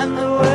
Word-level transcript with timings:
and 0.00 0.16
the 0.16 0.22
world 0.22 0.49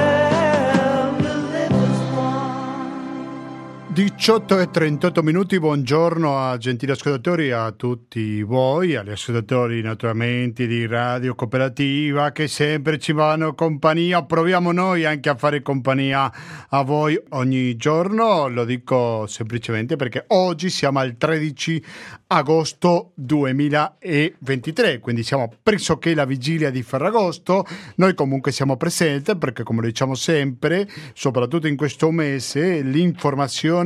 18 3.96 4.60
e 4.60 4.70
38 4.72 5.24
minuti, 5.24 5.58
buongiorno 5.58 6.38
a 6.38 6.58
gentili 6.58 6.92
ascoltatori, 6.92 7.52
a 7.52 7.72
tutti 7.72 8.44
voi, 8.44 8.94
agli 8.94 9.12
ascoltatori 9.12 9.82
naturalmente 9.82 10.68
di 10.68 10.86
Radio 10.86 11.34
Cooperativa 11.34 12.34
che 12.34 12.50
sempre 12.50 13.00
ci 13.00 13.14
vanno 13.14 13.56
compagnia, 13.56 14.22
proviamo 14.24 14.74
noi 14.74 15.06
anche 15.06 15.30
a 15.30 15.36
fare 15.36 15.62
compagnia 15.62 16.30
a 16.68 16.82
voi 16.82 17.18
ogni 17.30 17.78
giorno, 17.78 18.50
lo 18.50 18.66
dico 18.66 19.28
semplicemente 19.28 19.96
perché 19.96 20.26
oggi 20.28 20.70
siamo 20.70 21.00
al 21.00 21.16
13 21.16 21.82
agosto 22.28 23.12
2023, 23.14 25.00
quindi 25.00 25.24
siamo 25.24 25.54
pressoché 25.64 26.14
la 26.14 26.26
vigilia 26.26 26.70
di 26.70 26.84
Ferragosto, 26.84 27.66
noi 27.96 28.14
comunque 28.14 28.52
siamo 28.52 28.76
presenti 28.76 29.38
perché 29.38 29.64
come 29.64 29.80
lo 29.80 29.88
diciamo 29.88 30.16
sempre, 30.16 30.86
soprattutto 31.14 31.68
in 31.68 31.78
questo 31.78 32.12
mese, 32.12 32.82
l'informazione 32.82 33.84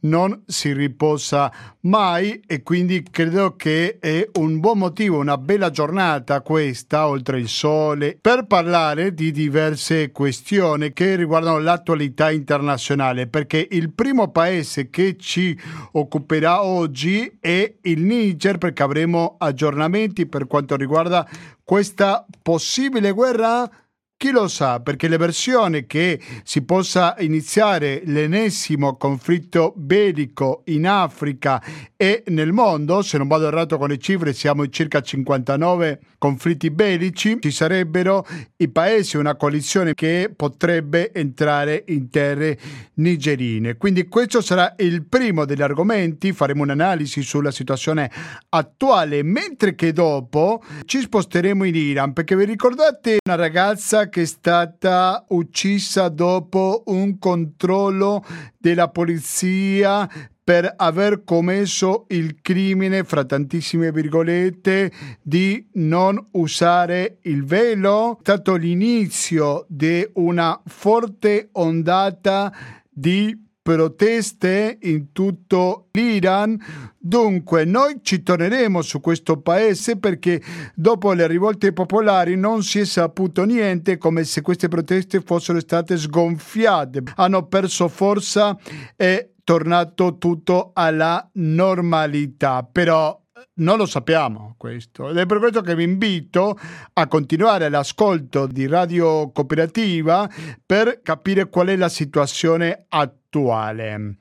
non 0.00 0.42
si 0.46 0.72
riposa 0.72 1.52
mai 1.80 2.40
e 2.46 2.62
quindi 2.62 3.02
credo 3.10 3.56
che 3.56 3.98
è 3.98 4.28
un 4.34 4.60
buon 4.60 4.78
motivo, 4.78 5.18
una 5.18 5.38
bella 5.38 5.70
giornata 5.70 6.40
questa, 6.40 7.08
oltre 7.08 7.38
il 7.38 7.48
sole, 7.48 8.18
per 8.20 8.46
parlare 8.46 9.14
di 9.14 9.30
diverse 9.32 10.10
questioni 10.10 10.92
che 10.92 11.16
riguardano 11.16 11.58
l'attualità 11.58 12.30
internazionale, 12.30 13.26
perché 13.26 13.66
il 13.70 13.92
primo 13.92 14.30
paese 14.30 14.90
che 14.90 15.16
ci 15.18 15.58
occuperà 15.92 16.64
oggi 16.64 17.38
è 17.40 17.74
il 17.82 18.02
Niger, 18.02 18.58
perché 18.58 18.82
avremo 18.82 19.36
aggiornamenti 19.38 20.26
per 20.26 20.46
quanto 20.46 20.76
riguarda 20.76 21.28
questa 21.62 22.26
possibile 22.42 23.12
guerra 23.12 23.68
chi 24.16 24.30
lo 24.30 24.48
sa, 24.48 24.80
perché 24.80 25.08
le 25.08 25.16
versioni 25.16 25.86
che 25.86 26.20
si 26.44 26.62
possa 26.62 27.14
iniziare 27.18 28.02
l'ennesimo 28.04 28.96
conflitto 28.96 29.72
bellico 29.76 30.62
in 30.66 30.86
Africa 30.86 31.62
e 32.04 32.22
nel 32.26 32.52
mondo, 32.52 33.00
se 33.00 33.16
non 33.16 33.28
vado 33.28 33.46
errato 33.46 33.78
con 33.78 33.88
le 33.88 33.96
cifre, 33.96 34.34
siamo 34.34 34.62
in 34.62 34.70
circa 34.70 35.00
59 35.00 36.00
conflitti 36.18 36.70
bellici, 36.70 37.38
ci 37.40 37.50
sarebbero 37.50 38.26
i 38.58 38.68
paesi, 38.68 39.16
una 39.16 39.36
coalizione 39.36 39.94
che 39.94 40.30
potrebbe 40.36 41.14
entrare 41.14 41.82
in 41.88 42.10
terre 42.10 42.58
nigerine. 42.96 43.78
Quindi 43.78 44.06
questo 44.06 44.42
sarà 44.42 44.74
il 44.80 45.06
primo 45.06 45.46
degli 45.46 45.62
argomenti, 45.62 46.34
faremo 46.34 46.62
un'analisi 46.64 47.22
sulla 47.22 47.50
situazione 47.50 48.10
attuale, 48.50 49.22
mentre 49.22 49.74
che 49.74 49.94
dopo 49.94 50.62
ci 50.84 51.00
sposteremo 51.00 51.64
in 51.64 51.74
Iran, 51.74 52.12
perché 52.12 52.36
vi 52.36 52.44
ricordate 52.44 53.16
una 53.24 53.36
ragazza 53.36 54.10
che 54.10 54.22
è 54.22 54.26
stata 54.26 55.24
uccisa 55.28 56.10
dopo 56.10 56.82
un 56.84 57.18
controllo 57.18 58.22
della 58.58 58.88
polizia 58.88 60.06
per 60.44 60.70
aver 60.76 61.24
commesso 61.24 62.04
il 62.08 62.36
crimine, 62.42 63.02
fra 63.02 63.24
tantissime 63.24 63.90
virgolette, 63.90 64.92
di 65.22 65.66
non 65.74 66.22
usare 66.32 67.16
il 67.22 67.44
velo. 67.44 68.18
È 68.18 68.20
stato 68.20 68.54
l'inizio 68.54 69.64
di 69.68 70.06
una 70.14 70.60
forte 70.66 71.48
ondata 71.52 72.52
di 72.90 73.40
proteste 73.64 74.76
in 74.82 75.12
tutto 75.12 75.88
l'Iran. 75.92 76.62
Dunque, 76.98 77.64
noi 77.64 78.00
ci 78.02 78.22
torneremo 78.22 78.82
su 78.82 79.00
questo 79.00 79.40
paese 79.40 79.96
perché 79.96 80.42
dopo 80.74 81.14
le 81.14 81.26
rivolte 81.26 81.72
popolari 81.72 82.36
non 82.36 82.62
si 82.62 82.80
è 82.80 82.84
saputo 82.84 83.44
niente, 83.44 83.96
come 83.96 84.24
se 84.24 84.42
queste 84.42 84.68
proteste 84.68 85.22
fossero 85.22 85.60
state 85.60 85.96
sgonfiate. 85.96 87.02
Hanno 87.14 87.46
perso 87.46 87.88
forza 87.88 88.54
e 88.94 89.30
tornato 89.44 90.18
tutto 90.18 90.70
alla 90.74 91.28
normalità. 91.34 92.64
Però 92.64 93.20
non 93.56 93.76
lo 93.76 93.86
sappiamo 93.86 94.54
questo 94.56 95.10
ed 95.10 95.16
è 95.16 95.26
per 95.26 95.38
questo 95.38 95.60
che 95.60 95.76
vi 95.76 95.84
invito 95.84 96.58
a 96.92 97.06
continuare 97.06 97.68
l'ascolto 97.68 98.46
di 98.46 98.66
Radio 98.66 99.30
Cooperativa 99.30 100.28
per 100.64 101.02
capire 101.02 101.48
qual 101.48 101.68
è 101.68 101.76
la 101.76 101.88
situazione 101.88 102.86
attuale. 102.88 104.16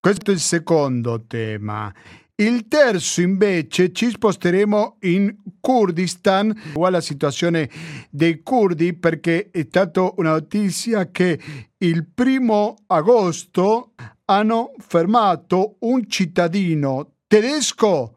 Questo 0.00 0.30
è 0.30 0.34
il 0.34 0.40
secondo 0.40 1.24
tema. 1.26 1.92
Il 2.38 2.68
terzo 2.68 3.22
invece 3.22 3.92
ci 3.92 4.10
sposteremo 4.10 4.98
in 5.00 5.34
Kurdistan, 5.58 6.54
uguale 6.74 6.96
la 6.96 7.00
situazione 7.00 7.68
dei 8.10 8.42
curdi 8.42 8.92
perché 8.94 9.48
è 9.50 9.64
stata 9.66 10.12
una 10.16 10.32
notizia 10.32 11.10
che 11.10 11.40
il 11.78 12.06
primo 12.06 12.76
agosto 12.88 13.94
hanno 14.26 14.72
fermato 14.78 15.76
un 15.80 16.08
cittadino 16.08 17.14
tedesco 17.26 18.16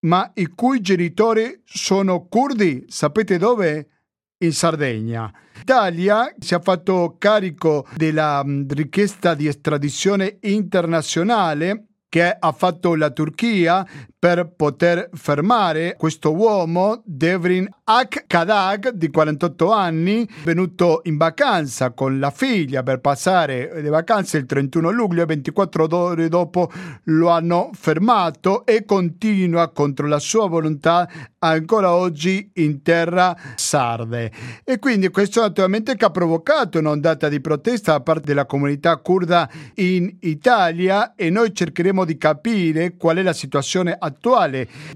ma 0.00 0.30
i 0.34 0.46
cui 0.48 0.80
genitori 0.80 1.62
sono 1.64 2.26
curdi. 2.26 2.84
Sapete 2.88 3.38
dove? 3.38 3.88
In 4.38 4.52
Sardegna. 4.52 5.32
L'Italia 5.54 6.34
si 6.38 6.54
è 6.54 6.60
fatto 6.60 7.14
carico 7.18 7.86
della 7.94 8.44
richiesta 8.68 9.34
di 9.34 9.46
estradizione 9.46 10.38
internazionale 10.40 11.86
che 12.08 12.36
ha 12.36 12.52
fatto 12.52 12.96
la 12.96 13.10
Turchia 13.10 13.86
per 14.22 14.52
poter 14.54 15.10
fermare 15.14 15.96
questo 15.98 16.32
uomo, 16.32 17.02
Devrin 17.04 17.68
Ak 17.82 18.26
Kadag, 18.28 18.90
di 18.90 19.10
48 19.10 19.72
anni, 19.72 20.28
venuto 20.44 21.00
in 21.06 21.16
vacanza 21.16 21.90
con 21.90 22.20
la 22.20 22.30
figlia 22.30 22.84
per 22.84 23.00
passare 23.00 23.82
le 23.82 23.88
vacanze 23.88 24.38
il 24.38 24.46
31 24.46 24.90
luglio 24.90 25.22
e 25.22 25.26
24 25.26 25.88
ore 25.90 26.28
dopo 26.28 26.70
lo 27.06 27.30
hanno 27.30 27.70
fermato 27.72 28.64
e 28.64 28.84
continua 28.84 29.72
contro 29.72 30.06
la 30.06 30.20
sua 30.20 30.46
volontà 30.46 31.10
ancora 31.40 31.92
oggi 31.92 32.48
in 32.54 32.80
terra 32.82 33.36
sarde. 33.56 34.30
E 34.62 34.78
quindi 34.78 35.08
questo 35.08 35.40
naturalmente 35.40 35.96
che 35.96 36.04
ha 36.04 36.10
provocato 36.10 36.78
un'ondata 36.78 37.28
di 37.28 37.40
protesta 37.40 37.90
da 37.90 38.00
parte 38.00 38.26
della 38.26 38.46
comunità 38.46 38.96
kurda 38.98 39.50
in 39.74 40.18
Italia 40.20 41.16
e 41.16 41.28
noi 41.28 41.52
cercheremo 41.52 42.04
di 42.04 42.16
capire 42.16 42.96
qual 42.96 43.16
è 43.16 43.22
la 43.22 43.32
situazione 43.32 43.90
attuale 43.90 44.10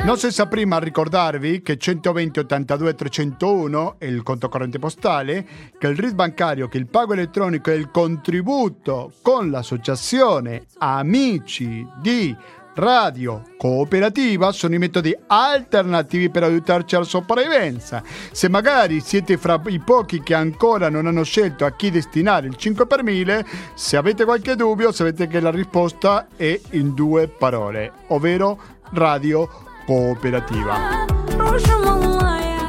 Non 0.04 0.18
senza 0.18 0.48
prima 0.48 0.80
ricordarvi 0.80 1.62
che 1.62 1.78
120 1.78 2.40
82 2.40 2.96
301 2.96 4.00
è 4.00 4.06
il 4.06 4.24
conto 4.24 4.50
corrente 4.50 4.80
postale, 4.80 5.46
che 5.78 5.88
il 5.88 5.96
RID 5.96 6.16
bancario, 6.16 6.68
che 6.68 6.80
il 6.80 6.88
pago 6.88 7.14
elettronico 7.14 7.70
e 7.70 7.76
il 7.76 7.92
contributo 7.92 9.14
con 9.22 9.52
l'associazione 9.52 10.66
Amici 10.80 11.88
di 12.02 12.36
Radio 12.74 13.44
Cooperativa 13.58 14.52
sono 14.52 14.76
i 14.76 14.78
metodi 14.78 15.16
alternativi 15.28 16.30
per 16.30 16.44
aiutarci 16.44 16.96
alla 16.96 17.06
sopravvivenza. 17.06 18.02
Se 18.32 18.48
magari 18.50 19.02
siete 19.02 19.38
fra 19.38 19.62
i 19.68 19.80
pochi 19.80 20.22
che 20.22 20.34
ancora 20.34 20.90
non 20.90 21.06
hanno 21.06 21.24
scelto 21.24 21.66
a 21.66 21.72
chi 21.72 21.92
destinare 21.92 22.48
il 22.48 22.56
5 22.56 22.88
per 22.88 23.04
1000, 23.04 23.46
se 23.74 23.98
avete 23.98 24.24
qualche 24.24 24.56
dubbio 24.56 24.92
sapete 24.92 25.28
che 25.28 25.40
la 25.40 25.52
risposta 25.52 26.28
è 26.36 26.60
in 26.72 26.94
due 26.94 27.28
parole, 27.28 27.92
ovvero 28.08 28.58
Radio 28.92 29.50
Cooperativa. 29.86 31.06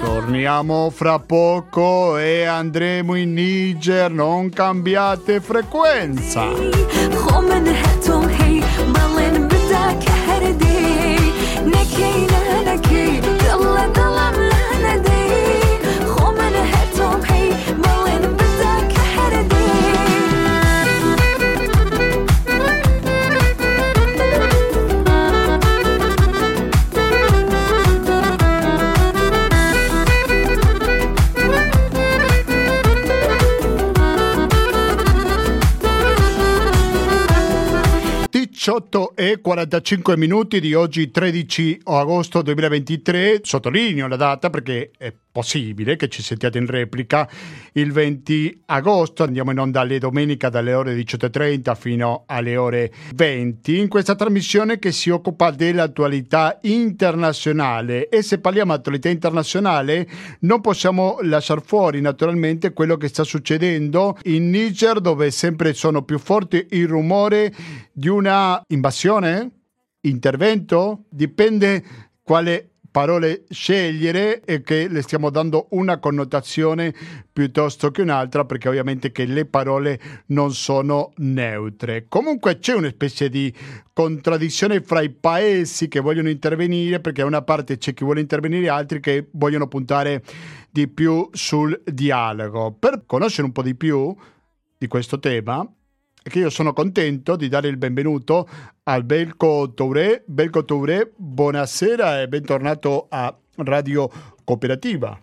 Torniamo 0.02 0.90
fra 0.90 1.20
poco 1.20 2.18
e 2.18 2.44
andremo 2.44 3.14
in 3.14 3.34
Niger, 3.34 4.10
non 4.10 4.50
cambiate 4.50 5.40
frequenza. 5.40 6.46
ودي 10.52 11.16
نكي 11.66 12.26
نكي 12.66 13.20
الله 13.54 13.86
ضل 13.86 14.21
18 38.62 39.16
e 39.16 39.40
45 39.40 40.16
minuti 40.16 40.60
di 40.60 40.72
oggi 40.72 41.10
13 41.10 41.80
agosto 41.82 42.42
2023. 42.42 43.40
Sottolineo 43.42 44.06
la 44.06 44.14
data 44.14 44.50
perché 44.50 44.92
è 44.96 45.12
possibile 45.32 45.96
che 45.96 46.08
ci 46.08 46.22
sentiate 46.22 46.58
in 46.58 46.66
replica 46.66 47.28
il 47.72 47.90
20 47.90 48.64
agosto. 48.66 49.24
Andiamo 49.24 49.50
in 49.50 49.58
onda 49.58 49.80
alle 49.80 49.98
domenica 49.98 50.50
dalle 50.50 50.74
ore 50.74 50.94
18.30 50.94 51.74
fino 51.74 52.24
alle 52.26 52.56
ore 52.56 52.92
20 53.14 53.78
in 53.78 53.88
questa 53.88 54.14
trasmissione 54.14 54.78
che 54.78 54.92
si 54.92 55.08
occupa 55.10 55.50
dell'attualità 55.50 56.58
internazionale. 56.62 58.08
E 58.08 58.22
se 58.22 58.38
parliamo 58.38 58.72
di 58.72 58.78
attualità 58.78 59.08
internazionale 59.08 60.06
non 60.40 60.60
possiamo 60.60 61.18
lasciare 61.22 61.62
fuori 61.64 62.00
naturalmente 62.02 62.72
quello 62.72 62.96
che 62.96 63.08
sta 63.08 63.24
succedendo 63.24 64.18
in 64.24 64.50
Niger 64.50 65.00
dove 65.00 65.30
sempre 65.30 65.72
sono 65.72 66.02
più 66.02 66.18
forti 66.18 66.66
il 66.70 66.86
rumore 66.86 67.52
di 67.92 68.08
una 68.08 68.62
invasione, 68.68 69.50
intervento, 70.02 71.04
dipende 71.08 71.82
quale 72.22 72.71
parole 72.92 73.44
scegliere 73.48 74.42
e 74.44 74.60
che 74.60 74.86
le 74.86 75.02
stiamo 75.02 75.30
dando 75.30 75.66
una 75.70 75.98
connotazione 75.98 76.94
piuttosto 77.32 77.90
che 77.90 78.02
un'altra 78.02 78.44
perché 78.44 78.68
ovviamente 78.68 79.10
che 79.10 79.24
le 79.24 79.46
parole 79.46 79.98
non 80.26 80.52
sono 80.52 81.12
neutre. 81.16 82.04
Comunque 82.08 82.58
c'è 82.58 82.74
una 82.74 82.90
specie 82.90 83.30
di 83.30 83.52
contraddizione 83.94 84.82
fra 84.82 85.00
i 85.00 85.10
paesi 85.10 85.88
che 85.88 86.00
vogliono 86.00 86.28
intervenire 86.28 87.00
perché 87.00 87.22
da 87.22 87.26
una 87.26 87.42
parte 87.42 87.78
c'è 87.78 87.94
chi 87.94 88.04
vuole 88.04 88.20
intervenire 88.20 88.66
e 88.66 88.68
altri 88.68 89.00
che 89.00 89.28
vogliono 89.32 89.66
puntare 89.66 90.22
di 90.70 90.86
più 90.86 91.28
sul 91.32 91.82
dialogo. 91.84 92.76
Per 92.78 93.04
conoscere 93.06 93.46
un 93.46 93.52
po' 93.52 93.62
di 93.62 93.74
più 93.74 94.14
di 94.76 94.86
questo 94.86 95.18
tema 95.18 95.66
che 96.22 96.38
io 96.38 96.50
sono 96.50 96.72
contento 96.72 97.36
di 97.36 97.48
dare 97.48 97.68
il 97.68 97.76
benvenuto 97.76 98.48
al 98.84 99.04
Belco 99.04 99.72
Touré. 99.74 100.22
Belco 100.24 100.64
Touré, 100.64 101.10
buonasera 101.14 102.20
e 102.20 102.28
bentornato 102.28 103.06
a 103.08 103.34
Radio 103.56 104.10
Cooperativa. 104.44 105.18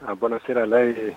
Ah, 0.00 0.14
buonasera 0.14 0.62
a 0.62 0.66
lei 0.66 1.14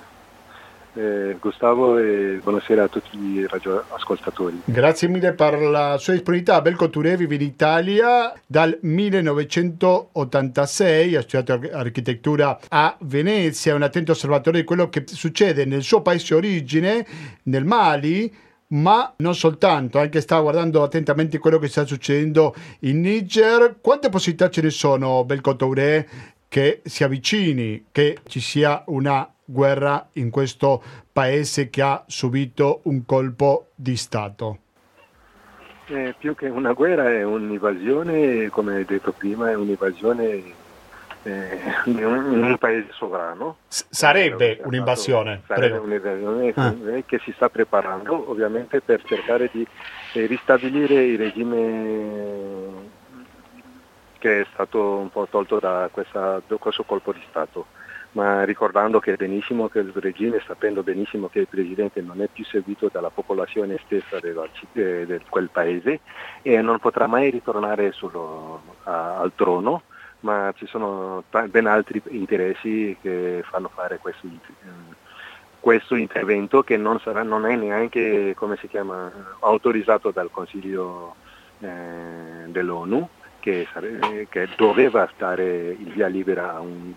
eh, 0.97 1.37
Gustavo 1.39 1.97
e 1.97 2.39
buonasera 2.41 2.83
a 2.83 2.87
tutti 2.87 3.17
i 3.17 3.47
radioascoltatori. 3.47 4.63
Grazie 4.65 5.07
mille 5.07 5.31
per 5.33 5.61
la 5.61 5.97
sua 5.97 6.13
disponibilità. 6.13 6.59
Belco 6.61 6.89
Touré 6.89 7.15
vive 7.15 7.35
in 7.35 7.41
Italia 7.41 8.33
dal 8.45 8.79
1986, 8.81 11.15
ha 11.15 11.21
studiato 11.21 11.61
architettura 11.71 12.59
a 12.67 12.97
Venezia, 13.01 13.73
è 13.73 13.75
un 13.75 13.83
attento 13.83 14.13
osservatore 14.13 14.59
di 14.59 14.65
quello 14.65 14.89
che 14.89 15.03
succede 15.05 15.65
nel 15.65 15.83
suo 15.83 16.01
paese 16.01 16.33
origine, 16.33 17.05
nel 17.43 17.65
Mali, 17.65 18.33
ma 18.69 19.13
non 19.17 19.35
soltanto, 19.35 19.99
anche 19.99 20.21
sta 20.21 20.39
guardando 20.39 20.83
attentamente 20.83 21.37
quello 21.37 21.59
che 21.59 21.67
sta 21.67 21.85
succedendo 21.85 22.53
in 22.81 23.01
Niger. 23.01 23.77
Quante 23.79 24.09
possibilità 24.09 24.49
ce 24.49 24.61
ne 24.61 24.69
sono, 24.69 25.23
Belco 25.23 25.55
Touré, 25.55 26.07
che 26.47 26.81
si 26.83 27.03
avvicini, 27.03 27.85
che 27.91 28.19
ci 28.27 28.39
sia 28.39 28.83
una 28.87 29.29
guerra 29.43 30.09
in 30.13 30.29
questo 30.29 30.81
paese 31.11 31.69
che 31.69 31.81
ha 31.81 32.03
subito 32.07 32.81
un 32.83 33.05
colpo 33.05 33.67
di 33.75 33.95
Stato? 33.95 34.59
Eh, 35.87 36.13
più 36.17 36.35
che 36.35 36.49
una 36.49 36.73
guerra 36.73 37.09
è 37.09 37.23
un'invasione, 37.23 38.49
come 38.49 38.83
detto 38.83 39.13
prima, 39.13 39.49
è 39.49 39.55
un'invasione 39.55 40.65
eh, 41.23 41.59
in, 41.85 42.03
un, 42.03 42.33
in, 42.33 42.43
un, 42.43 42.57
paese 42.57 42.87
sovrano. 42.91 43.57
S- 43.67 43.85
sarebbe 43.89 44.59
un'invasione. 44.63 45.41
Sarebbe 45.45 45.77
un'invasione 45.77 46.53
ah. 46.55 47.01
che 47.05 47.19
si 47.19 47.31
sta 47.35 47.49
preparando 47.49 48.29
ovviamente 48.29 48.81
per 48.81 49.03
cercare 49.03 49.49
di 49.51 49.65
eh, 50.13 50.25
ristabilire 50.25 51.03
il 51.03 51.17
regime 51.17 52.95
che 54.19 54.41
è 54.41 54.45
stato 54.51 54.97
un 54.97 55.09
po' 55.09 55.27
tolto 55.29 55.59
da, 55.59 55.89
questa, 55.91 56.41
da 56.45 56.55
questo 56.57 56.83
colpo 56.83 57.13
di 57.13 57.21
Stato 57.29 57.67
ma 58.17 58.43
ricordando 58.43 58.99
che 58.99 59.15
benissimo 59.15 59.67
che 59.67 59.79
il 59.79 59.91
regime, 59.93 60.41
sapendo 60.45 60.81
benissimo 60.81 61.27
che 61.27 61.39
il 61.39 61.47
presidente 61.47 62.01
non 62.01 62.21
è 62.21 62.27
più 62.27 62.43
seguito 62.45 62.89
dalla 62.91 63.11
popolazione 63.11 63.79
stessa 63.85 64.19
di 64.19 64.33
eh, 64.73 65.21
quel 65.29 65.49
paese 65.51 65.99
e 66.41 66.59
non 66.61 66.79
potrà 66.79 67.05
mai 67.05 67.29
ritornare 67.29 67.91
sullo, 67.91 68.61
a, 68.83 69.17
al 69.17 69.33
trono, 69.35 69.83
ma 70.21 70.53
ci 70.55 70.65
sono 70.65 71.23
ben 71.47 71.67
altri 71.67 72.01
interessi 72.09 72.97
che 73.01 73.43
fanno 73.49 73.69
fare 73.73 73.97
questo, 73.97 74.27
questo 75.59 75.95
intervento 75.95 76.63
che 76.63 76.77
non, 76.77 76.99
sarà, 76.99 77.23
non, 77.23 77.45
è 77.45 77.55
neanche 77.55 78.35
chiama, 78.69 79.11
autorizzato 79.39 80.11
dal 80.11 80.31
Consiglio 80.31 81.15
eh, 81.59 81.67
dell'ONU 82.47 83.07
che, 83.39 83.67
che, 84.29 84.49
doveva 84.55 85.09
dare 85.17 85.69
il 85.69 85.91
via 85.93 86.07
libera 86.07 86.55
a 86.55 86.59
un, 86.59 86.93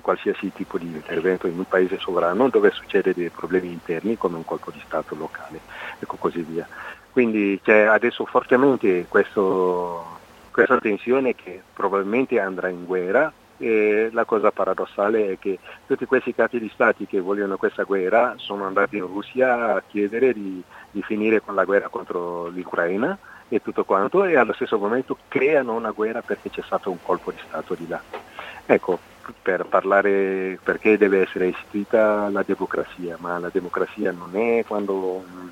qualsiasi 0.00 0.52
tipo 0.52 0.78
di 0.78 0.86
intervento 0.86 1.46
in 1.46 1.56
un 1.56 1.64
paese 1.66 1.98
sovrano 1.98 2.48
dove 2.48 2.70
succede 2.70 3.14
dei 3.14 3.30
problemi 3.30 3.68
interni 3.68 4.16
come 4.16 4.36
un 4.36 4.44
colpo 4.44 4.70
di 4.70 4.82
Stato 4.84 5.14
locale 5.14 5.60
e 5.98 6.06
così 6.06 6.40
via. 6.40 6.66
Quindi 7.12 7.60
c'è 7.62 7.82
adesso 7.82 8.24
fortemente 8.26 9.06
questo 9.08 10.13
questa 10.54 10.78
tensione 10.78 11.34
che 11.34 11.60
probabilmente 11.72 12.38
andrà 12.38 12.68
in 12.68 12.84
guerra 12.84 13.32
e 13.56 14.08
la 14.12 14.24
cosa 14.24 14.52
paradossale 14.52 15.32
è 15.32 15.38
che 15.40 15.58
tutti 15.84 16.04
questi 16.04 16.32
capi 16.32 16.60
di 16.60 16.70
stati 16.72 17.06
che 17.06 17.18
vogliono 17.18 17.56
questa 17.56 17.82
guerra 17.82 18.34
sono 18.36 18.64
andati 18.64 18.96
in 18.96 19.06
Russia 19.06 19.74
a 19.74 19.82
chiedere 19.84 20.32
di, 20.32 20.62
di 20.92 21.02
finire 21.02 21.40
con 21.40 21.56
la 21.56 21.64
guerra 21.64 21.88
contro 21.88 22.46
l'Ucraina 22.50 23.18
e 23.48 23.62
tutto 23.62 23.82
quanto 23.82 24.24
e 24.24 24.36
allo 24.36 24.52
stesso 24.52 24.78
momento 24.78 25.18
creano 25.26 25.74
una 25.74 25.90
guerra 25.90 26.22
perché 26.22 26.50
c'è 26.50 26.62
stato 26.64 26.88
un 26.88 27.02
colpo 27.02 27.32
di 27.32 27.38
Stato 27.48 27.74
di 27.74 27.88
là. 27.88 28.00
Ecco, 28.64 29.00
per 29.42 29.66
parlare 29.66 30.60
perché 30.62 30.96
deve 30.96 31.22
essere 31.22 31.48
istituita 31.48 32.28
la 32.28 32.44
democrazia, 32.46 33.16
ma 33.18 33.40
la 33.40 33.50
democrazia 33.52 34.12
non 34.12 34.36
è 34.36 34.64
quando 34.64 34.94
un, 34.94 35.50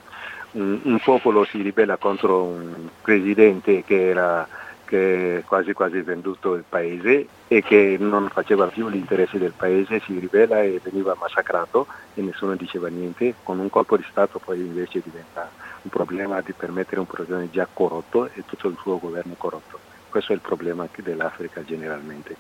un, 0.53 0.81
un 0.81 0.99
popolo 1.01 1.45
si 1.45 1.61
ribella 1.61 1.97
contro 1.97 2.45
un 2.45 2.89
presidente 3.03 3.83
che 3.83 4.09
era 4.09 4.47
che 4.93 5.43
quasi 5.47 5.73
quasi 5.73 6.03
venduto 6.03 6.53
il 6.53 6.65
paese 6.69 7.27
e 7.49 7.63
che 7.63 7.97
non 7.99 8.29
faceva 8.29 8.67
più 8.67 8.91
gli 8.91 8.97
interessi 8.97 9.39
del 9.39 9.55
paese, 9.57 10.03
si 10.05 10.19
ribella 10.19 10.61
e 10.61 10.83
veniva 10.83 11.17
massacrato 11.19 11.87
e 12.13 12.21
nessuno 12.21 12.57
diceva 12.57 12.89
niente, 12.89 13.37
con 13.43 13.59
un 13.59 13.71
colpo 13.71 13.97
di 13.97 14.05
Stato 14.11 14.39
poi 14.39 14.59
invece 14.59 15.01
diventa 15.03 15.51
un 15.81 15.91
problema 15.91 16.43
di 16.43 16.53
permettere 16.53 17.01
un 17.01 17.07
presidente 17.07 17.51
già 17.53 17.67
corrotto 17.73 18.29
e 18.35 18.45
tutto 18.45 18.69
il 18.69 18.77
suo 18.83 18.99
governo 18.99 19.33
corrotto. 19.39 19.79
Questo 20.11 20.33
è 20.33 20.35
il 20.35 20.43
problema 20.43 20.87
dell'Africa 20.95 21.65
generalmente. 21.65 22.37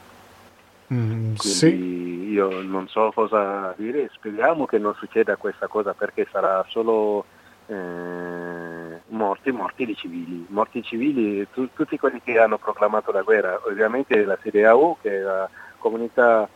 Mm, 0.92 1.36
sì. 1.36 2.32
io 2.32 2.60
non 2.60 2.86
so 2.86 3.12
cosa 3.14 3.72
dire, 3.78 4.10
speriamo 4.12 4.66
che 4.66 4.76
non 4.76 4.94
succeda 4.94 5.36
questa 5.36 5.68
cosa 5.68 5.94
perché 5.94 6.28
sarà 6.30 6.62
solo 6.68 7.24
eh, 7.66 9.00
morti, 9.08 9.52
morti 9.52 9.86
di 9.86 9.94
civili, 9.94 10.46
morti 10.48 10.82
civili, 10.82 11.46
tu, 11.52 11.68
tutti 11.72 11.98
quelli 11.98 12.20
che 12.22 12.38
hanno 12.38 12.58
proclamato 12.58 13.12
la 13.12 13.22
guerra, 13.22 13.60
ovviamente 13.64 14.24
la 14.24 14.36
CDAO 14.36 14.98
che 15.00 15.18
è 15.18 15.20
la 15.20 15.48
comunità 15.78 16.48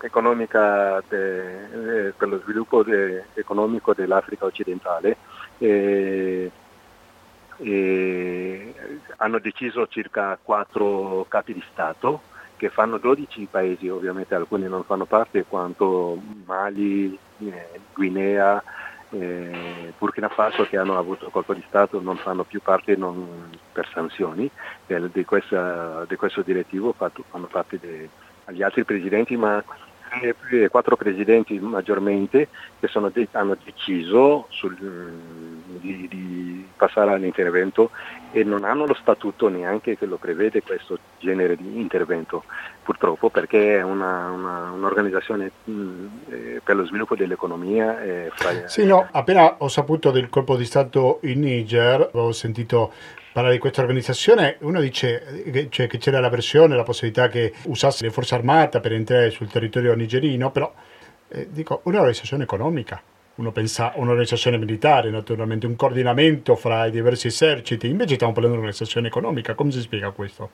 economica 0.00 1.02
de, 1.08 2.08
eh, 2.08 2.12
per 2.12 2.28
lo 2.28 2.40
sviluppo 2.40 2.82
de, 2.82 3.24
economico 3.34 3.94
dell'Africa 3.94 4.44
occidentale, 4.44 5.16
eh, 5.58 6.50
eh, 7.58 8.74
hanno 9.16 9.38
deciso 9.38 9.86
circa 9.86 10.38
quattro 10.42 11.24
capi 11.28 11.54
di 11.54 11.64
Stato 11.70 12.22
che 12.56 12.68
fanno 12.68 12.98
12 12.98 13.48
paesi, 13.50 13.88
ovviamente 13.88 14.34
alcuni 14.34 14.68
non 14.68 14.84
fanno 14.84 15.04
parte, 15.04 15.44
quanto 15.48 16.16
Mali, 16.44 17.18
eh, 17.40 17.80
Guinea, 17.92 18.62
eh, 19.12 19.92
Burkina 19.98 20.28
Faso 20.28 20.64
che 20.64 20.76
hanno 20.76 20.98
avuto 20.98 21.30
colpo 21.30 21.54
di 21.54 21.64
Stato 21.68 22.00
non 22.00 22.16
fanno 22.16 22.44
più 22.44 22.60
parte 22.62 22.96
non, 22.96 23.50
per 23.72 23.88
sanzioni. 23.92 24.50
Eh, 24.86 25.10
di, 25.12 25.24
questa, 25.24 26.04
di, 26.08 26.16
questo 26.16 26.42
direttivo, 26.42 26.92
fatto, 26.92 27.24
fanno 27.30 27.46
parte 27.46 27.78
degli 27.78 28.62
altri 28.62 28.84
presidenti, 28.84 29.36
ma 29.36 29.62
quattro 30.70 30.96
presidenti 30.96 31.58
maggiormente 31.58 32.48
che 32.78 32.88
sono, 32.88 33.10
hanno 33.32 33.56
deciso 33.64 34.46
sul, 34.50 34.76
di, 35.80 36.08
di, 36.08 36.66
passare 36.76 37.12
all'intervento 37.12 37.90
e 38.32 38.42
non 38.42 38.64
hanno 38.64 38.86
lo 38.86 38.94
statuto 38.94 39.48
neanche 39.48 39.96
che 39.96 40.06
lo 40.06 40.16
prevede 40.16 40.62
questo 40.62 40.98
genere 41.18 41.54
di 41.54 41.78
intervento, 41.80 42.42
purtroppo 42.82 43.30
perché 43.30 43.78
è 43.78 43.82
una, 43.82 44.30
una, 44.30 44.70
un'organizzazione 44.72 45.50
mh, 45.62 46.06
eh, 46.28 46.60
per 46.64 46.76
lo 46.76 46.84
sviluppo 46.84 47.14
dell'economia. 47.14 48.02
Eh, 48.02 48.30
fra... 48.34 48.66
Sì, 48.66 48.84
no, 48.84 49.06
appena 49.12 49.56
ho 49.58 49.68
saputo 49.68 50.10
del 50.10 50.28
colpo 50.28 50.56
di 50.56 50.64
Stato 50.64 51.20
in 51.22 51.40
Niger, 51.40 52.10
ho 52.12 52.32
sentito 52.32 52.92
parlare 53.32 53.54
di 53.54 53.60
questa 53.60 53.80
organizzazione, 53.80 54.56
uno 54.60 54.80
dice 54.80 55.42
che, 55.50 55.68
cioè, 55.70 55.86
che 55.86 55.98
c'era 55.98 56.20
la 56.20 56.28
pressione, 56.28 56.76
la 56.76 56.82
possibilità 56.82 57.28
che 57.28 57.52
usasse 57.64 58.04
le 58.04 58.10
forze 58.10 58.34
armate 58.34 58.80
per 58.80 58.92
entrare 58.92 59.30
sul 59.30 59.48
territorio 59.48 59.94
nigerino, 59.94 60.50
però 60.50 60.72
eh, 61.28 61.48
dico, 61.50 61.80
un'organizzazione 61.84 62.42
economica. 62.44 63.00
Uno 63.34 63.50
pensa 63.50 63.92
a 63.92 63.92
un'organizzazione 63.96 64.58
militare, 64.58 65.10
naturalmente, 65.10 65.66
un 65.66 65.74
coordinamento 65.74 66.54
fra 66.54 66.84
i 66.84 66.90
diversi 66.90 67.28
eserciti, 67.28 67.88
invece 67.88 68.14
stiamo 68.14 68.32
parlando 68.34 68.58
di 68.58 68.62
un'organizzazione 68.62 69.08
economica, 69.08 69.54
come 69.54 69.70
si 69.70 69.80
spiega 69.80 70.10
questo? 70.10 70.50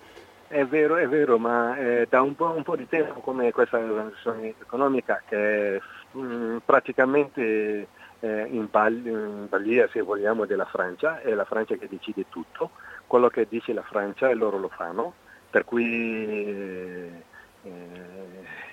È 0.47 0.65
vero, 0.65 0.97
è 0.97 1.07
vero, 1.09 1.37
ma 1.39 1.77
eh, 1.77 2.07
da 2.09 2.23
un 2.23 2.35
po', 2.35 2.55
un 2.57 2.63
po', 2.63 2.77
di 2.77 2.89
tempo 2.89 3.21
come 3.21 3.51
questa 3.51 3.77
organizzazione 3.77 4.55
economica 4.61 5.21
che 5.29 5.81
mh, 6.13 6.21
mm, 6.21 6.57
praticamente 6.65 7.89
eh, 8.21 8.47
in, 8.51 8.69
balia, 8.71 9.89
se 9.89 10.01
vogliamo, 10.01 10.45
della 10.45 10.67
Francia, 10.67 11.21
è 11.21 11.33
la 11.35 11.45
Francia 11.45 11.77
che 11.77 11.89
decide 11.89 12.27
tutto, 12.29 12.71
quello 13.07 13.29
che 13.29 13.47
dice 13.49 13.73
la 13.73 13.83
Francia 13.83 14.29
e 14.29 14.35
loro 14.35 14.59
lo 14.59 14.69
fanno, 14.69 15.15
per 15.51 15.65
cui 15.65 16.27
eh, 16.27 17.23
eh 17.63 18.67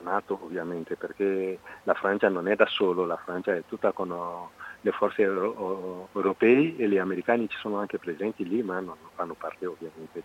Nato 0.00 0.38
ovviamente 0.42 0.96
perché 0.96 1.58
la 1.82 1.94
Francia 1.94 2.28
non 2.28 2.48
è 2.48 2.56
da 2.56 2.66
solo, 2.66 3.04
la 3.04 3.18
Francia 3.18 3.54
è 3.54 3.64
tutta 3.68 3.92
con 3.92 4.10
le 4.82 4.92
forze 4.92 5.22
europee 5.22 6.76
e 6.76 6.88
gli 6.88 6.96
americani 6.96 7.48
ci 7.48 7.56
sono 7.58 7.78
anche 7.78 7.98
presenti 7.98 8.48
lì 8.48 8.62
ma 8.62 8.80
non 8.80 8.96
fanno 9.14 9.34
parte 9.34 9.66
ovviamente 9.66 10.22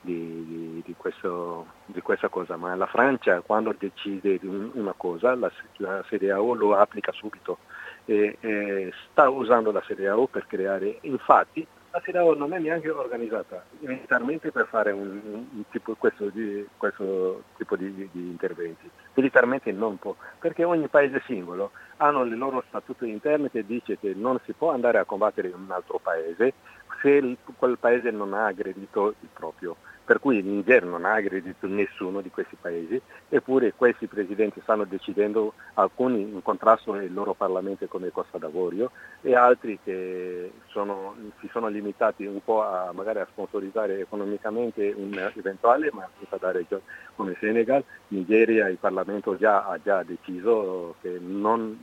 di, 0.00 0.44
di, 0.46 0.82
di, 0.84 0.94
questo, 0.96 1.66
di, 1.86 2.00
questa 2.00 2.28
cosa, 2.28 2.56
ma 2.56 2.74
la 2.74 2.86
Francia 2.86 3.40
quando 3.40 3.74
decide 3.78 4.40
una 4.42 4.94
cosa 4.96 5.34
la, 5.36 5.50
la 5.76 6.04
CDAO 6.08 6.54
lo 6.54 6.76
applica 6.76 7.12
subito 7.12 7.58
e, 8.04 8.36
e 8.40 8.92
sta 9.10 9.28
usando 9.28 9.70
la 9.70 9.80
CDAO 9.80 10.26
per 10.26 10.46
creare, 10.46 10.98
infatti 11.02 11.64
la 11.92 12.00
CEDAO 12.00 12.34
non 12.34 12.54
è 12.54 12.58
neanche 12.58 12.90
organizzata 12.90 13.62
militarmente 13.80 14.50
per 14.50 14.66
fare 14.66 14.92
un, 14.92 15.20
un 15.52 15.64
tipo, 15.70 15.94
questo, 15.94 16.30
di, 16.30 16.66
questo, 16.78 17.44
tipo 17.58 17.76
di, 17.76 17.92
di, 17.94 18.28
interventi. 18.28 18.90
Militarmente 19.14 19.70
non 19.72 19.98
può, 19.98 20.16
perché 20.38 20.64
ogni 20.64 20.88
paese 20.88 21.22
singolo 21.26 21.70
ha 21.98 22.10
le 22.22 22.34
loro 22.34 22.64
statute 22.68 23.06
interne 23.06 23.50
che 23.50 23.66
dice 23.66 23.98
che 23.98 24.14
non 24.14 24.40
si 24.44 24.54
può 24.54 24.70
andare 24.70 24.98
a 24.98 25.04
combattere 25.04 25.48
in 25.48 25.54
un 25.54 25.70
altro 25.70 26.00
paese 26.02 26.54
se 27.02 27.10
il, 27.10 27.36
quel 27.58 27.76
paese 27.78 28.10
non 28.10 28.32
ha 28.32 28.46
aggredito 28.46 29.14
il 29.20 29.28
proprio 29.30 29.76
per 30.04 30.18
cui 30.18 30.38
il 30.38 30.44
Niger 30.44 30.84
non 30.84 31.04
ha 31.04 31.12
aggredito 31.12 31.66
nessuno 31.66 32.20
di 32.20 32.30
questi 32.30 32.56
paesi, 32.60 33.00
eppure 33.28 33.72
questi 33.74 34.06
presidenti 34.06 34.60
stanno 34.62 34.84
decidendo, 34.84 35.54
alcuni 35.74 36.20
in 36.20 36.42
contrasto 36.42 36.92
nel 36.92 37.12
loro 37.12 37.34
Parlamento 37.34 37.86
come 37.86 38.10
Costa 38.10 38.38
d'Avorio 38.38 38.90
e 39.20 39.34
altri 39.34 39.78
che 39.82 40.50
sono, 40.66 41.14
si 41.40 41.48
sono 41.52 41.68
limitati 41.68 42.26
un 42.26 42.42
po' 42.42 42.62
a 42.62 42.90
magari 42.92 43.20
a 43.20 43.28
sponsorizzare 43.30 44.00
economicamente 44.00 44.92
un 44.96 45.30
eventuale, 45.36 45.90
ma 45.92 46.08
senza 46.18 46.36
dare 46.36 46.66
come 47.14 47.36
Senegal, 47.38 47.84
Nigeria 48.08 48.68
il 48.68 48.78
Parlamento 48.78 49.36
già, 49.36 49.66
ha 49.66 49.78
già 49.82 50.02
deciso 50.02 50.96
che 51.00 51.18
non, 51.20 51.78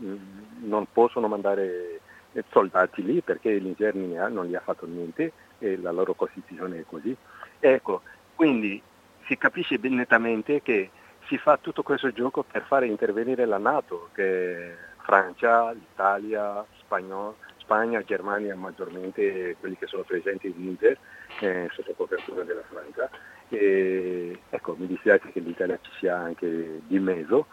non 0.59 0.87
possono 0.91 1.27
mandare 1.27 2.01
soldati 2.49 3.03
lì 3.03 3.21
perché 3.21 3.49
il 3.49 3.63
Niger 3.63 3.95
non 3.95 4.45
gli 4.45 4.55
ha 4.55 4.61
fatto 4.61 4.85
niente 4.85 5.31
e 5.59 5.77
la 5.77 5.91
loro 5.91 6.13
Costituzione 6.13 6.79
è 6.79 6.85
così. 6.87 7.15
Ecco, 7.59 8.01
quindi 8.35 8.81
si 9.25 9.37
capisce 9.37 9.77
nettamente 9.81 10.61
che 10.61 10.89
si 11.27 11.37
fa 11.37 11.57
tutto 11.57 11.83
questo 11.83 12.11
gioco 12.11 12.43
per 12.43 12.63
fare 12.63 12.87
intervenire 12.87 13.45
la 13.45 13.57
Nato, 13.57 14.09
che 14.13 14.71
è 14.71 14.75
Francia, 15.03 15.71
l'Italia, 15.71 16.65
Spagno, 16.79 17.35
Spagna, 17.57 18.03
Germania 18.03 18.55
maggiormente 18.55 19.55
quelli 19.59 19.77
che 19.77 19.85
sono 19.85 20.03
presenti 20.03 20.47
in 20.47 20.53
Niger 20.57 20.97
eh, 21.41 21.69
sotto 21.71 21.93
copertura 21.93 22.43
della 22.43 22.63
Francia. 22.67 23.09
E, 23.49 24.39
ecco, 24.49 24.75
mi 24.77 24.87
dispiace 24.87 25.31
che 25.31 25.39
l'Italia 25.39 25.77
ci 25.81 25.91
sia 25.99 26.17
anche 26.17 26.81
di 26.87 26.99
mezzo, 26.99 27.45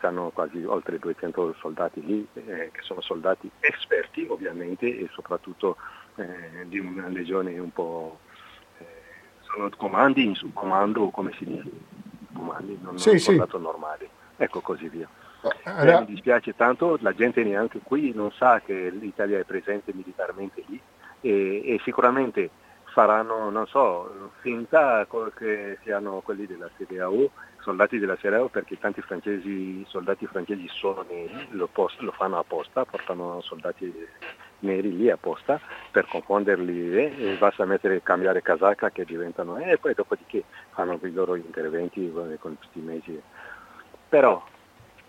hanno 0.00 0.30
quasi 0.30 0.64
oltre 0.64 0.98
200 0.98 1.54
soldati 1.58 2.04
lì, 2.04 2.26
eh, 2.34 2.70
che 2.72 2.80
sono 2.82 3.00
soldati 3.00 3.50
esperti 3.60 4.26
ovviamente 4.28 4.86
e 4.86 5.08
soprattutto 5.12 5.76
eh, 6.16 6.66
di 6.66 6.78
una 6.78 7.08
legione 7.08 7.58
un 7.58 7.72
po' 7.72 8.18
comandi 9.76 10.24
in 10.24 10.34
subcomando, 10.34 11.08
come 11.10 11.32
si 11.36 11.44
dice, 11.44 11.70
comandi, 12.32 12.78
non 12.80 12.98
sì, 12.98 13.18
sì. 13.18 13.36
normali. 13.36 14.08
Ecco 14.36 14.60
così 14.60 14.88
via. 14.88 15.08
Allora... 15.64 15.98
Eh, 15.98 16.00
mi 16.00 16.06
dispiace 16.06 16.54
tanto, 16.56 16.98
la 17.00 17.14
gente 17.14 17.42
neanche 17.44 17.80
qui 17.82 18.12
non 18.14 18.30
sa 18.32 18.60
che 18.60 18.90
l'Italia 18.90 19.38
è 19.38 19.44
presente 19.44 19.92
militarmente 19.94 20.62
lì 20.66 20.80
e, 21.20 21.74
e 21.74 21.80
sicuramente 21.84 22.50
faranno, 22.84 23.50
non 23.50 23.66
so, 23.66 24.30
finta 24.40 25.06
che 25.36 25.78
siano 25.82 26.20
quelli 26.20 26.46
della 26.46 26.68
CDAO, 26.76 27.30
soldati 27.60 27.98
della 27.98 28.16
CDAO 28.16 28.48
perché 28.48 28.78
tanti 28.78 29.00
francesi, 29.02 29.84
soldati 29.86 30.26
francesi 30.26 30.66
sono 30.68 31.04
neri, 31.08 31.48
lo, 31.50 31.68
post, 31.68 32.00
lo 32.00 32.12
fanno 32.12 32.38
apposta, 32.38 32.84
portano 32.84 33.40
soldati 33.40 33.92
neri 34.60 34.96
lì 34.96 35.10
apposta 35.10 35.60
per 35.90 36.06
confonderli 36.08 36.96
eh, 36.96 37.14
e 37.18 37.36
basta 37.36 37.64
mettere, 37.64 38.02
cambiare 38.02 38.42
casacca 38.42 38.90
che 38.90 39.04
diventano 39.04 39.58
eh, 39.58 39.72
e 39.72 39.78
poi 39.78 39.94
dopodiché 39.94 40.44
fanno 40.70 40.98
i 41.02 41.12
loro 41.12 41.34
interventi 41.34 42.06
eh, 42.06 42.38
con 42.38 42.56
questi 42.56 42.80
mesi. 42.80 43.20
Però 44.08 44.42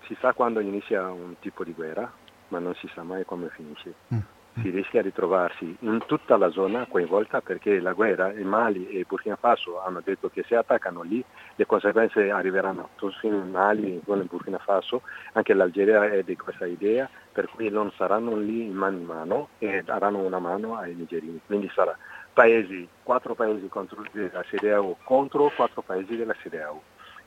si 0.05 0.15
sa 0.19 0.33
quando 0.33 0.59
inizia 0.59 1.09
un 1.09 1.35
tipo 1.39 1.63
di 1.63 1.73
guerra, 1.73 2.11
ma 2.49 2.59
non 2.59 2.75
si 2.75 2.89
sa 2.93 3.03
mai 3.03 3.25
come 3.25 3.49
finisce. 3.49 3.93
Mm 4.13 4.37
si 4.61 4.69
rischia 4.69 5.01
di 5.01 5.13
trovarsi 5.13 5.75
in 5.81 6.03
tutta 6.05 6.37
la 6.37 6.49
zona 6.49 6.85
coinvolta 6.87 7.41
perché 7.41 7.79
la 7.79 7.93
guerra, 7.93 8.31
il 8.31 8.45
Mali 8.45 8.89
e 8.89 9.05
Burkina 9.07 9.35
Faso 9.35 9.81
hanno 9.81 10.01
detto 10.03 10.29
che 10.29 10.43
se 10.47 10.55
attaccano 10.55 11.01
lì 11.01 11.23
le 11.55 11.65
conseguenze 11.65 12.29
arriveranno 12.29 12.89
tutti 12.95 13.27
in 13.27 13.49
Mali, 13.51 14.01
in 14.03 14.25
Burkina 14.27 14.57
Faso, 14.57 15.01
anche 15.33 15.53
l'Algeria 15.53 16.09
è 16.09 16.23
di 16.23 16.35
questa 16.35 16.65
idea, 16.65 17.09
per 17.31 17.47
cui 17.49 17.69
non 17.69 17.91
saranno 17.95 18.35
lì 18.35 18.63
in 18.63 18.73
mano 18.73 18.97
in 18.97 19.05
mano 19.05 19.49
e 19.59 19.81
daranno 19.83 20.19
una 20.19 20.39
mano 20.39 20.75
ai 20.75 20.95
nigerini. 20.95 21.39
Quindi 21.45 21.69
sarà 21.73 21.95
paesi, 22.33 22.87
quattro 23.03 23.35
paesi 23.35 23.67
contro 23.67 24.03
la 24.11 24.43
CDAO 24.43 24.97
contro 25.03 25.51
quattro 25.55 25.81
paesi 25.81 26.15
della 26.15 26.33
CDAO. 26.33 26.81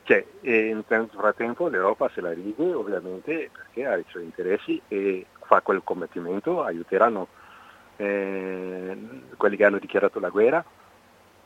Cioè, 0.05 0.25
in 0.41 0.83
frattempo 0.85 1.69
l'Europa 1.69 2.11
se 2.13 2.21
la 2.21 2.33
ride 2.33 2.73
ovviamente 2.75 3.51
perché 3.53 3.87
ha 3.87 3.97
i 3.97 4.05
suoi 4.09 4.25
interessi 4.25 4.81
e 4.89 5.27
fa 5.45 5.61
quel 5.61 5.83
combattimento, 5.85 6.63
aiuteranno 6.63 7.29
eh, 7.97 8.97
quelli 9.37 9.57
che 9.57 9.65
hanno 9.65 9.79
dichiarato 9.79 10.19
la 10.21 10.29
guerra, 10.29 10.65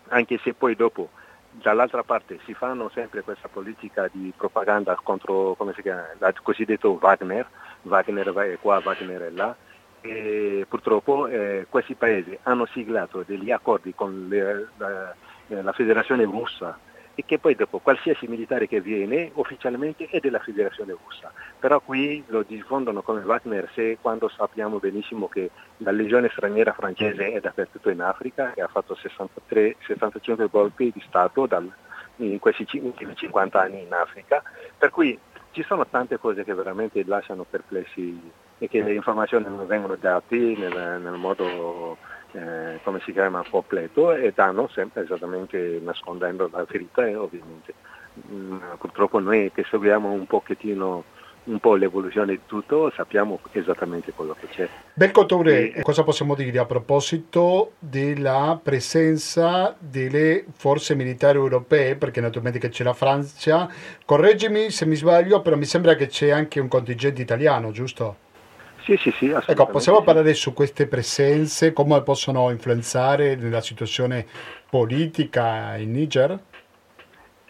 anche 0.08 0.38
se 0.42 0.54
poi 0.54 0.76
dopo 0.76 1.10
dall'altra 1.50 2.02
parte 2.02 2.38
si 2.44 2.54
fanno 2.54 2.90
sempre 2.90 3.22
questa 3.22 3.48
politica 3.48 4.08
di 4.12 4.32
propaganda 4.36 4.98
contro, 5.02 5.54
come 5.56 5.72
si 5.74 5.82
chiama, 5.82 6.06
il 6.18 6.42
cosiddetto 6.42 6.98
Wagner, 7.00 7.48
Wagner 7.82 8.32
è 8.32 8.58
qua, 8.60 8.80
Wagner 8.84 9.22
è 9.22 9.30
là, 9.30 9.56
e 10.00 10.66
purtroppo 10.68 11.26
eh, 11.26 11.66
questi 11.68 11.94
paesi 11.94 12.38
hanno 12.42 12.66
siglato 12.66 13.24
degli 13.26 13.50
accordi 13.50 13.94
con 13.94 14.26
le, 14.28 14.68
la, 14.76 15.14
la 15.48 15.72
federazione 15.72 16.24
russa 16.24 16.78
e 17.18 17.24
che 17.24 17.38
poi 17.38 17.54
dopo 17.54 17.78
qualsiasi 17.78 18.28
militare 18.28 18.68
che 18.68 18.82
viene 18.82 19.30
ufficialmente 19.34 20.06
è 20.10 20.20
della 20.20 20.38
federazione 20.38 20.92
russa. 20.92 21.32
Però 21.58 21.80
qui 21.80 22.22
lo 22.26 22.42
diffondono 22.42 23.00
come 23.00 23.22
Wagner 23.22 23.70
se 23.74 23.96
quando 24.00 24.28
sappiamo 24.28 24.78
benissimo 24.78 25.26
che 25.26 25.50
la 25.78 25.92
legione 25.92 26.28
straniera 26.28 26.74
francese 26.74 27.32
è 27.32 27.40
dappertutto 27.40 27.88
in 27.88 28.02
Africa 28.02 28.52
e 28.52 28.60
ha 28.60 28.68
fatto 28.68 28.94
63, 28.94 29.76
65 29.86 30.50
colpi 30.50 30.92
di 30.92 31.02
Stato 31.08 31.46
dal, 31.46 31.72
in 32.16 32.38
questi 32.38 32.66
ultimi 32.82 33.16
50 33.16 33.60
anni 33.60 33.82
in 33.82 33.94
Africa, 33.94 34.42
per 34.76 34.90
cui 34.90 35.18
ci 35.52 35.62
sono 35.62 35.86
tante 35.86 36.18
cose 36.18 36.44
che 36.44 36.52
veramente 36.52 37.02
lasciano 37.06 37.46
perplessi 37.48 38.20
e 38.58 38.68
che 38.68 38.82
le 38.82 38.92
informazioni 38.92 39.46
non 39.46 39.66
vengono 39.66 39.96
date 39.96 40.36
nel, 40.36 41.00
nel 41.00 41.16
modo 41.16 41.96
eh, 42.36 42.80
come 42.82 43.00
si 43.04 43.12
chiama, 43.12 43.42
completo 43.48 44.12
e 44.12 44.32
danno 44.34 44.68
sempre 44.68 45.04
esattamente 45.04 45.80
nascondendo 45.82 46.48
la 46.52 46.66
verità 46.68 47.06
e 47.06 47.14
ovviamente 47.14 47.72
mm, 48.30 48.56
purtroppo 48.78 49.18
noi 49.18 49.50
che 49.52 49.64
seguiamo 49.64 50.10
un 50.10 50.26
pochettino 50.26 51.04
un 51.44 51.60
po' 51.60 51.76
l'evoluzione 51.76 52.32
di 52.32 52.40
tutto, 52.44 52.90
sappiamo 52.94 53.38
esattamente 53.52 54.12
quello 54.12 54.36
che 54.38 54.48
c'è. 54.48 54.68
Belcotore, 54.92 55.72
e... 55.72 55.82
cosa 55.82 56.02
possiamo 56.02 56.34
dire 56.34 56.58
a 56.58 56.66
proposito 56.66 57.74
della 57.78 58.58
presenza 58.60 59.76
delle 59.78 60.44
forze 60.56 60.96
militari 60.96 61.38
europee? 61.38 61.94
Perché 61.94 62.20
naturalmente 62.20 62.68
c'è 62.68 62.82
la 62.82 62.94
Francia, 62.94 63.68
correggimi 64.04 64.70
se 64.70 64.86
mi 64.86 64.96
sbaglio, 64.96 65.40
però 65.40 65.56
mi 65.56 65.66
sembra 65.66 65.94
che 65.94 66.08
c'è 66.08 66.30
anche 66.30 66.58
un 66.58 66.66
contingente 66.68 67.22
italiano, 67.22 67.70
giusto? 67.70 68.24
Sì, 68.86 68.96
sì, 68.98 69.10
sì. 69.18 69.26
Ecco, 69.30 69.66
possiamo 69.66 70.00
parlare 70.02 70.32
su 70.34 70.52
queste 70.52 70.86
presenze, 70.86 71.72
come 71.72 72.00
possono 72.04 72.50
influenzare 72.50 73.34
nella 73.34 73.60
situazione 73.60 74.24
politica 74.70 75.74
in 75.76 75.90
Niger? 75.90 76.38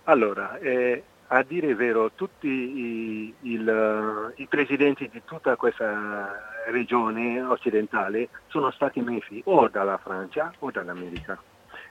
Allora, 0.05 0.57
eh, 0.61 1.03
a 1.27 1.43
dire 1.43 1.67
il 1.67 1.77
vero, 1.77 2.13
tutti 2.15 2.49
i, 2.49 3.35
il, 3.43 4.33
i, 4.37 4.47
presidenti 4.47 5.11
di 5.13 5.21
tutta 5.27 5.57
questa 5.57 6.63
regione 6.69 7.43
occidentale 7.43 8.31
sono 8.47 8.71
stati 8.71 9.03
messi 9.03 9.43
o 9.45 9.69
dalla 9.69 9.99
Francia 9.99 10.55
o 10.61 10.71
dall'America. 10.71 11.39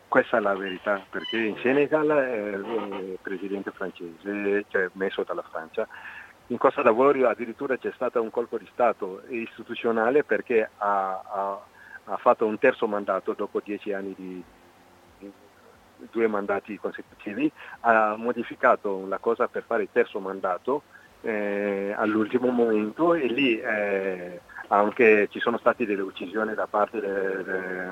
Questa 0.08 0.38
è 0.38 0.40
la 0.40 0.56
verità, 0.56 1.06
perché 1.08 1.38
in 1.38 1.58
Senegal 1.62 2.08
è 2.08 2.56
il 2.56 3.20
presidente 3.22 3.70
francese, 3.70 4.66
cioè 4.70 4.90
messo 4.94 5.22
dalla 5.22 5.44
Francia, 5.48 5.88
in 6.48 6.58
Costa 6.58 6.82
d'Avorio 6.82 7.28
addirittura 7.28 7.78
c'è 7.78 7.92
stato 7.96 8.22
un 8.22 8.30
colpo 8.30 8.58
di 8.58 8.68
Stato 8.72 9.24
istituzionale 9.30 10.24
perché 10.24 10.70
ha, 10.78 11.22
ha, 11.24 11.62
ha 12.06 12.18
fatto 12.18 12.46
un 12.46 12.60
terzo 12.60 12.88
mandato 12.88 13.34
dopo 13.34 13.62
dieci 13.64 13.94
anni 13.94 14.14
di, 14.16 14.44
due 16.12 16.28
mandati 16.28 16.78
consecutivi, 16.78 17.52
ha 17.82 18.16
modificato 18.18 19.06
la 19.08 19.18
cosa 19.18 19.48
per 19.48 19.64
fare 19.66 19.84
il 19.84 19.90
terzo 19.92 20.20
mandato 20.20 20.84
eh, 21.22 21.94
all'ultimo 21.98 22.50
momento 22.50 23.14
e 23.14 23.26
lì 23.28 23.60
eh, 23.60 24.40
anche 24.68 25.28
ci 25.32 25.40
sono 25.40 25.58
state 25.58 25.86
delle 25.86 26.02
uccisioni 26.02 26.54
da 26.54 26.68
parte 26.68 27.00
de, 27.00 27.44
de, 27.44 27.88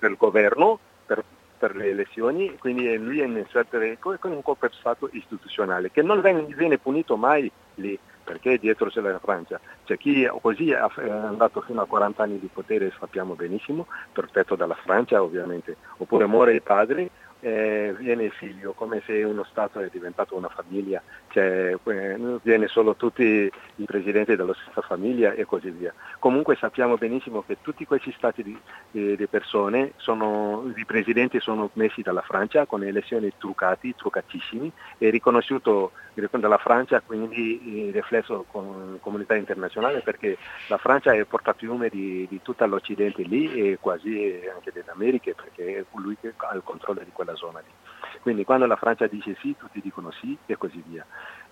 del 0.00 0.16
governo 0.16 0.78
per, 1.06 1.22
per, 1.58 1.76
le 1.76 1.86
elezioni, 1.86 2.56
quindi 2.58 2.96
lui 2.96 3.20
è 3.20 3.24
in 3.24 3.44
certo 3.48 3.78
con 4.18 4.32
un 4.32 4.42
colpo 4.42 4.68
stato 4.70 5.08
istituzionale 5.12 5.90
che 5.90 6.02
non 6.02 6.20
viene 6.20 6.78
punito 6.78 7.16
mai 7.16 7.50
lì 7.74 7.98
perché 8.28 8.58
dietro 8.58 8.90
c'è 8.90 9.00
la 9.00 9.18
Francia. 9.18 9.58
C'è 9.84 9.96
chi 9.96 10.28
così 10.42 10.70
è 10.70 10.76
andato 10.76 11.62
fino 11.62 11.80
a 11.80 11.86
40 11.86 12.22
anni 12.22 12.38
di 12.38 12.50
potere, 12.52 12.92
sappiamo 12.98 13.34
benissimo, 13.34 13.86
protetto 14.12 14.54
dalla 14.54 14.74
Francia 14.74 15.22
ovviamente, 15.22 15.76
oppure 15.96 16.26
muore 16.26 16.52
il 16.52 16.60
padre 16.60 17.10
eh, 17.40 17.94
viene 17.98 18.24
il 18.24 18.32
figlio, 18.32 18.72
come 18.72 19.02
se 19.06 19.22
uno 19.22 19.44
Stato 19.44 19.80
è 19.80 19.88
diventato 19.90 20.36
una 20.36 20.48
famiglia, 20.48 21.02
cioè, 21.28 21.76
eh, 21.82 22.38
viene 22.42 22.66
solo 22.68 22.96
tutti 22.96 23.22
i 23.22 23.84
presidenti 23.84 24.36
della 24.36 24.54
stessa 24.54 24.80
famiglia 24.80 25.32
e 25.32 25.44
così 25.44 25.70
via. 25.70 25.92
Comunque 26.18 26.56
sappiamo 26.56 26.96
benissimo 26.96 27.42
che 27.46 27.58
tutti 27.62 27.86
questi 27.86 28.12
stati 28.16 28.42
di, 28.42 28.58
di, 28.90 29.16
di 29.16 29.26
persone, 29.26 29.92
sono, 29.96 30.72
i 30.74 30.84
presidenti 30.84 31.40
sono 31.40 31.70
messi 31.74 32.02
dalla 32.02 32.22
Francia 32.22 32.66
con 32.66 32.82
elezioni 32.82 33.32
truccati, 33.38 33.94
truccatissimi, 33.94 34.70
è 34.98 35.10
riconosciuto 35.10 35.92
dalla 36.38 36.58
Francia 36.58 37.00
quindi 37.00 37.90
riflesso 37.92 38.44
con 38.50 38.92
la 38.92 38.98
comunità 39.00 39.36
internazionale 39.36 40.00
perché 40.00 40.36
la 40.68 40.76
Francia 40.78 41.12
è 41.12 41.24
portapiume 41.24 41.88
di, 41.88 42.26
di 42.28 42.40
tutto 42.42 42.66
l'Occidente 42.66 43.22
lì 43.22 43.52
e 43.52 43.78
quasi 43.80 44.40
anche 44.52 44.72
dell'America 44.72 45.32
perché 45.32 45.78
è 45.78 45.84
lui 45.94 46.16
che 46.20 46.32
ha 46.36 46.54
il 46.54 46.62
controllo 46.64 47.00
di 47.04 47.10
quella 47.12 47.34
zona 47.34 47.60
lì. 47.60 47.72
Quindi 48.20 48.44
quando 48.44 48.66
la 48.66 48.76
Francia 48.76 49.06
dice 49.06 49.36
sì, 49.40 49.54
tutti 49.56 49.80
dicono 49.80 50.10
sì 50.10 50.36
e 50.46 50.56
così 50.56 50.82
via. 50.86 51.04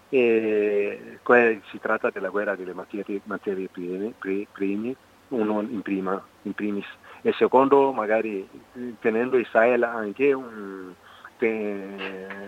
E 0.09 1.19
qua 1.23 1.37
si 1.71 1.79
tratta 1.81 2.11
della 2.11 2.29
guerra 2.29 2.55
delle 2.55 2.75
materie, 2.75 3.21
materie 3.25 3.69
prime, 3.69 4.15
prime, 4.53 4.95
uno 5.29 5.61
in, 5.63 5.83
prima, 5.83 6.23
in 6.43 6.53
primis, 6.53 6.87
e 7.23 7.33
secondo 7.33 7.93
magari 7.93 8.49
tenendo 9.01 9.37
Israele 9.37 9.85
anche 9.87 10.33
un, 10.33 10.93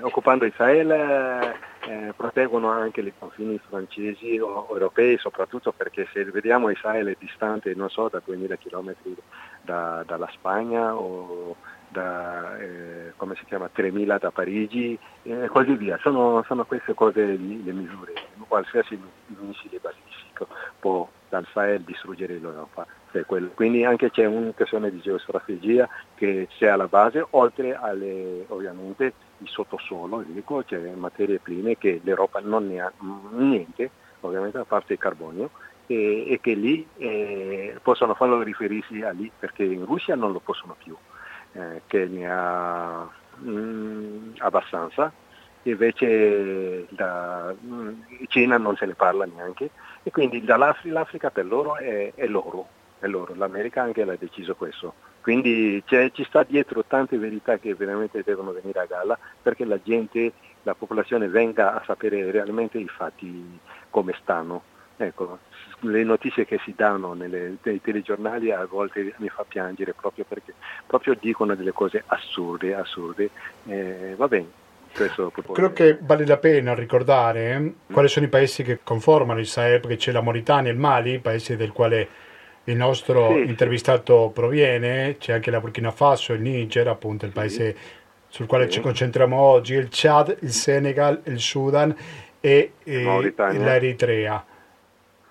occupando 0.00 0.46
Israele 0.46 1.56
eh, 1.86 2.12
proteggono 2.16 2.70
anche 2.70 3.00
i 3.00 3.12
confini 3.18 3.58
francesi 3.68 4.38
o 4.38 4.66
europei, 4.70 5.18
soprattutto 5.18 5.72
perché 5.72 6.06
se 6.12 6.24
vediamo 6.24 6.70
Israele 6.70 7.12
è 7.12 7.16
distante, 7.18 7.74
non 7.74 7.88
so, 7.88 8.08
da 8.08 8.20
2000 8.24 8.56
km 8.56 8.94
da, 9.62 10.02
dalla 10.06 10.28
Spagna 10.32 10.94
o 10.94 11.56
da, 11.88 12.58
eh, 12.58 13.12
come 13.16 13.34
si 13.36 13.44
chiama, 13.44 13.68
3000 13.68 14.18
da 14.18 14.30
Parigi 14.30 14.98
e 15.22 15.44
eh, 15.44 15.48
così 15.48 15.74
via. 15.74 15.98
Sono, 15.98 16.42
sono, 16.46 16.64
queste 16.64 16.94
cose 16.94 17.24
le, 17.24 17.36
le 17.36 17.72
misure. 17.72 18.12
Qualsiasi 18.46 19.00
missile 19.26 19.78
balistico 19.80 20.48
può 20.78 21.08
dal 21.28 21.46
Sahel 21.52 21.82
distruggere 21.82 22.38
l'Europa. 22.38 22.86
Quindi 23.54 23.84
anche 23.84 24.10
c'è 24.10 24.26
una 24.26 24.52
questione 24.52 24.90
di 24.90 25.00
geostrategia 25.00 25.88
che 26.14 26.46
c'è 26.50 26.66
alla 26.68 26.88
base, 26.88 27.26
oltre 27.30 27.74
alle 27.74 28.44
ovviamente 28.48 29.12
il 29.38 29.48
sottosuolo, 29.48 30.24
dico, 30.26 30.62
c'è 30.64 30.78
materie 30.94 31.38
prime 31.38 31.78
che 31.78 32.00
l'Europa 32.02 32.40
non 32.40 32.68
ne 32.68 32.80
ha 32.80 32.92
niente, 33.30 33.90
ovviamente 34.20 34.58
a 34.58 34.64
parte 34.64 34.94
il 34.94 34.98
carbonio, 34.98 35.50
e, 35.86 36.30
e 36.30 36.40
che 36.40 36.54
lì 36.54 36.86
eh, 36.98 37.78
possono 37.82 38.14
farlo 38.14 38.42
riferirsi 38.42 39.00
a 39.02 39.10
lì 39.10 39.30
perché 39.36 39.64
in 39.64 39.86
Russia 39.86 40.14
non 40.14 40.32
lo 40.32 40.40
possono 40.40 40.76
più 40.82 40.94
eh, 41.52 41.82
che 41.86 42.04
ne 42.06 42.30
ha 42.30 43.08
mh, 43.36 43.50
mm, 43.50 44.32
abbastanza, 44.38 45.10
invece 45.62 46.86
da 46.90 47.54
mh, 47.58 48.26
Cina 48.28 48.58
non 48.58 48.76
se 48.76 48.86
ne 48.86 48.94
parla 48.94 49.24
neanche. 49.24 49.70
E 50.02 50.10
quindi 50.10 50.42
l'Africa 50.44 51.30
per 51.30 51.46
loro 51.46 51.76
è, 51.76 52.12
è 52.14 52.26
loro, 52.26 52.68
è 53.00 53.06
loro, 53.06 53.34
l'America 53.34 53.82
anche 53.82 54.04
l'ha 54.04 54.16
deciso 54.16 54.54
questo. 54.54 54.94
Quindi 55.20 55.82
ci 55.86 56.24
sta 56.24 56.42
dietro 56.42 56.84
tante 56.84 57.18
verità 57.18 57.58
che 57.58 57.74
veramente 57.74 58.22
devono 58.24 58.52
venire 58.52 58.80
a 58.80 58.86
galla 58.86 59.18
perché 59.42 59.64
la 59.64 59.78
gente, 59.82 60.32
la 60.62 60.74
popolazione 60.74 61.28
venga 61.28 61.74
a 61.74 61.82
sapere 61.84 62.30
realmente 62.30 62.78
i 62.78 62.88
fatti 62.88 63.58
come 63.90 64.14
stanno. 64.20 64.62
Ecco, 64.96 65.38
le 65.80 66.02
notizie 66.02 66.44
che 66.44 66.58
si 66.64 66.72
danno 66.74 67.12
nelle, 67.12 67.56
nei 67.62 67.80
telegiornali 67.80 68.50
a 68.50 68.64
volte 68.64 69.12
mi 69.18 69.28
fa 69.28 69.44
piangere 69.46 69.92
proprio 69.92 70.24
perché 70.26 70.54
proprio 70.86 71.14
dicono 71.18 71.54
delle 71.54 71.72
cose 71.72 72.02
assurde, 72.06 72.74
assurde. 72.74 73.30
Eh, 73.66 74.14
va 74.16 74.28
bene. 74.28 74.66
Credo 74.90 75.72
che 75.72 75.98
vale 76.00 76.26
la 76.26 76.38
pena 76.38 76.74
ricordare 76.74 77.50
eh, 77.50 77.58
mm. 77.58 77.68
quali 77.92 78.08
sono 78.08 78.26
i 78.26 78.30
paesi 78.30 78.62
che 78.62 78.80
conformano 78.82 79.38
il 79.38 79.46
Sahel, 79.46 79.80
perché 79.80 79.96
c'è 79.96 80.12
la 80.12 80.22
Mauritania 80.22 80.70
e 80.70 80.72
il 80.72 80.80
Mali, 80.80 81.20
paesi 81.20 81.54
del 81.56 81.72
quale 81.72 82.08
il 82.68 82.76
nostro 82.76 83.30
sì, 83.30 83.48
intervistato 83.48 84.30
proviene, 84.32 85.16
c'è 85.18 85.32
anche 85.32 85.50
la 85.50 85.60
Burkina 85.60 85.90
Faso, 85.90 86.34
il 86.34 86.42
Niger, 86.42 86.88
appunto 86.88 87.24
il 87.24 87.32
paese 87.32 87.76
sul 88.28 88.46
quale 88.46 88.68
ci 88.68 88.80
concentriamo 88.80 89.36
oggi, 89.36 89.74
il 89.74 89.88
Chad, 89.90 90.36
il 90.40 90.50
Senegal, 90.50 91.20
il 91.24 91.40
Sudan 91.40 91.94
e, 92.40 92.72
e 92.84 93.32
l'Eritrea. 93.52 94.44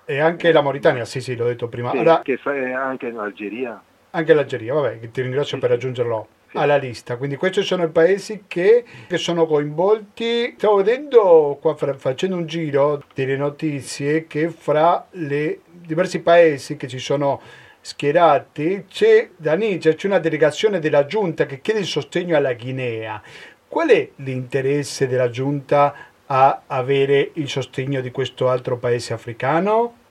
E 0.04 0.19
anche 0.19 0.52
la 0.52 0.62
Mauritania, 0.62 1.06
sì, 1.06 1.21
sì, 1.21 1.36
l'ho 1.36 1.45
detto 1.45 1.67
prima. 1.67 1.91
Sì, 1.91 1.97
Ora, 1.97 2.21
che 2.23 2.39
anche 2.43 3.12
l'Algeria. 3.12 3.82
Anche 4.12 4.34
l'Algeria, 4.34 4.73
vabbè, 4.73 5.12
ti 5.12 5.21
ringrazio 5.21 5.58
sì, 5.58 5.62
per 5.62 5.71
aggiungerlo 5.71 6.28
alla 6.54 6.78
lista. 6.78 7.17
Quindi 7.17 7.36
questi 7.36 7.62
sono 7.62 7.84
i 7.84 7.89
paesi 7.89 8.45
che, 8.47 8.84
che 9.08 9.17
sono 9.17 9.45
coinvolti. 9.45 10.56
Stavo 10.58 10.78
vedendo 10.78 11.58
qua, 11.62 11.76
facendo 11.76 12.38
un 12.38 12.45
giro 12.47 13.04
delle 13.13 13.36
notizie, 13.36 14.26
che 14.28 14.50
fra 14.50 15.06
i 15.12 15.60
diversi 15.88 16.19
paesi 16.21 16.76
che 16.78 16.88
ci 16.88 17.00
sono 17.00 17.41
schierati 17.80 18.86
c'è 18.89 19.30
da 19.38 19.56
Niger 19.56 19.95
c'è 19.95 20.08
una 20.08 20.19
delegazione 20.19 20.80
della 20.80 21.06
giunta 21.06 21.45
che 21.45 21.62
chiede 21.62 21.80
il 21.80 21.86
sostegno 21.86 22.36
alla 22.36 22.54
Guinea. 22.54 23.21
Qual 23.67 23.89
è 23.89 24.10
l'interesse 24.17 25.08
della 25.08 25.30
giunta 25.30 25.93
a 26.26 26.62
avere 26.67 27.32
il 27.34 27.47
sostegno 27.47 28.02
di 28.02 28.12
questo 28.12 28.50
altro 28.50 28.78
paese 28.78 29.13
africano? 29.13 30.06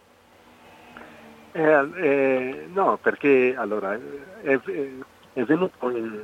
Eh, 1.53 1.89
eh, 1.97 2.67
no, 2.73 2.99
perché 3.01 3.55
allora 3.57 3.99
è, 4.43 4.59
è 5.33 5.43
venuto 5.43 5.91
in, 5.91 6.19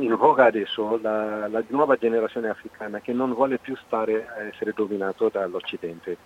in, 0.00 0.14
voga 0.16 0.46
adesso 0.46 0.98
la, 1.02 1.48
la, 1.48 1.62
nuova 1.68 1.96
generazione 1.96 2.48
africana 2.48 3.00
che 3.00 3.12
non 3.12 3.32
vuole 3.34 3.58
più 3.58 3.76
stare 3.76 4.26
a 4.26 4.42
essere 4.44 4.72
dominato 4.74 5.28
dall'Occidente. 5.30 6.16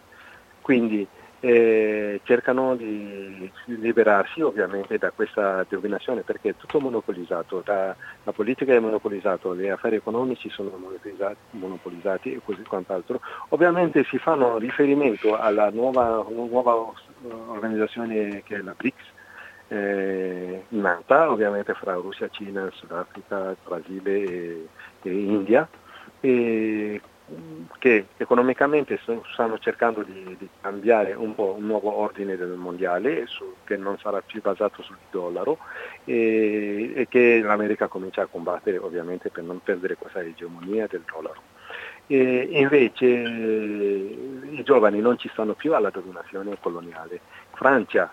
Quindi 0.60 1.06
e 1.44 2.20
cercano 2.22 2.76
di 2.76 3.50
liberarsi 3.64 4.42
ovviamente 4.42 4.96
da 4.96 5.10
questa 5.10 5.66
dominazione 5.68 6.20
perché 6.20 6.50
è 6.50 6.54
tutto 6.56 6.78
monopolizzato, 6.78 7.62
da, 7.64 7.96
la 8.22 8.30
politica 8.30 8.72
è 8.72 8.78
monopolizzata, 8.78 9.52
gli 9.52 9.66
affari 9.66 9.96
economici 9.96 10.48
sono 10.50 10.70
monopolizzati, 10.76 11.36
monopolizzati 11.50 12.32
e 12.32 12.40
così 12.44 12.62
quant'altro. 12.62 13.20
Ovviamente 13.48 14.04
si 14.04 14.18
fanno 14.18 14.56
riferimento 14.58 15.36
alla 15.36 15.68
nuova, 15.70 16.24
nuova 16.28 16.92
organizzazione 17.48 18.44
che 18.44 18.54
è 18.54 18.60
la 18.60 18.74
BRICS, 18.76 19.04
eh, 19.66 20.62
nata 20.68 21.28
ovviamente 21.28 21.74
fra 21.74 21.94
Russia, 21.94 22.28
Cina, 22.28 22.70
Sudafrica, 22.70 23.56
Brasile 23.64 24.22
e, 24.22 24.68
e 25.02 25.10
India. 25.10 25.68
E 26.20 27.00
che 27.78 28.06
economicamente 28.16 28.98
stanno 29.32 29.58
cercando 29.58 30.02
di, 30.02 30.36
di, 30.38 30.48
cambiare 30.60 31.14
un 31.14 31.34
po' 31.34 31.54
un 31.58 31.66
nuovo 31.66 31.96
ordine 31.96 32.36
del 32.36 32.50
mondiale 32.50 33.26
su, 33.26 33.54
che 33.64 33.76
non 33.76 33.98
sarà 33.98 34.20
più 34.20 34.40
basato 34.40 34.82
sul 34.82 34.96
dollaro 35.10 35.58
e, 36.04 36.92
e, 36.94 37.08
che 37.08 37.40
l'America 37.42 37.88
comincia 37.88 38.22
a 38.22 38.26
combattere 38.26 38.78
ovviamente 38.78 39.30
per 39.30 39.42
non 39.42 39.60
perdere 39.62 39.96
questa 39.96 40.20
egemonia 40.20 40.86
del 40.86 41.02
dollaro. 41.10 41.42
E 42.06 42.48
invece 42.52 43.06
i 43.06 44.62
giovani 44.64 45.00
non 45.00 45.18
ci 45.18 45.28
stanno 45.28 45.54
più 45.54 45.74
alla 45.74 45.90
dominazione 45.90 46.56
coloniale. 46.60 47.20
Francia 47.54 48.10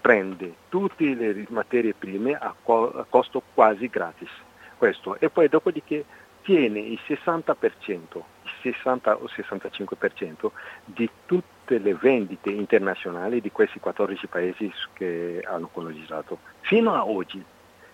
prende 0.00 0.54
tutte 0.68 1.14
le 1.14 1.46
materie 1.48 1.94
prime 1.94 2.34
a, 2.34 2.54
co- 2.62 2.92
a 2.92 3.06
costo 3.08 3.42
quasi 3.54 3.88
gratis. 3.88 4.30
Questo. 4.78 5.18
E 5.18 5.30
poi 5.30 5.48
dopodiché 5.48 6.04
tiene 6.46 6.78
il 6.78 7.00
60%, 7.04 7.54
il 7.82 8.50
60 8.62 9.16
o 9.16 9.24
65% 9.24 10.50
di 10.84 11.10
tutte 11.26 11.78
le 11.78 11.92
vendite 11.94 12.50
internazionali 12.50 13.40
di 13.40 13.50
questi 13.50 13.80
14 13.80 14.28
paesi 14.28 14.72
che 14.92 15.42
hanno 15.44 15.66
colonizzato. 15.66 16.38
Fino 16.60 16.94
a 16.94 17.04
oggi, 17.04 17.44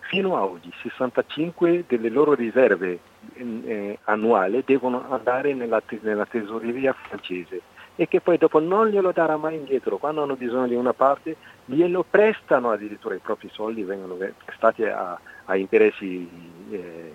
fino 0.00 0.36
a 0.36 0.44
oggi 0.44 0.70
65 0.82 1.84
delle 1.88 2.10
loro 2.10 2.34
riserve 2.34 2.98
eh, 3.32 3.98
annuali 4.04 4.62
devono 4.66 5.10
andare 5.10 5.54
nella, 5.54 5.82
nella 6.02 6.26
tesoreria 6.26 6.92
francese 6.92 7.62
e 7.96 8.06
che 8.06 8.20
poi 8.20 8.36
dopo 8.36 8.58
non 8.58 8.88
glielo 8.88 9.12
darà 9.12 9.38
mai 9.38 9.54
indietro, 9.54 9.96
quando 9.96 10.22
hanno 10.22 10.36
bisogno 10.36 10.66
di 10.66 10.74
una 10.74 10.92
parte 10.92 11.36
glielo 11.64 12.04
prestano 12.08 12.70
addirittura 12.70 13.14
i 13.14 13.18
propri 13.18 13.48
soldi, 13.50 13.82
vengono 13.82 14.16
prestati 14.44 14.84
a, 14.84 15.18
a 15.46 15.56
interessi 15.56 16.28
eh, 16.70 17.12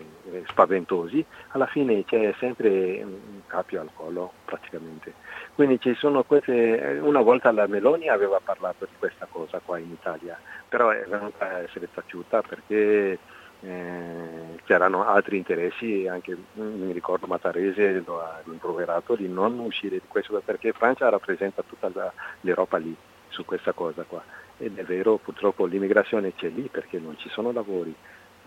spaventosi, 0.48 1.26
alla 1.50 1.68
fine 1.68 2.04
c'è 2.06 2.34
sempre 2.40 3.02
un 3.04 3.42
capio 3.48 3.82
al 3.82 3.90
collo 3.94 4.34
praticamente. 4.46 5.14
Quindi 5.56 5.80
ci 5.80 5.94
sono 5.96 6.24
queste, 6.24 7.00
una 7.02 7.22
volta 7.22 7.52
la 7.52 7.68
Meloni 7.68 8.10
aveva 8.10 8.40
parlato 8.44 8.86
di 8.86 8.96
questa 8.98 9.28
cosa 9.30 9.60
qua 9.64 9.78
in 9.78 9.92
Italia, 9.92 10.40
però 10.68 10.90
è 10.90 11.06
venuta 11.08 11.50
a 11.50 11.60
essere 11.60 11.90
taciuta 11.94 12.42
perché 12.42 13.18
eh, 13.62 14.60
c'erano 14.66 15.06
altri 15.06 15.38
interessi, 15.38 16.08
anche 16.08 16.38
mi 16.54 16.92
ricordo 16.92 17.26
Matarese 17.26 18.04
lo 18.06 18.22
ha 18.22 18.42
rimproverato 18.44 19.16
di 19.16 19.28
non 19.28 19.58
uscire 19.60 19.98
di 19.98 20.08
questo 20.08 20.42
perché 20.46 20.74
Francia 20.74 21.10
rappresenta 21.10 21.64
tutta 21.68 21.90
la, 21.94 22.12
l'Europa 22.42 22.78
lì 22.78 22.96
su 23.30 23.46
questa 23.46 23.72
cosa 23.72 24.04
qua 24.04 24.24
ed 24.58 24.78
è 24.78 24.84
vero 24.84 25.18
purtroppo 25.18 25.66
l'immigrazione 25.66 26.34
c'è 26.36 26.50
lì 26.50 26.68
perché 26.72 27.00
non 27.00 27.18
ci 27.18 27.30
sono 27.30 27.52
lavori, 27.52 27.94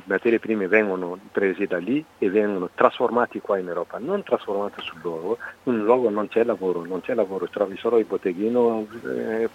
materie 0.05 0.39
prime 0.39 0.69
vengono 0.69 1.19
prese 1.31 1.67
da 1.67 1.79
lì 1.79 2.05
e 2.19 2.31
vengono 2.31 2.71
trasformate 2.75 3.41
qua 3.41 3.59
in 3.59 3.69
Europa, 3.69 3.99
non 3.99 4.23
trasformate 4.23 4.81
sul 4.83 4.99
luogo, 5.03 5.39
in 5.65 5.83
luogo 5.83 6.11
non 6.11 6.29
c'è 6.29 6.45
lavoro, 6.45 6.85
non 6.85 7.01
c'è 7.01 7.15
lavoro, 7.15 7.49
trovi 7.49 7.77
solo 7.77 7.99
i 7.99 8.05
botteghino, 8.05 8.87
eh, 9.05 9.49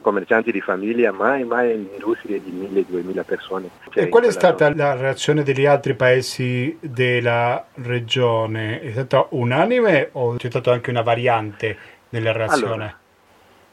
commercianti 0.00 0.52
di 0.52 0.60
famiglia, 0.60 1.12
mai, 1.12 1.44
mai 1.44 1.72
industrie 1.74 2.42
di 2.42 2.50
1000-2000 2.50 3.24
persone. 3.24 3.70
Cioè, 3.90 4.04
e 4.04 4.08
qual 4.08 4.24
è 4.24 4.30
stata 4.30 4.68
roba. 4.68 4.84
la 4.84 4.94
reazione 4.96 5.42
degli 5.42 5.66
altri 5.66 5.94
paesi 5.94 6.76
della 6.80 7.64
regione? 7.74 8.80
È 8.80 8.90
stata 8.92 9.26
unanime 9.30 10.10
o 10.12 10.36
c'è 10.36 10.50
stata 10.50 10.72
anche 10.72 10.90
una 10.90 11.02
variante 11.02 11.76
nella 12.10 12.32
reazione? 12.32 12.72
Allora, 12.72 12.98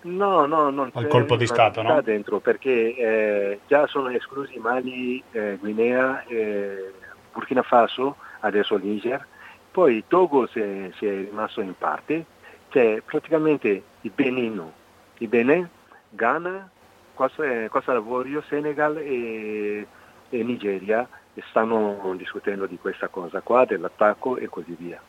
No, 0.03 0.45
no, 0.47 0.69
non 0.71 0.89
al 0.93 1.07
colpo 1.07 1.35
di 1.35 1.45
Stato, 1.45 1.81
no? 1.81 2.01
dentro 2.01 2.39
perché 2.39 2.95
eh, 2.95 3.59
già 3.67 3.85
sono 3.85 4.09
esclusi 4.09 4.57
Mali, 4.57 5.21
eh, 5.31 5.57
Guinea, 5.59 6.23
eh, 6.25 6.91
Burkina 7.31 7.61
Faso, 7.61 8.15
adesso 8.39 8.77
Niger, 8.77 9.25
poi 9.69 10.03
Togo 10.07 10.47
si 10.47 10.59
è, 10.59 10.89
si 10.95 11.05
è 11.05 11.11
rimasto 11.11 11.61
in 11.61 11.75
parte, 11.77 12.25
c'è 12.69 13.01
praticamente 13.05 13.83
il 14.01 14.11
Benino, 14.13 14.73
il 15.19 15.27
Benin, 15.27 15.69
Ghana, 16.09 16.69
Costa, 17.13 17.43
Costa 17.69 17.93
d'Avorio, 17.93 18.41
Senegal 18.47 18.97
e, 18.97 19.85
e 20.29 20.43
Nigeria 20.43 21.07
stanno 21.49 22.13
discutendo 22.17 22.65
di 22.65 22.77
questa 22.77 23.07
cosa 23.07 23.41
qua, 23.41 23.65
dell'attacco 23.65 24.37
e 24.37 24.47
così 24.47 24.75
via. 24.77 24.99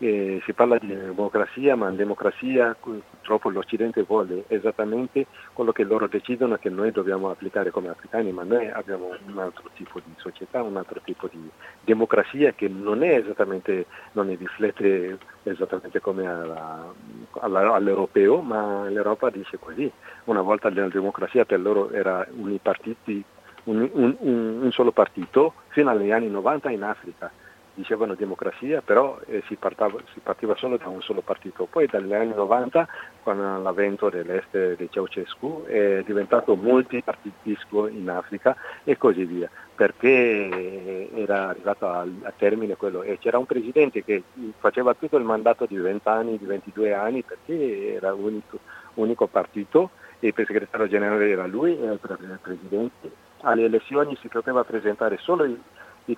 Eh, 0.00 0.40
si 0.44 0.52
parla 0.52 0.78
di 0.78 0.86
democrazia, 0.86 1.74
ma 1.74 1.90
democrazia 1.90 2.76
purtroppo 2.78 3.50
l'Occidente 3.50 4.04
vuole 4.04 4.44
esattamente 4.46 5.26
quello 5.52 5.72
che 5.72 5.82
loro 5.82 6.06
decidono 6.06 6.56
che 6.56 6.68
noi 6.70 6.92
dobbiamo 6.92 7.30
applicare 7.30 7.72
come 7.72 7.88
africani, 7.88 8.30
ma 8.30 8.44
noi 8.44 8.68
abbiamo 8.70 9.08
un 9.26 9.38
altro 9.38 9.68
tipo 9.74 9.98
di 9.98 10.12
società, 10.18 10.62
un 10.62 10.76
altro 10.76 11.00
tipo 11.02 11.26
di 11.26 11.50
democrazia 11.84 12.52
che 12.52 12.68
non 12.68 13.02
è 13.02 13.16
esattamente, 13.16 13.86
non 14.12 14.28
riflette 14.28 15.18
esattamente 15.42 15.98
come 15.98 16.28
alla, 16.28 16.94
alla, 17.40 17.74
all'europeo, 17.74 18.40
ma 18.40 18.88
l'Europa 18.88 19.30
dice 19.30 19.58
così. 19.58 19.90
Una 20.26 20.42
volta 20.42 20.72
la 20.72 20.86
democrazia 20.86 21.44
per 21.44 21.58
loro 21.58 21.90
era 21.90 22.24
unipartiti, 22.36 23.24
un, 23.64 23.90
un, 23.92 24.16
un, 24.20 24.58
un 24.62 24.70
solo 24.70 24.92
partito 24.92 25.54
fino 25.70 25.90
agli 25.90 26.12
anni 26.12 26.30
90 26.30 26.70
in 26.70 26.84
Africa 26.84 27.32
dicevano 27.78 28.14
democrazia, 28.14 28.82
però 28.82 29.18
eh, 29.26 29.42
si, 29.46 29.54
partava, 29.54 29.98
si, 30.12 30.18
partiva 30.20 30.56
solo 30.56 30.76
da 30.76 30.88
un 30.88 31.00
solo 31.00 31.20
partito. 31.20 31.66
Poi 31.70 31.86
dagli 31.86 32.12
anni 32.12 32.34
90, 32.34 32.88
con 33.22 33.62
l'avvento 33.62 34.10
dell'est 34.10 34.76
di 34.76 34.88
Ceausescu, 34.90 35.64
è 35.64 36.02
diventato 36.04 36.56
multipartitismo 36.56 37.86
in 37.86 38.10
Africa 38.10 38.56
e 38.82 38.96
così 38.96 39.24
via, 39.24 39.48
perché 39.76 41.08
era 41.14 41.50
arrivato 41.50 41.86
a, 41.86 42.00
a 42.00 42.32
termine 42.36 42.74
quello. 42.74 43.02
E 43.02 43.18
c'era 43.18 43.38
un 43.38 43.46
presidente 43.46 44.02
che 44.02 44.24
faceva 44.58 44.94
tutto 44.94 45.16
il 45.16 45.24
mandato 45.24 45.64
di 45.64 45.76
20 45.76 46.08
anni, 46.08 46.38
di 46.38 46.46
22 46.46 46.92
anni, 46.92 47.22
perché 47.22 47.94
era 47.94 48.12
unico, 48.12 48.58
unico 48.94 49.28
partito 49.28 49.90
e 50.18 50.34
il 50.36 50.46
segretario 50.46 50.88
generale 50.88 51.30
era 51.30 51.46
lui, 51.46 51.80
era 51.80 51.92
il 51.92 52.38
presidente. 52.42 53.26
Alle 53.42 53.66
elezioni 53.66 54.16
si 54.20 54.26
poteva 54.26 54.64
presentare 54.64 55.16
solo 55.18 55.44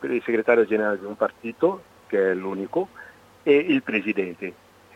il 0.01 0.23
segretario 0.25 0.67
generale 0.67 0.99
di 0.99 1.05
un 1.05 1.17
partito, 1.17 1.83
che 2.07 2.31
è 2.31 2.35
l'unico, 2.35 2.89
e 3.43 3.55
il 3.55 3.83
presidente. 3.83 4.53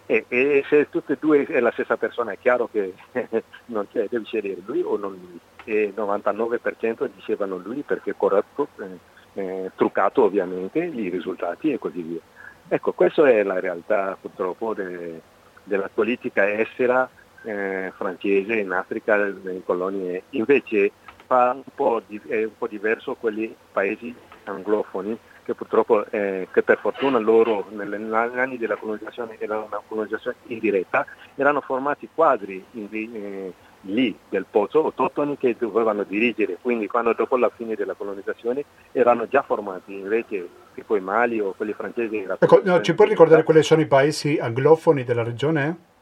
E, 0.06 0.26
e 0.28 0.64
se 0.68 0.90
tutte 0.90 1.14
e 1.14 1.16
due 1.18 1.46
è 1.46 1.60
la 1.60 1.72
stessa 1.72 1.96
persona 1.96 2.32
è 2.32 2.38
chiaro 2.38 2.68
che 2.70 2.92
non 3.66 3.86
c'è, 3.90 4.06
devi 4.08 4.24
scegliere 4.24 4.60
lui 4.64 4.82
o 4.82 4.96
non 4.96 5.12
lui. 5.12 5.40
E 5.64 5.84
il 5.84 5.94
99% 5.96 7.08
dicevano 7.14 7.56
lui 7.56 7.82
perché 7.82 8.10
è 8.10 8.14
corretto, 8.16 8.68
eh, 8.80 8.98
eh, 9.40 9.70
truccato 9.74 10.24
ovviamente 10.24 10.78
i 10.78 11.08
risultati 11.08 11.72
e 11.72 11.78
così 11.78 12.02
via. 12.02 12.20
Ecco, 12.68 12.92
questa 12.92 13.28
è 13.28 13.42
la 13.42 13.60
realtà 13.60 14.16
purtroppo 14.20 14.74
de, 14.74 15.20
della 15.64 15.90
politica 15.92 16.50
estera 16.50 17.08
eh, 17.42 17.92
francese 17.96 18.54
in 18.54 18.72
Africa, 18.72 19.16
nelle 19.16 19.62
colonie. 19.64 20.24
Invece 20.30 20.90
fa 21.26 21.52
un 21.52 21.62
po', 21.74 22.02
di, 22.06 22.20
è 22.26 22.44
un 22.44 22.56
po' 22.56 22.66
diverso 22.66 23.14
quelli 23.14 23.54
paesi 23.72 24.14
anglofoni 24.44 25.18
che 25.44 25.54
purtroppo, 25.54 26.06
eh, 26.10 26.48
che 26.50 26.62
per 26.62 26.78
fortuna 26.78 27.18
loro 27.18 27.66
negli 27.70 28.12
anni 28.12 28.56
della 28.56 28.76
colonizzazione 28.76 29.36
era 29.38 29.58
una 29.58 29.80
colonizzazione 29.86 30.36
indiretta, 30.46 31.06
erano 31.34 31.60
formati 31.60 32.08
quadri 32.12 32.64
in, 32.72 32.88
eh, 32.90 33.52
lì 33.82 34.16
del 34.28 34.46
pozzo, 34.50 34.82
autoctoni 34.84 35.36
che 35.36 35.54
dovevano 35.58 36.02
dirigere, 36.02 36.56
quindi 36.60 36.86
quando 36.86 37.12
dopo 37.12 37.36
la 37.36 37.50
fine 37.54 37.74
della 37.74 37.94
colonizzazione 37.94 38.64
erano 38.92 39.28
già 39.28 39.42
formati, 39.42 39.94
invece 39.94 40.48
che 40.72 40.82
poi 40.82 41.00
Mali 41.00 41.40
o 41.40 41.52
quelli 41.52 41.74
francesi. 41.74 42.26
Ecco, 42.38 42.62
no, 42.64 42.80
ci 42.80 42.94
puoi 42.94 43.08
ricordare 43.08 43.42
quali 43.42 43.62
sono 43.62 43.82
i 43.82 43.86
paesi 43.86 44.38
anglofoni 44.40 45.04
della 45.04 45.22
regione? 45.22 45.92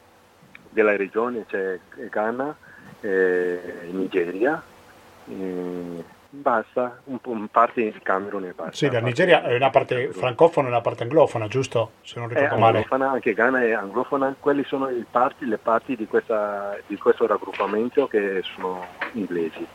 Della 0.71 0.97
regione 0.97 1.45
c'è 1.47 1.79
Ghana, 2.09 2.57
eh, 3.01 3.61
Nigeria, 3.91 4.63
eh, 5.29 6.05
Basta, 6.35 6.99
un 7.05 7.19
po' 7.19 7.33
in 7.33 7.49
parte 7.49 7.83
il 7.83 8.01
Camerun 8.03 8.45
e 8.45 8.53
basta. 8.55 8.73
Sì, 8.73 8.91
la 8.91 9.01
Nigeria 9.01 9.43
è 9.43 9.55
una 9.55 9.69
parte 9.69 10.13
francofona 10.13 10.69
e 10.69 10.71
una 10.71 10.81
parte 10.81 11.03
anglofona, 11.03 11.47
giusto? 11.47 11.91
Se 12.01 12.19
non 12.19 12.29
ricordo 12.29 12.57
male. 12.57 12.87
Anche 12.89 13.35
Ghana 13.35 13.63
è 13.63 13.73
anglofona, 13.73 14.35
quelli 14.41 14.65
sono 14.65 14.89
parti, 15.11 15.45
le 15.45 15.59
parti 15.59 15.95
di, 15.95 16.07
questa, 16.07 16.75
di 16.87 16.97
questo 16.97 17.27
raggruppamento 17.27 18.07
che 18.07 18.43
sono 18.55 18.83
inglesi. 19.13 19.67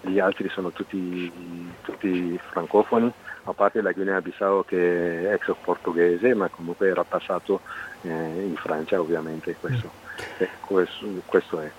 Gli 0.00 0.18
altri 0.18 0.48
sono 0.48 0.70
tutti, 0.70 1.30
tutti 1.82 2.40
francofoni, 2.50 3.12
a 3.44 3.52
parte 3.52 3.82
la 3.82 3.92
Guinea-Bissau 3.92 4.64
che 4.64 5.28
è 5.28 5.34
ex 5.34 5.54
portoghese, 5.62 6.34
ma 6.34 6.48
comunque 6.48 6.88
era 6.88 7.04
passato 7.04 7.60
eh, 8.00 8.08
in 8.08 8.56
Francia 8.56 8.98
ovviamente 8.98 9.54
questo. 9.60 10.05
Eh, 10.38 10.48
questo, 10.60 11.06
questo 11.24 11.60
è 11.60 11.70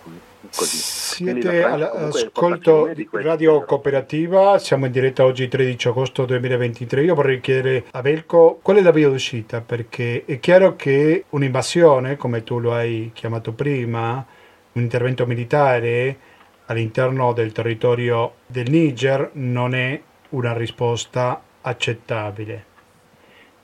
così. 0.56 0.78
Siete 0.78 1.64
all'ascolto 1.64 2.92
di 2.94 3.08
Radio 3.12 3.64
Cooperativa, 3.66 4.58
siamo 4.60 4.86
in 4.86 4.92
diretta 4.92 5.26
oggi 5.26 5.48
13 5.48 5.88
agosto 5.90 6.26
2023. 6.26 7.04
Io 7.04 7.16
vorrei 7.16 7.40
chiedere 7.42 7.86
a 7.92 8.02
Belco 8.02 8.60
qual 8.62 8.78
è 8.78 8.82
la 8.82 8.92
via 8.92 9.10
d'uscita, 9.10 9.62
perché 9.62 10.24
è 10.26 10.40
chiaro 10.40 10.76
che 10.76 11.26
un'invasione, 11.30 12.16
come 12.18 12.44
tu 12.44 12.60
lo 12.60 12.74
hai 12.74 13.12
chiamato 13.14 13.54
prima, 13.54 14.26
un 14.74 14.82
intervento 14.82 15.26
militare 15.26 16.18
all'interno 16.66 17.34
del 17.34 17.52
territorio 17.52 18.36
del 18.46 18.70
Niger 18.70 19.32
non 19.34 19.74
è 19.74 20.00
una 20.30 20.54
risposta 20.54 21.42
accettabile. 21.62 22.66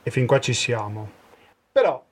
E 0.02 0.12
fin 0.12 0.26
qua 0.26 0.40
ci 0.40 0.54
siamo. 0.54 1.10
Però 1.72 2.04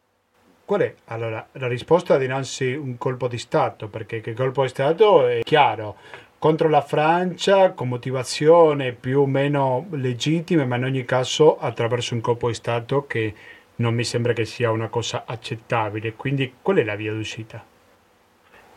Qual 0.72 0.84
è 0.84 0.96
allora 1.08 1.46
la 1.52 1.68
risposta 1.68 2.18
dinanzi 2.18 2.72
un 2.72 2.98
colpo 2.98 3.28
di 3.28 3.38
Stato? 3.38 3.90
Perché 3.90 4.22
che 4.22 4.34
colpo 4.34 4.62
di 4.62 4.70
Stato 4.70 5.28
è 5.28 5.42
chiaro, 5.44 5.98
contro 6.40 6.70
la 6.70 6.80
Francia 6.80 7.72
con 7.72 7.90
motivazione 7.90 8.94
più 8.94 9.20
o 9.20 9.26
meno 9.26 9.88
legittime, 9.90 10.64
ma 10.64 10.78
in 10.78 10.86
ogni 10.86 11.04
caso 11.04 11.60
attraverso 11.60 12.14
un 12.14 12.22
colpo 12.22 12.48
di 12.48 12.54
Stato 12.54 13.06
che 13.06 13.34
non 13.76 13.94
mi 13.94 14.06
sembra 14.06 14.32
che 14.32 14.46
sia 14.46 14.72
una 14.72 14.88
cosa 14.88 15.24
accettabile. 15.26 16.14
Quindi 16.14 16.54
qual 16.62 16.78
è 16.78 16.86
la 16.86 16.96
via 16.96 17.12
d'uscita? 17.12 17.62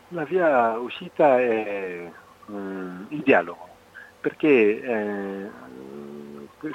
La 0.09 0.25
via 0.25 0.71
d'uscita 0.73 1.39
è 1.39 2.11
um, 2.47 3.05
il 3.07 3.21
dialogo, 3.21 3.69
perché 4.19 4.81
eh, 4.81 5.49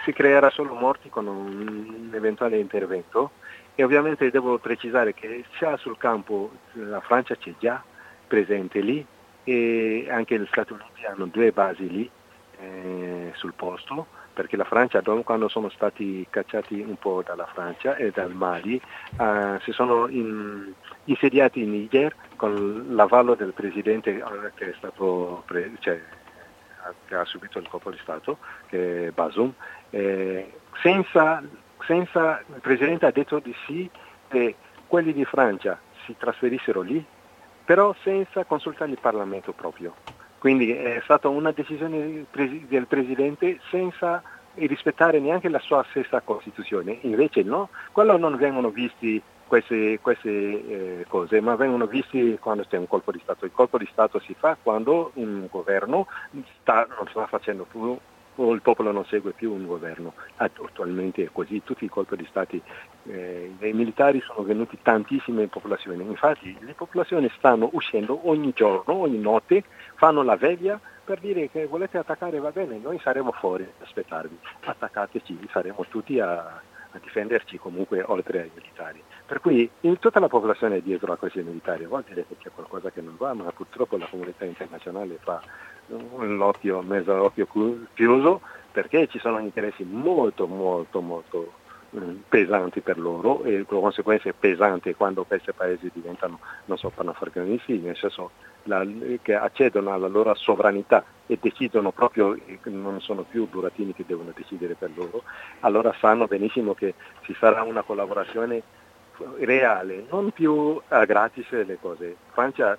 si 0.02 0.14
creerà 0.14 0.48
solo 0.48 0.72
morti 0.72 1.10
con 1.10 1.26
un 1.26 2.10
eventuale 2.14 2.56
intervento 2.56 3.32
e 3.74 3.84
ovviamente 3.84 4.30
devo 4.30 4.58
precisare 4.58 5.14
che 5.14 5.44
già 5.58 5.76
sul 5.76 5.96
campo 5.98 6.50
la 6.72 7.00
Francia 7.00 7.36
c'è 7.36 7.54
già 7.58 7.82
presente 8.26 8.80
lì 8.80 9.04
e 9.44 10.06
anche 10.10 10.38
gli 10.38 10.46
Stati 10.46 10.72
Uniti 10.72 11.04
hanno 11.04 11.26
due 11.26 11.52
basi 11.52 11.88
lì 11.88 12.10
eh, 12.58 13.32
sul 13.34 13.54
posto 13.54 14.06
perché 14.32 14.56
la 14.56 14.64
Francia 14.64 15.02
quando 15.02 15.48
sono 15.48 15.68
stati 15.70 16.26
cacciati 16.30 16.80
un 16.80 16.96
po' 16.96 17.22
dalla 17.24 17.46
Francia 17.46 17.96
e 17.96 18.10
dal 18.10 18.32
Mali 18.32 18.80
eh, 19.18 19.58
si 19.62 19.72
sono 19.72 20.08
in, 20.08 20.72
insediati 21.04 21.62
in 21.62 21.70
Niger 21.72 22.14
con 22.36 22.86
l'avallo 22.90 23.34
del 23.34 23.52
presidente 23.52 24.16
eh, 24.16 24.22
che 24.54 24.74
pre, 25.44 25.72
cioè, 25.80 26.00
che 27.06 27.14
ha 27.14 27.24
subito 27.24 27.58
il 27.58 27.68
colpo 27.68 27.90
di 27.90 27.98
Stato, 28.00 28.38
che 28.66 29.08
è 29.08 29.10
Basum, 29.10 29.52
eh, 29.90 30.52
senza, 30.80 31.42
senza, 31.86 32.42
il 32.46 32.60
presidente 32.60 33.06
ha 33.06 33.10
detto 33.10 33.38
di 33.38 33.54
sì 33.66 33.88
che 34.28 34.54
quelli 34.86 35.12
di 35.12 35.24
Francia 35.24 35.78
si 36.04 36.14
trasferissero 36.16 36.80
lì, 36.80 37.04
però 37.64 37.94
senza 38.02 38.44
consultare 38.44 38.90
il 38.90 38.98
Parlamento 39.00 39.52
proprio. 39.52 39.94
Quindi 40.38 40.72
è 40.72 41.00
stata 41.04 41.28
una 41.28 41.52
decisione 41.52 42.24
del 42.30 42.86
Presidente 42.86 43.60
senza 43.70 44.22
rispettare 44.54 45.20
neanche 45.20 45.48
la 45.48 45.58
sua 45.58 45.84
stessa 45.90 46.20
Costituzione. 46.20 46.98
Invece 47.02 47.42
no, 47.42 47.68
quello 47.92 48.16
non 48.16 48.36
vengono 48.36 48.70
visti 48.70 49.22
queste, 49.46 49.98
queste 50.00 50.28
eh, 50.30 51.04
cose, 51.08 51.40
ma 51.40 51.56
vengono 51.56 51.86
visti 51.86 52.38
quando 52.40 52.64
c'è 52.64 52.78
un 52.78 52.88
colpo 52.88 53.12
di 53.12 53.20
Stato. 53.22 53.44
Il 53.44 53.52
colpo 53.52 53.78
di 53.78 53.88
Stato 53.90 54.18
si 54.20 54.34
fa 54.34 54.56
quando 54.60 55.10
un 55.14 55.46
governo 55.50 56.06
sta, 56.60 56.86
non 56.96 57.06
sta 57.08 57.26
facendo 57.26 57.66
più 57.70 57.98
o 58.42 58.52
il 58.52 58.62
popolo 58.62 58.90
non 58.90 59.04
segue 59.04 59.32
più 59.32 59.52
un 59.52 59.66
governo. 59.66 60.14
Attualmente 60.36 61.24
è 61.24 61.28
così, 61.32 61.62
tutti 61.62 61.84
i 61.84 61.88
colpi 61.88 62.16
di 62.16 62.26
Stati, 62.28 62.60
eh, 63.04 63.54
i 63.60 63.72
militari 63.72 64.20
sono 64.20 64.42
venuti 64.42 64.78
tantissime 64.82 65.46
popolazioni, 65.48 66.02
infatti 66.02 66.56
le 66.60 66.72
popolazioni 66.74 67.30
stanno 67.36 67.68
uscendo 67.72 68.28
ogni 68.28 68.52
giorno, 68.54 68.94
ogni 68.94 69.18
notte, 69.18 69.64
fanno 69.96 70.22
la 70.22 70.36
veglia 70.36 70.80
per 71.04 71.18
dire 71.18 71.50
che 71.50 71.66
volete 71.66 71.98
attaccare 71.98 72.38
va 72.38 72.50
bene, 72.50 72.78
noi 72.78 72.98
saremo 73.00 73.32
fuori, 73.32 73.68
aspettarvi, 73.82 74.38
attaccateci, 74.64 75.48
saremo 75.50 75.84
tutti 75.88 76.20
a, 76.20 76.38
a 76.38 76.98
difenderci 77.00 77.58
comunque 77.58 78.02
oltre 78.06 78.42
ai 78.42 78.50
militari. 78.54 79.02
Per 79.30 79.40
cui 79.40 79.70
tutta 80.00 80.18
la 80.18 80.26
popolazione 80.26 80.78
è 80.78 80.80
dietro 80.80 81.12
a 81.12 81.16
questi 81.16 81.40
militari, 81.40 81.86
dire 82.08 82.24
che 82.26 82.34
c'è 82.40 82.50
qualcosa 82.52 82.90
che 82.90 83.00
non 83.00 83.14
va, 83.16 83.32
ma 83.32 83.52
purtroppo 83.52 83.96
la 83.96 84.08
comunità 84.10 84.44
internazionale 84.44 85.18
fa 85.20 85.40
l'occhio, 85.86 86.82
mezzo 86.82 87.14
occhio 87.14 87.46
chiuso 87.94 88.40
perché 88.72 89.06
ci 89.06 89.20
sono 89.20 89.38
interessi 89.38 89.84
molto 89.84 90.48
molto 90.48 91.00
molto 91.00 91.52
mm, 91.96 92.16
pesanti 92.28 92.80
per 92.80 92.98
loro 92.98 93.44
e 93.44 93.64
con 93.68 93.80
conseguenze 93.80 94.32
pesanti 94.32 94.96
quando 94.96 95.22
questi 95.22 95.52
paesi 95.52 95.92
diventano, 95.94 96.40
non 96.64 96.76
so, 96.76 96.90
panafricanisti, 96.90 97.78
nel 97.78 97.96
senso 97.96 98.32
la, 98.64 98.84
che 99.22 99.36
accedono 99.36 99.92
alla 99.92 100.08
loro 100.08 100.34
sovranità 100.34 101.04
e 101.28 101.38
decidono 101.40 101.92
proprio, 101.92 102.36
non 102.64 103.00
sono 103.00 103.22
più 103.22 103.48
buratini 103.48 103.94
che 103.94 104.02
devono 104.04 104.32
decidere 104.34 104.74
per 104.74 104.90
loro, 104.92 105.22
allora 105.60 105.94
sanno 106.00 106.26
benissimo 106.26 106.74
che 106.74 106.94
ci 107.20 107.32
sarà 107.38 107.62
una 107.62 107.82
collaborazione 107.82 108.78
reale, 109.38 110.04
non 110.10 110.30
più 110.30 110.80
a 110.88 111.04
gratis 111.04 111.50
le 111.50 111.78
cose. 111.80 112.16
Francia 112.32 112.78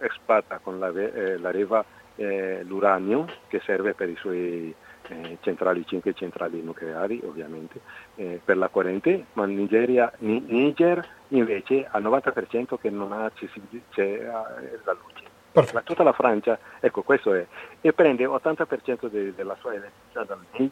esporta 0.00 0.58
con 0.62 0.78
la, 0.78 0.88
eh, 0.88 1.38
la 1.38 1.50
Reva 1.50 1.84
eh, 2.16 2.62
l'uranio 2.64 3.26
che 3.48 3.60
serve 3.64 3.94
per 3.94 4.08
i 4.08 4.16
suoi 4.16 4.74
eh, 5.08 5.38
centrali, 5.40 5.84
5 5.86 6.12
centrali 6.14 6.62
nucleari 6.62 7.20
ovviamente, 7.24 7.80
eh, 8.16 8.40
per 8.44 8.56
la 8.56 8.68
corrente, 8.68 9.26
ma 9.34 9.44
Nigeria, 9.46 10.12
Niger 10.18 11.06
invece 11.28 11.86
al 11.90 12.02
90% 12.02 12.78
che 12.80 12.90
non 12.90 13.12
ha 13.12 13.24
accessibilità 13.24 14.02
alla 14.02 14.96
luce. 15.00 15.30
Ma 15.74 15.82
tutta 15.82 16.02
la 16.02 16.12
Francia, 16.12 16.58
ecco 16.80 17.02
questo 17.02 17.34
è, 17.34 17.46
e 17.82 17.92
prende 17.92 18.24
80% 18.24 19.10
de, 19.10 19.34
della 19.34 19.54
sua 19.60 19.74
elettricità 19.74 20.24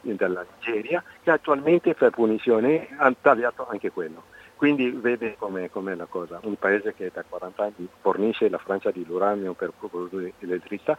dalla 0.02 0.46
Nigeria 0.56 1.04
che 1.22 1.30
attualmente 1.30 1.94
per 1.94 2.10
punizione 2.10 2.88
ha 2.96 3.12
tagliato 3.20 3.68
anche 3.68 3.90
quello. 3.90 4.22
Quindi 4.60 4.90
vede 4.90 5.36
com'è, 5.38 5.70
com'è, 5.70 5.94
la 5.94 6.04
cosa, 6.04 6.38
un 6.42 6.54
paese 6.56 6.92
che 6.92 7.10
da 7.10 7.24
40 7.26 7.62
anni 7.62 7.88
fornisce 8.02 8.50
la 8.50 8.58
Francia 8.58 8.90
di 8.90 9.02
uranio 9.08 9.54
per 9.54 9.72
produrre 9.72 10.34
elettricità, 10.38 10.98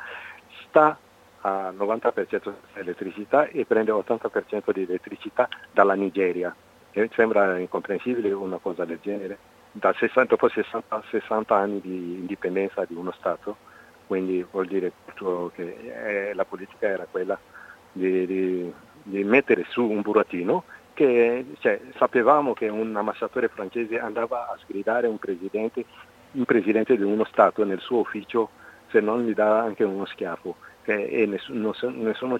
sta 0.67 0.97
a 1.41 1.71
90% 1.71 2.41
di 2.41 2.79
elettricità 2.79 3.45
e 3.45 3.63
prende 3.67 3.91
80% 3.91 4.71
di 4.73 4.81
elettricità 4.81 5.47
dalla 5.71 5.93
Nigeria. 5.93 6.55
E 6.89 7.07
sembra 7.13 7.59
incomprensibile 7.59 8.31
una 8.31 8.57
cosa 8.57 8.83
del 8.83 8.97
genere. 8.99 9.37
Da 9.73 9.93
60, 9.93 10.23
dopo 10.23 10.49
60, 10.49 11.03
60 11.11 11.55
anni 11.55 11.81
di 11.81 12.15
indipendenza 12.15 12.83
di 12.85 12.95
uno 12.95 13.11
Stato, 13.11 13.57
quindi 14.07 14.43
vuol 14.49 14.65
dire 14.65 14.91
che 15.53 16.29
eh, 16.29 16.33
la 16.33 16.45
politica 16.45 16.87
era 16.87 17.05
quella 17.05 17.37
di, 17.91 18.25
di, 18.25 18.73
di 19.03 19.23
mettere 19.23 19.65
su 19.69 19.87
un 19.87 20.01
burattino 20.01 20.63
che 20.93 21.45
cioè, 21.59 21.79
sapevamo 21.97 22.53
che 22.53 22.67
un 22.67 22.95
ambasciatore 22.95 23.47
francese 23.47 23.99
andava 23.99 24.49
a 24.49 24.57
sgridare 24.61 25.07
un 25.07 25.17
presidente, 25.17 25.85
un 26.31 26.45
presidente 26.45 26.95
di 26.95 27.03
uno 27.03 27.25
Stato 27.25 27.63
nel 27.63 27.79
suo 27.79 27.99
ufficio 27.99 28.49
se 28.89 28.99
non 28.99 29.25
gli 29.25 29.33
dava 29.33 29.61
anche 29.61 29.83
uno 29.83 30.05
schiaffo 30.05 30.55
e 30.83 31.25
nessuno, 31.27 31.73
nessuno 31.93 32.37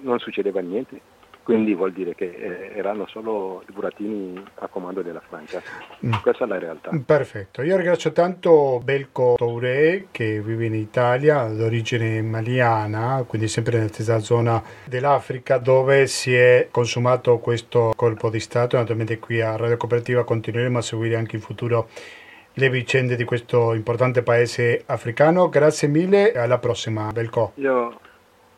non 0.00 0.18
succedeva 0.18 0.60
niente 0.60 1.00
quindi 1.46 1.74
vuol 1.74 1.92
dire 1.92 2.16
che 2.16 2.24
eh, 2.24 2.72
erano 2.76 3.06
solo 3.06 3.62
i 3.68 3.72
burattini 3.72 4.42
a 4.56 4.66
comando 4.66 5.00
della 5.00 5.22
Francia. 5.24 5.62
Mm. 6.04 6.14
Questa 6.20 6.42
è 6.42 6.48
la 6.48 6.58
realtà. 6.58 6.90
Perfetto, 7.06 7.62
io 7.62 7.76
ringrazio 7.76 8.10
tanto 8.10 8.80
Belco 8.82 9.34
Touré 9.36 10.08
che 10.10 10.42
vive 10.42 10.66
in 10.66 10.74
Italia, 10.74 11.46
d'origine 11.46 12.20
maliana, 12.20 13.22
quindi 13.28 13.46
sempre 13.46 13.76
nella 13.76 13.90
stessa 13.90 14.18
zona 14.18 14.60
dell'Africa 14.86 15.58
dove 15.58 16.08
si 16.08 16.34
è 16.34 16.66
consumato 16.72 17.38
questo 17.38 17.92
colpo 17.94 18.28
di 18.28 18.40
Stato. 18.40 18.76
Naturalmente 18.76 19.20
qui 19.20 19.40
a 19.40 19.54
Radio 19.54 19.76
Cooperativa 19.76 20.24
continueremo 20.24 20.78
a 20.78 20.82
seguire 20.82 21.14
anche 21.14 21.36
in 21.36 21.42
futuro 21.42 21.88
le 22.54 22.70
vicende 22.70 23.14
di 23.14 23.22
questo 23.22 23.72
importante 23.72 24.24
paese 24.24 24.82
africano. 24.86 25.48
Grazie 25.48 25.86
mille 25.86 26.32
e 26.32 26.38
alla 26.40 26.58
prossima 26.58 27.12
Belco. 27.12 27.52
Io 27.54 28.00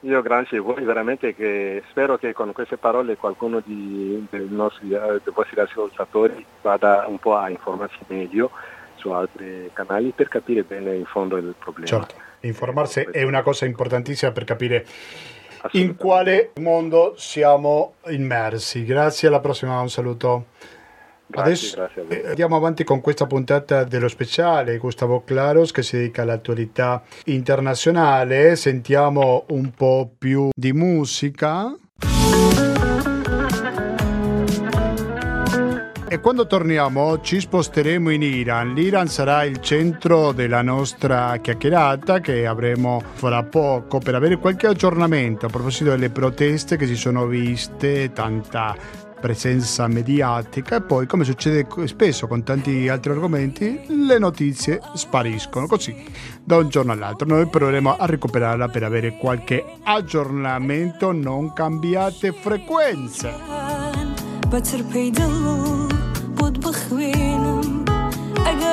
io 0.01 0.23
grazie 0.23 0.59
a 0.59 0.63
voi, 0.63 0.83
veramente 0.85 1.35
che 1.35 1.83
spero 1.91 2.17
che 2.19 2.33
con 2.33 2.53
queste 2.53 2.77
parole 2.77 3.17
qualcuno 3.17 3.61
di, 3.65 4.27
dei, 4.31 4.47
nostri, 4.49 4.93
eh, 4.93 5.21
dei 5.23 5.33
vostri 5.35 5.61
ascoltatori 5.61 6.45
vada 6.63 7.05
un 7.09 7.19
po' 7.19 7.37
a 7.37 7.51
informarsi 7.51 7.99
meglio 8.07 8.51
su 8.95 9.11
altri 9.11 9.71
canali 9.73 10.13
per 10.15 10.29
capire 10.29 10.63
bene 10.63 10.95
in 10.95 11.05
fondo 11.05 11.37
il 11.37 11.55
problema. 11.59 11.87
Certo, 11.87 12.15
informarsi 12.41 13.09
è 13.11 13.23
una 13.23 13.43
cosa 13.43 13.65
importantissima 13.65 14.31
per 14.31 14.45
capire 14.45 14.87
in 15.73 15.97
quale 15.97 16.53
mondo 16.61 17.15
siamo 17.17 17.95
immersi. 18.07 18.85
Grazie, 18.85 19.29
alla 19.29 19.41
prossima, 19.41 19.81
un 19.81 19.91
saluto. 19.91 20.47
Grazie, 21.31 21.53
Adesso 21.53 21.77
grazie 21.77 22.23
eh, 22.23 22.29
andiamo 22.31 22.57
avanti 22.57 22.85
con 22.85 23.03
questa 23.03 23.27
puntata 23.27 23.85
dello 23.85 24.09
speciale 24.09 24.79
Gustavo 24.79 25.23
Claros 25.25 25.73
che 25.73 25.83
si 25.83 25.97
dedica 25.97 26.23
all'attualità 26.23 27.03
internazionale. 27.27 28.57
Sentiamo 28.57 29.45
un 29.51 29.71
po' 29.73 30.11
più 30.17 30.49
di 30.55 30.73
musica. 30.73 31.75
E 36.11 36.21
quando 36.21 36.47
torniamo 36.47 37.21
ci 37.21 37.39
sposteremo 37.39 38.09
in 38.09 38.23
Iran. 38.23 38.73
L'Iran 38.73 39.09
sarà 39.09 39.45
il 39.45 39.61
centro 39.61 40.33
della 40.33 40.63
nostra 40.63 41.37
chiacchierata 41.37 42.21
che 42.21 42.47
avremo 42.47 43.03
fra 43.13 43.43
poco 43.43 43.99
per 43.99 44.15
avere 44.15 44.39
qualche 44.39 44.69
aggiornamento 44.69 45.45
a 45.45 45.51
proposito 45.51 45.91
delle 45.91 46.09
proteste 46.09 46.79
che 46.79 46.87
si 46.87 46.97
sono 46.97 47.27
viste, 47.27 48.11
tanta 48.13 48.75
presenza 49.20 49.88
mediatica 49.88 50.76
e 50.76 50.82
poi 50.82 51.08
come 51.08 51.24
succede 51.24 51.66
spesso 51.86 52.28
con 52.28 52.44
tanti 52.44 52.90
altri 52.90 53.12
argomenti 53.12 53.82
le 53.88 54.20
notizie 54.20 54.82
spariscono 54.94 55.68
così 55.68 55.96
da 56.44 56.58
un 56.58 56.68
giorno 56.68 56.92
all'altro 56.92 57.28
noi 57.28 57.48
proveremo 57.48 57.98
a 57.98 58.06
recuperarla 58.06 58.68
per 58.68 58.84
avere 58.84 59.18
qualche 59.18 59.64
aggiornamento 59.84 61.12
non 61.12 61.54
cambiate 61.54 62.34
frequenze 62.34 63.64
بتر 64.54 64.82
پیدا 64.94 65.28
بود 66.38 66.60
بخوینم 66.60 68.28
هر 68.46 68.64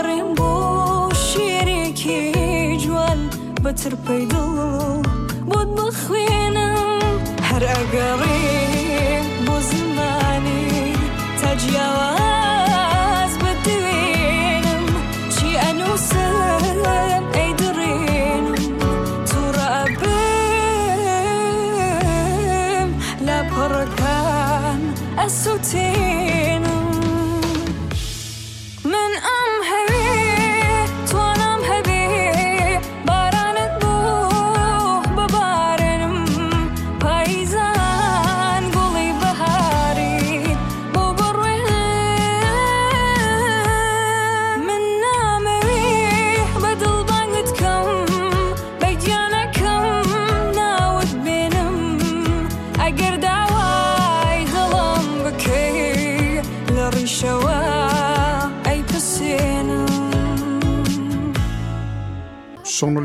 judge 11.58 11.72
your 11.72 12.55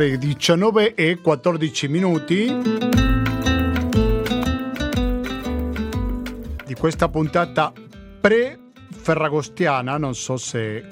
le 0.00 0.16
19 0.16 0.94
e 0.94 1.18
14 1.20 1.88
minuti 1.88 2.46
di 6.64 6.74
questa 6.74 7.08
puntata 7.10 7.70
pre-ferragostiana. 8.18 9.98
Non 9.98 10.14
so 10.14 10.38
se 10.38 10.82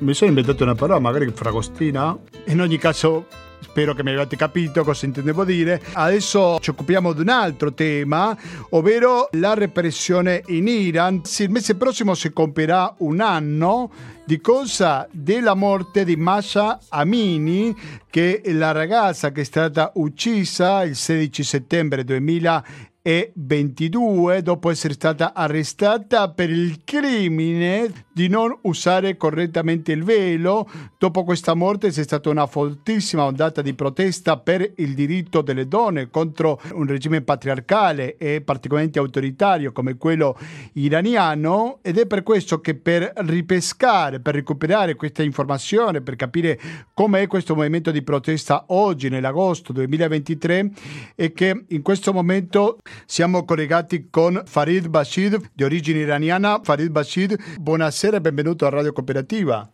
mi 0.00 0.12
sono 0.12 0.28
inventato 0.28 0.64
una 0.64 0.74
parola, 0.74 1.00
magari 1.00 1.30
ferragostina. 1.30 2.14
In 2.48 2.60
ogni 2.60 2.76
caso 2.76 3.26
spero 3.62 3.94
che 3.94 4.02
mi 4.02 4.10
abbiate 4.10 4.36
capito 4.36 4.84
cosa 4.84 5.06
intendevo 5.06 5.44
dire. 5.44 5.80
Adesso 5.92 6.58
ci 6.60 6.70
occupiamo 6.70 7.12
di 7.12 7.20
un 7.20 7.28
altro 7.28 7.72
tema, 7.72 8.36
ovvero 8.70 9.28
la 9.32 9.54
repressione 9.54 10.42
in 10.48 10.68
Iran. 10.68 11.22
Il 11.38 11.50
mese 11.50 11.76
prossimo 11.76 12.14
si 12.14 12.32
compierà 12.32 12.94
un 12.98 13.20
anno 13.20 13.90
di 14.24 14.40
cosa 14.40 15.08
della 15.10 15.54
morte 15.54 16.04
di 16.04 16.16
Masha 16.16 16.78
Amini, 16.88 17.74
che 18.08 18.40
è 18.40 18.52
la 18.52 18.72
ragazza 18.72 19.32
che 19.32 19.40
è 19.40 19.44
stata 19.44 19.92
uccisa 19.94 20.84
il 20.84 20.94
16 20.94 21.42
settembre 21.42 22.04
2000 22.04 22.64
e 23.04 23.32
22 23.34 24.42
dopo 24.42 24.70
essere 24.70 24.94
stata 24.94 25.34
arrestata 25.34 26.30
per 26.30 26.50
il 26.50 26.82
crimine 26.84 28.06
di 28.12 28.28
non 28.28 28.56
usare 28.62 29.16
correttamente 29.16 29.90
il 29.90 30.04
velo. 30.04 30.70
Dopo 30.98 31.24
questa 31.24 31.54
morte 31.54 31.90
c'è 31.90 32.04
stata 32.04 32.30
una 32.30 32.46
fortissima 32.46 33.24
ondata 33.24 33.60
di 33.60 33.74
protesta 33.74 34.38
per 34.38 34.72
il 34.76 34.94
diritto 34.94 35.42
delle 35.42 35.66
donne 35.66 36.10
contro 36.10 36.60
un 36.74 36.86
regime 36.86 37.22
patriarcale 37.22 38.16
e 38.16 38.40
particolarmente 38.40 39.00
autoritario 39.00 39.72
come 39.72 39.96
quello 39.96 40.38
iraniano 40.74 41.78
ed 41.82 41.98
è 41.98 42.06
per 42.06 42.22
questo 42.22 42.60
che 42.60 42.76
per 42.76 43.12
ripescare, 43.16 44.20
per 44.20 44.34
recuperare 44.34 44.94
questa 44.94 45.24
informazione, 45.24 46.02
per 46.02 46.14
capire 46.14 46.60
come 46.94 47.22
è 47.22 47.26
questo 47.26 47.56
movimento 47.56 47.90
di 47.90 48.02
protesta 48.02 48.66
oggi 48.68 49.08
nell'agosto 49.08 49.72
2023 49.72 50.70
e 51.16 51.32
che 51.32 51.64
in 51.66 51.82
questo 51.82 52.12
momento 52.12 52.78
siamo 53.06 53.44
collegati 53.44 54.08
con 54.10 54.42
Farid 54.44 54.88
Bashid, 54.88 55.50
di 55.52 55.64
origine 55.64 56.00
iraniana. 56.00 56.60
Farid 56.62 56.90
Bashid, 56.90 57.36
buonasera 57.58 58.16
e 58.16 58.20
benvenuto 58.20 58.66
a 58.66 58.70
Radio 58.70 58.92
Cooperativa. 58.92 59.68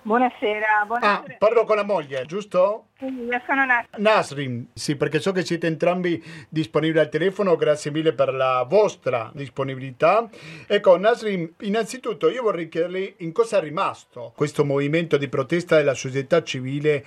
Buonasera, 0.00 0.80
Ah, 0.80 0.86
buonasera. 0.86 1.36
parlo 1.38 1.64
con 1.64 1.76
la 1.76 1.84
moglie, 1.84 2.24
giusto? 2.24 2.86
Sì, 2.98 3.04
io 3.06 3.42
sono 3.46 3.66
Nat. 3.66 3.98
Nasrin, 3.98 4.68
sì, 4.72 4.96
perché 4.96 5.18
so 5.20 5.32
che 5.32 5.44
siete 5.44 5.66
entrambi 5.66 6.22
disponibili 6.48 6.98
al 6.98 7.10
telefono, 7.10 7.56
grazie 7.56 7.90
mille 7.90 8.14
per 8.14 8.32
la 8.32 8.64
vostra 8.66 9.30
disponibilità. 9.34 10.26
Ecco, 10.66 10.96
Nasrin, 10.96 11.52
innanzitutto 11.60 12.30
io 12.30 12.42
vorrei 12.42 12.68
chiederle 12.70 13.14
in 13.18 13.32
cosa 13.32 13.58
è 13.58 13.60
rimasto 13.60 14.32
questo 14.34 14.64
movimento 14.64 15.18
di 15.18 15.28
protesta 15.28 15.76
della 15.76 15.94
società 15.94 16.42
civile 16.42 17.04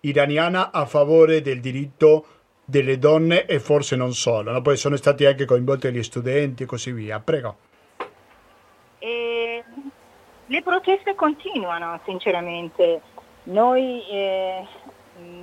iraniana 0.00 0.70
a 0.70 0.84
favore 0.86 1.40
del 1.40 1.60
diritto 1.60 2.26
delle 2.64 2.98
donne 2.98 3.46
e 3.46 3.60
forse 3.60 3.96
non 3.96 4.12
solo, 4.14 4.52
no? 4.52 4.62
poi 4.62 4.76
sono 4.76 4.96
stati 4.96 5.26
anche 5.26 5.44
coinvolti 5.44 5.90
gli 5.92 6.02
studenti 6.02 6.62
e 6.62 6.66
così 6.66 6.92
via. 6.92 7.20
Prego. 7.20 7.56
E 8.98 9.62
le 10.46 10.62
proteste 10.62 11.14
continuano, 11.14 12.00
sinceramente. 12.04 13.00
Noi 13.44 14.02
eh, 14.10 14.66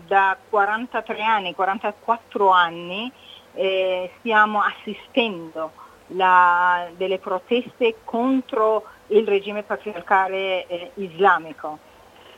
da 0.08 0.38
43 0.50 1.22
anni, 1.22 1.54
44 1.54 2.50
anni 2.50 3.12
eh, 3.54 4.12
stiamo 4.20 4.62
assistendo 4.62 5.72
la- 6.08 6.90
delle 6.98 7.20
proteste 7.20 7.98
contro 8.04 8.86
il 9.08 9.28
regime 9.28 9.64
patriarcale 9.64 10.66
eh, 10.68 10.92
islamico, 10.96 11.80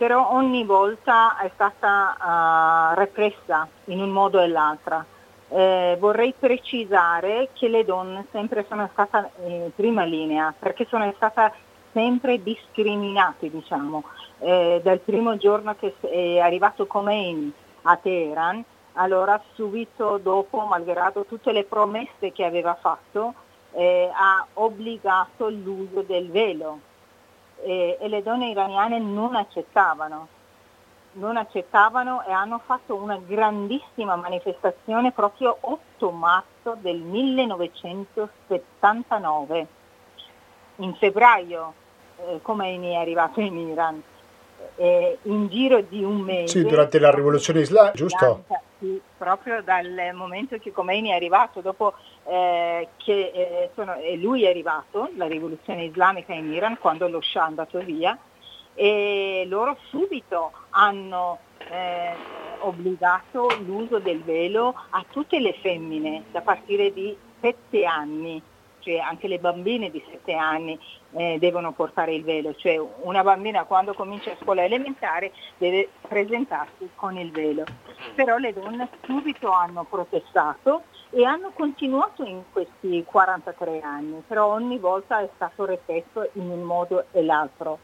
però 0.03 0.31
ogni 0.33 0.65
volta 0.65 1.37
è 1.37 1.49
stata 1.53 2.17
ah, 2.17 2.93
repressa 2.93 3.65
in 3.85 4.01
un 4.01 4.09
modo 4.09 4.41
o 4.41 4.45
l'altro. 4.45 5.05
Eh, 5.47 5.95
vorrei 5.97 6.33
precisare 6.37 7.51
che 7.53 7.69
le 7.69 7.85
donne 7.85 8.25
sempre 8.33 8.65
sono 8.67 8.89
state 8.91 9.29
in 9.45 9.71
prima 9.73 10.03
linea 10.03 10.53
perché 10.59 10.85
sono 10.89 11.09
state 11.15 11.53
sempre 11.93 12.43
discriminate, 12.43 13.49
diciamo. 13.49 14.03
Eh, 14.39 14.81
dal 14.83 14.99
primo 14.99 15.37
giorno 15.37 15.73
che 15.79 15.95
è 16.01 16.39
arrivato 16.39 16.85
Khomeini 16.85 17.53
a 17.83 17.95
Teheran, 17.95 18.61
allora 18.95 19.41
subito 19.53 20.17
dopo, 20.17 20.65
malgrado 20.65 21.23
tutte 21.23 21.53
le 21.53 21.63
promesse 21.63 22.33
che 22.33 22.43
aveva 22.43 22.75
fatto, 22.75 23.33
eh, 23.71 24.11
ha 24.13 24.45
obbligato 24.55 25.47
l'uso 25.47 26.01
del 26.01 26.29
velo 26.29 26.91
Eh, 27.63 27.97
e 27.99 28.07
le 28.09 28.21
donne 28.21 28.49
iraniane 28.49 28.99
non 28.99 29.35
accettavano 29.35 30.27
non 31.13 31.37
accettavano 31.37 32.23
e 32.23 32.31
hanno 32.31 32.59
fatto 32.65 32.95
una 32.95 33.17
grandissima 33.17 34.15
manifestazione 34.15 35.11
proprio 35.11 35.55
8 35.59 36.09
marzo 36.11 36.75
del 36.79 36.97
1979. 36.97 39.67
In 40.77 40.95
febbraio 40.95 41.73
eh, 42.17 42.39
Khomeini 42.41 42.93
è 42.93 42.95
arrivato 42.95 43.41
in 43.41 43.55
Iran. 43.57 44.01
Eh, 44.75 45.17
in 45.23 45.47
giro 45.49 45.81
di 45.81 46.03
un 46.03 46.19
mese. 46.21 46.59
Sì, 46.59 46.65
durante 46.65 46.99
la 46.99 47.11
rivoluzione 47.11 47.61
islamica, 47.61 47.93
giusto? 47.95 48.43
Sì, 48.79 48.99
proprio 49.17 49.61
dal 49.61 50.11
momento 50.13 50.57
che 50.57 50.71
Khomeini 50.71 51.09
è 51.09 51.15
arrivato, 51.15 51.61
dopo 51.61 51.93
eh, 52.25 52.89
che 52.97 53.31
eh, 53.33 53.69
sono- 53.75 53.95
lui 54.15 54.43
è 54.43 54.49
arrivato, 54.49 55.09
la 55.15 55.27
rivoluzione 55.27 55.85
islamica 55.85 56.33
in 56.33 56.51
Iran, 56.51 56.77
quando 56.79 57.07
lo 57.07 57.21
Shah 57.21 57.43
è 57.43 57.47
andato 57.47 57.79
via, 57.79 58.17
e 58.75 59.45
loro 59.47 59.77
subito 59.89 60.51
hanno 60.71 61.37
eh, 61.69 62.13
obbligato 62.59 63.47
l'uso 63.65 63.99
del 63.99 64.21
velo 64.23 64.73
a 64.89 65.05
tutte 65.09 65.39
le 65.39 65.53
femmine 65.61 66.23
da 66.31 66.41
partire 66.41 66.91
di 66.91 67.15
7 67.39 67.85
anni, 67.85 68.41
cioè 68.79 68.97
anche 68.97 69.27
le 69.27 69.39
bambine 69.39 69.89
di 69.91 70.03
7 70.09 70.33
anni 70.33 70.77
eh, 71.13 71.37
devono 71.39 71.71
portare 71.71 72.13
il 72.13 72.23
velo, 72.23 72.53
cioè 72.55 72.79
una 73.01 73.23
bambina 73.23 73.63
quando 73.63 73.93
comincia 73.93 74.31
a 74.31 74.37
scuola 74.41 74.63
elementare 74.63 75.31
deve 75.57 75.89
presentarsi 76.07 76.89
con 76.95 77.17
il 77.17 77.31
velo. 77.31 77.63
Però 78.15 78.37
le 78.37 78.53
donne 78.53 78.89
subito 79.03 79.51
hanno 79.51 79.83
protestato 79.83 80.83
e 81.09 81.23
hanno 81.25 81.51
continuato 81.51 82.23
in 82.23 82.41
questi 82.51 83.03
43 83.05 83.81
anni, 83.81 84.23
però 84.27 84.47
ogni 84.47 84.79
volta 84.79 85.19
è 85.19 85.29
stato 85.35 85.65
represso 85.65 86.29
in 86.33 86.49
un 86.49 86.61
modo 86.61 87.05
e 87.11 87.23
l'altro. 87.23 87.79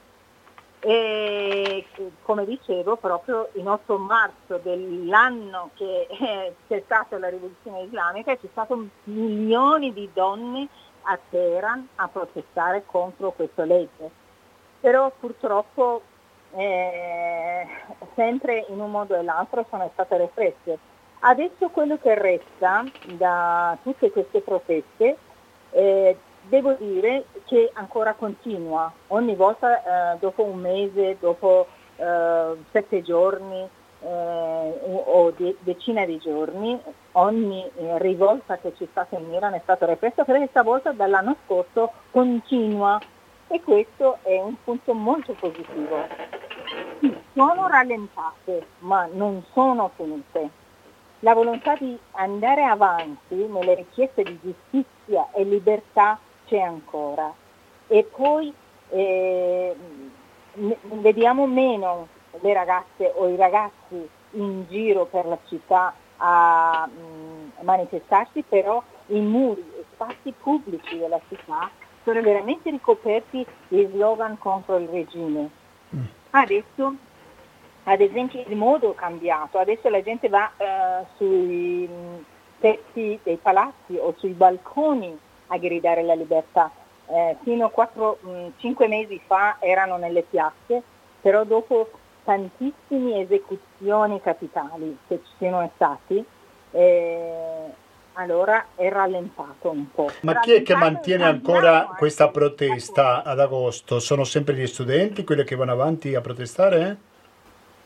E 0.81 1.85
come 2.23 2.45
dicevo, 2.45 2.95
proprio 2.95 3.49
in 3.53 3.67
8 3.67 3.97
marzo 3.97 4.59
dell'anno 4.63 5.71
che 5.75 6.07
eh, 6.09 6.55
c'è 6.67 6.81
stata 6.85 7.19
la 7.19 7.27
rivoluzione 7.27 7.81
islamica, 7.81 8.35
sono 8.37 8.51
stati 8.51 8.89
milioni 9.11 9.91
di 9.91 10.09
donne 10.13 10.69
a 11.03 11.19
Teheran 11.29 11.87
a 11.95 12.07
protestare 12.07 12.83
contro 12.85 13.31
questa 13.31 13.65
legge. 13.65 14.09
Però 14.79 15.11
purtroppo 15.19 16.01
eh, 16.55 17.67
sempre 18.15 18.65
in 18.69 18.79
un 18.79 18.91
modo 18.91 19.17
o 19.17 19.21
l'altro 19.21 19.65
sono 19.69 19.89
state 19.93 20.17
represse. 20.17 20.77
Adesso 21.19 21.69
quello 21.69 21.97
che 21.97 22.15
resta 22.15 22.85
da 23.13 23.77
tutte 23.83 24.09
queste 24.09 24.41
proteste 24.41 25.17
eh, 25.71 26.17
devo 26.43 26.73
dire 26.73 27.25
che 27.45 27.69
ancora 27.73 28.13
continua, 28.13 28.91
ogni 29.07 29.35
volta 29.35 30.13
eh, 30.13 30.17
dopo 30.19 30.43
un 30.43 30.59
mese, 30.59 31.17
dopo 31.19 31.67
eh, 31.97 32.55
sette 32.71 33.01
giorni 33.01 33.67
eh, 34.01 35.03
o 35.05 35.31
de- 35.35 35.55
decine 35.59 36.05
di 36.05 36.17
giorni, 36.17 36.79
ogni 37.13 37.63
eh, 37.63 37.97
rivolta 37.99 38.57
che 38.57 38.73
c'è 38.73 38.87
stata 38.91 39.17
in 39.17 39.31
Iran 39.31 39.53
è 39.53 39.59
stata 39.63 39.85
repressa, 39.85 40.23
però 40.23 40.37
questa 40.37 40.63
volta 40.63 40.91
dall'anno 40.91 41.35
scorso 41.45 41.91
continua 42.11 42.99
e 43.47 43.61
questo 43.61 44.19
è 44.21 44.39
un 44.39 44.55
punto 44.63 44.93
molto 44.93 45.33
positivo. 45.33 46.07
Sono 47.33 47.67
rallentate, 47.67 48.67
ma 48.79 49.07
non 49.11 49.43
sono 49.53 49.91
finite 49.95 50.67
la 51.19 51.33
volontà 51.33 51.75
di 51.75 51.97
andare 52.11 52.63
avanti 52.63 53.35
nelle 53.35 53.75
richieste 53.75 54.23
di 54.23 54.39
giustizia 54.41 55.29
e 55.33 55.43
libertà 55.43 56.17
c'è 56.47 56.59
ancora. 56.59 57.33
E 57.87 58.03
poi 58.03 58.53
eh, 58.89 59.75
vediamo 60.53 61.45
meno 61.45 62.07
le 62.41 62.53
ragazze 62.53 63.11
o 63.15 63.27
i 63.27 63.35
ragazzi 63.35 64.07
in 64.31 64.65
giro 64.67 65.05
per 65.05 65.25
la 65.25 65.37
città 65.47 65.93
a 66.17 66.87
mm, 66.87 67.49
manifestarsi, 67.61 68.43
però 68.47 68.81
i 69.07 69.19
muri 69.19 69.61
e 69.77 69.85
spazi 69.93 70.33
pubblici 70.39 70.97
della 70.97 71.19
città 71.27 71.69
sono 72.03 72.21
veramente 72.21 72.69
ricoperti 72.69 73.45
di 73.67 73.87
slogan 73.91 74.37
contro 74.37 74.77
il 74.77 74.87
regime. 74.87 75.49
Adesso 76.31 76.93
ad 77.83 78.01
esempio 78.01 78.43
il 78.45 78.55
modo 78.55 78.91
è 78.91 78.95
cambiato, 78.95 79.57
adesso 79.57 79.89
la 79.89 80.03
gente 80.03 80.29
va 80.29 80.51
eh, 80.57 81.05
sui 81.17 81.87
mh, 81.87 82.23
tetti 82.59 83.19
dei 83.23 83.37
palazzi 83.37 83.97
o 83.97 84.13
sui 84.17 84.31
balconi 84.31 85.17
a 85.47 85.57
gridare 85.57 86.03
la 86.03 86.13
libertà. 86.13 86.71
Eh, 87.07 87.37
fino 87.41 87.71
a 87.73 88.17
5 88.57 88.87
mesi 88.87 89.19
fa 89.25 89.57
erano 89.59 89.97
nelle 89.97 90.21
piazze, 90.21 90.83
però 91.21 91.43
dopo 91.43 91.89
tantissime 92.29 93.21
esecuzioni 93.21 94.21
capitali 94.21 94.95
che 95.07 95.19
ci 95.25 95.31
sono 95.39 95.71
stati, 95.73 96.23
eh, 96.69 97.65
allora 98.13 98.67
è 98.75 98.87
rallentato 98.87 99.71
un 99.71 99.89
po'. 99.91 100.11
Ma 100.21 100.39
chi 100.39 100.53
è 100.53 100.61
che 100.61 100.73
Rallentato 100.73 100.77
mantiene 100.77 101.23
ancora 101.23 101.95
questa 101.97 102.29
protesta 102.29 103.23
ad 103.23 103.39
agosto? 103.39 103.99
Sono 103.99 104.25
sempre 104.25 104.53
gli 104.53 104.67
studenti 104.67 105.23
quelli 105.23 105.43
che 105.43 105.55
vanno 105.55 105.71
avanti 105.71 106.13
a 106.13 106.21
protestare? 106.21 106.97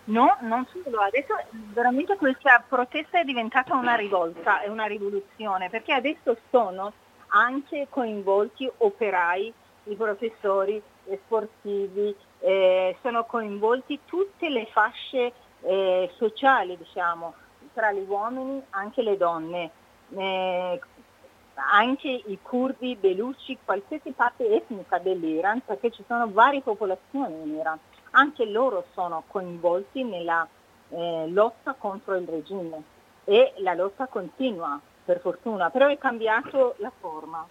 No, 0.05 0.35
non 0.41 0.67
solo, 0.73 0.97
adesso 0.99 1.35
veramente 1.71 2.17
questa 2.17 2.61
protesta 2.67 3.21
è 3.21 3.23
diventata 3.23 3.73
una 3.75 3.95
rivolta, 3.95 4.59
è 4.59 4.67
una 4.67 4.87
rivoluzione, 4.87 5.69
perché 5.69 5.93
adesso 5.93 6.35
sono 6.49 6.91
anche 7.27 7.87
coinvolti 7.89 8.69
operai, 8.75 9.53
i 9.85 9.95
professori 9.95 10.81
sportivi, 11.23 12.15
eh, 12.39 12.95
sono 13.01 13.25
coinvolti 13.25 13.99
tutte 14.05 14.49
le 14.49 14.65
fasce 14.67 15.33
eh, 15.61 16.11
sociali, 16.17 16.77
diciamo, 16.77 17.33
tra 17.73 17.91
gli 17.91 18.03
uomini 18.07 18.61
anche 18.71 19.01
le 19.01 19.17
donne, 19.17 19.71
eh, 20.15 20.79
anche 21.55 22.09
i 22.09 22.39
curdi, 22.41 22.95
beluci, 22.95 23.57
qualsiasi 23.63 24.11
parte 24.11 24.49
etnica 24.49 24.97
dell'Iran, 24.99 25.61
perché 25.65 25.91
ci 25.91 26.03
sono 26.07 26.29
varie 26.31 26.61
popolazioni 26.61 27.41
in 27.43 27.55
Iran. 27.55 27.77
Anche 28.11 28.45
loro 28.45 28.85
sono 28.93 29.23
coinvolti 29.27 30.03
nella 30.03 30.47
eh, 30.89 31.25
lotta 31.29 31.73
contro 31.73 32.15
il 32.15 32.27
regime. 32.27 32.83
E 33.25 33.53
la 33.57 33.73
lotta 33.73 34.07
continua, 34.07 34.79
per 35.05 35.19
fortuna, 35.19 35.69
però 35.69 35.87
è 35.87 35.97
cambiato 35.97 36.75
la 36.77 36.91
forma. 36.99 37.47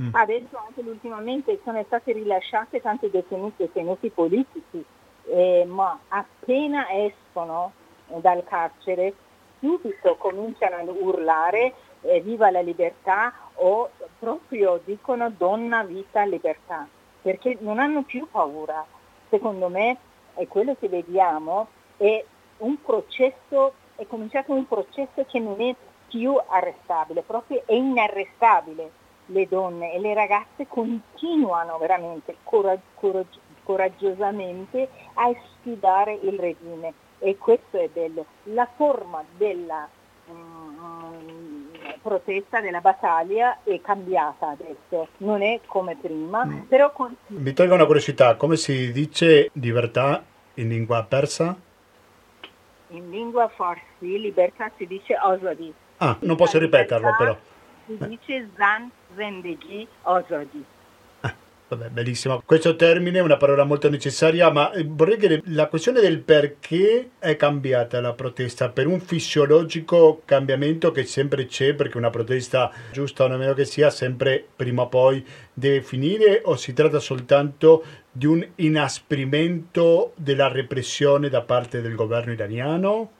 Mm. 0.00 0.08
Adesso 0.12 0.56
anche 0.56 0.80
ultimamente 0.80 1.58
sono 1.64 1.82
state 1.84 2.12
rilasciate 2.12 2.80
tante 2.80 3.10
detenuti 3.10 3.64
e 3.64 3.72
tenuti 3.72 4.10
politici, 4.10 4.84
eh, 5.24 5.64
ma 5.66 5.98
appena 6.08 6.86
escono 6.90 7.72
eh, 8.08 8.20
dal 8.20 8.44
carcere 8.44 9.14
subito 9.58 10.16
cominciano 10.16 10.76
a 10.76 10.82
urlare 10.84 11.74
eh, 12.02 12.20
viva 12.20 12.50
la 12.50 12.60
libertà 12.60 13.32
o 13.54 13.90
proprio 14.18 14.80
dicono 14.84 15.30
donna, 15.30 15.82
vita, 15.82 16.24
libertà, 16.24 16.86
perché 17.20 17.56
non 17.60 17.80
hanno 17.80 18.02
più 18.02 18.28
paura 18.30 18.86
secondo 19.28 19.68
me 19.68 19.96
è 20.34 20.46
quello 20.46 20.76
che 20.78 20.88
vediamo, 20.88 21.68
è 21.96 22.24
un 22.58 22.80
processo, 22.82 23.74
è 23.96 24.06
cominciato 24.06 24.52
un 24.52 24.66
processo 24.66 25.24
che 25.26 25.38
non 25.38 25.60
è 25.60 25.74
più 26.08 26.36
arrestabile, 26.46 27.22
proprio 27.22 27.62
è 27.66 27.74
inarrestabile. 27.74 28.97
Le 29.30 29.46
donne 29.46 29.92
e 29.92 30.00
le 30.00 30.14
ragazze 30.14 30.66
continuano 30.66 31.76
veramente 31.78 32.36
corag- 32.44 32.80
corag- 32.94 33.26
coraggiosamente 33.62 34.88
a 35.14 35.30
sfidare 35.58 36.18
il 36.22 36.38
regime 36.38 36.92
e 37.18 37.36
questo 37.36 37.78
è 37.78 37.88
bello. 37.92 38.24
La 38.44 38.66
forma 38.74 39.22
della 39.36 39.86
mm, 40.30 41.66
protesta, 42.00 42.60
della 42.60 42.80
battaglia 42.80 43.58
è 43.64 43.80
cambiata 43.82 44.48
adesso, 44.48 45.08
non 45.18 45.42
è 45.42 45.60
come 45.66 45.96
prima, 45.96 46.44
Mm. 46.44 46.60
però 46.62 46.90
continua. 46.92 47.42
Mi 47.42 47.52
tolgo 47.52 47.74
una 47.74 47.84
curiosità, 47.86 48.34
come 48.36 48.56
si 48.56 48.90
dice 48.92 49.50
libertà 49.52 50.24
in 50.54 50.68
lingua 50.68 51.02
persa? 51.04 51.54
In 52.90 53.10
lingua 53.10 53.48
farsi 53.48 54.18
libertà 54.18 54.70
si 54.78 54.86
dice 54.86 55.14
ozodi. 55.22 55.72
Ah, 55.98 56.16
non 56.20 56.36
posso 56.36 56.58
ripeterlo 56.58 57.14
però. 57.18 57.36
Si 57.86 57.96
dice 58.06 58.48
zan 58.56 58.90
zendegi 59.18 59.86
ozodi. 60.02 60.64
Vabbè, 61.68 61.90
bellissimo. 61.90 62.40
Questo 62.46 62.76
termine 62.76 63.18
è 63.18 63.22
una 63.22 63.36
parola 63.36 63.62
molto 63.62 63.90
necessaria, 63.90 64.50
ma 64.50 64.72
eh, 64.72 64.84
vorrei 64.88 65.18
chiedere 65.18 65.42
la 65.46 65.66
questione 65.66 66.00
del 66.00 66.20
perché 66.20 67.10
è 67.18 67.36
cambiata 67.36 68.00
la 68.00 68.14
protesta 68.14 68.70
per 68.70 68.86
un 68.86 69.00
fisiologico 69.00 70.22
cambiamento 70.24 70.92
che 70.92 71.04
sempre 71.04 71.44
c'è, 71.44 71.74
perché 71.74 71.98
una 71.98 72.08
protesta, 72.08 72.72
giusta 72.90 73.24
o 73.24 73.28
meno 73.36 73.52
che 73.52 73.66
sia, 73.66 73.90
sempre 73.90 74.42
prima 74.56 74.82
o 74.82 74.88
poi 74.88 75.22
deve 75.52 75.82
finire, 75.82 76.40
o 76.42 76.56
si 76.56 76.72
tratta 76.72 77.00
soltanto 77.00 77.84
di 78.10 78.24
un 78.24 78.46
inasprimento 78.54 80.12
della 80.16 80.48
repressione 80.48 81.28
da 81.28 81.42
parte 81.42 81.82
del 81.82 81.94
governo 81.94 82.32
iraniano? 82.32 83.10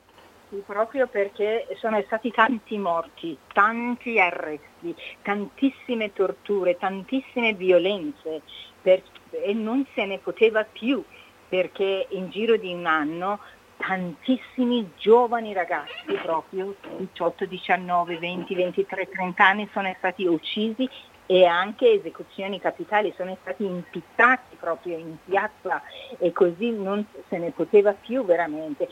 Sì, 0.48 0.62
proprio 0.64 1.06
perché 1.08 1.66
sono 1.78 2.00
stati 2.06 2.30
tanti 2.30 2.78
morti, 2.78 3.36
tanti 3.52 4.18
arresti, 4.18 4.94
tantissime 5.22 6.12
torture, 6.14 6.78
tantissime 6.78 7.52
violenze 7.52 8.40
per- 8.80 9.02
e 9.30 9.52
non 9.52 9.86
se 9.94 10.06
ne 10.06 10.18
poteva 10.18 10.64
più 10.64 11.04
perché 11.48 12.06
in 12.10 12.30
giro 12.30 12.56
di 12.56 12.72
un 12.72 12.86
anno 12.86 13.40
tantissimi 13.76 14.90
giovani 14.96 15.52
ragazzi 15.52 16.12
proprio 16.22 16.74
18, 16.96 17.44
19, 17.44 18.18
20, 18.18 18.54
23, 18.54 19.08
30 19.08 19.46
anni 19.46 19.68
sono 19.72 19.94
stati 19.98 20.24
uccisi 20.24 20.88
e 21.26 21.44
anche 21.44 21.90
esecuzioni 21.92 22.58
capitali 22.58 23.12
sono 23.16 23.36
stati 23.42 23.64
impiccati 23.64 24.56
proprio 24.56 24.96
in 24.96 25.16
piazza 25.24 25.82
e 26.18 26.32
così 26.32 26.70
non 26.70 27.06
se 27.28 27.36
ne 27.36 27.50
poteva 27.50 27.92
più 27.92 28.24
veramente 28.24 28.88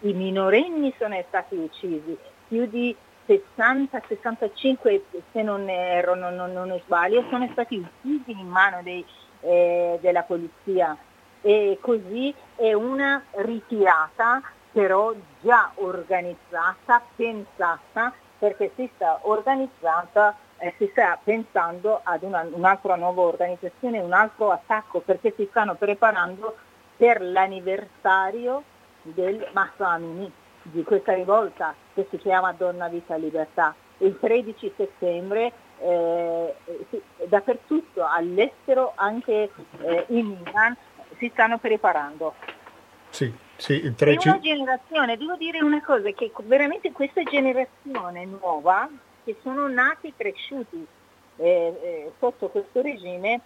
i 0.00 0.12
minorenni 0.12 0.94
sono 0.98 1.22
stati 1.28 1.56
uccisi, 1.56 2.16
più 2.46 2.66
di 2.66 2.94
60-65 3.26 5.00
se 5.32 5.42
non, 5.42 5.68
ero, 5.68 6.14
non, 6.14 6.34
non, 6.34 6.52
non 6.52 6.80
sbaglio, 6.84 7.24
sono 7.28 7.48
stati 7.52 7.76
uccisi 7.76 8.38
in 8.38 8.48
mano 8.48 8.80
dei, 8.82 9.04
eh, 9.40 9.98
della 10.00 10.22
polizia. 10.22 10.96
E 11.40 11.78
così 11.80 12.34
è 12.56 12.72
una 12.72 13.22
ritirata 13.32 14.42
però 14.72 15.12
già 15.40 15.70
organizzata, 15.76 17.02
pensata, 17.14 18.12
perché 18.38 18.70
si 18.76 18.90
sta 18.94 19.18
organizzata, 19.22 20.36
eh, 20.58 20.74
si 20.78 20.88
sta 20.92 21.18
pensando 21.22 22.00
ad 22.02 22.22
una, 22.22 22.46
un'altra 22.50 22.96
nuova 22.96 23.22
organizzazione, 23.22 23.98
un 23.98 24.12
altro 24.12 24.50
attacco, 24.50 25.00
perché 25.00 25.32
si 25.36 25.46
stanno 25.50 25.74
preparando 25.74 26.56
per 26.96 27.20
l'anniversario 27.20 28.62
del 29.02 29.46
Massa 29.52 29.88
Amini, 29.88 30.30
di 30.62 30.82
questa 30.82 31.14
rivolta 31.14 31.74
che 31.94 32.06
si 32.10 32.18
chiama 32.18 32.52
Donna 32.52 32.88
Vita 32.88 33.16
Libertà. 33.16 33.74
Il 33.98 34.18
13 34.18 34.72
settembre 34.76 35.52
eh, 35.80 36.54
dappertutto, 37.26 38.04
all'estero, 38.04 38.92
anche 38.94 39.50
eh, 39.80 40.04
in 40.08 40.36
Iran, 40.46 40.76
si 41.16 41.28
stanno 41.32 41.58
preparando. 41.58 42.34
Sì, 43.10 43.32
sì, 43.56 43.72
il 43.72 43.92
È 43.92 43.94
13... 43.94 44.28
una 44.28 44.40
generazione, 44.40 45.16
devo 45.16 45.36
dire 45.36 45.62
una 45.62 45.82
cosa, 45.82 46.10
che 46.10 46.30
veramente 46.44 46.92
questa 46.92 47.22
generazione 47.22 48.24
nuova, 48.24 48.88
che 49.24 49.36
sono 49.42 49.66
nati 49.68 50.08
e 50.08 50.12
cresciuti 50.16 50.86
eh, 51.36 51.44
eh, 51.82 52.12
sotto 52.18 52.48
questo 52.48 52.82
regime, 52.82 53.40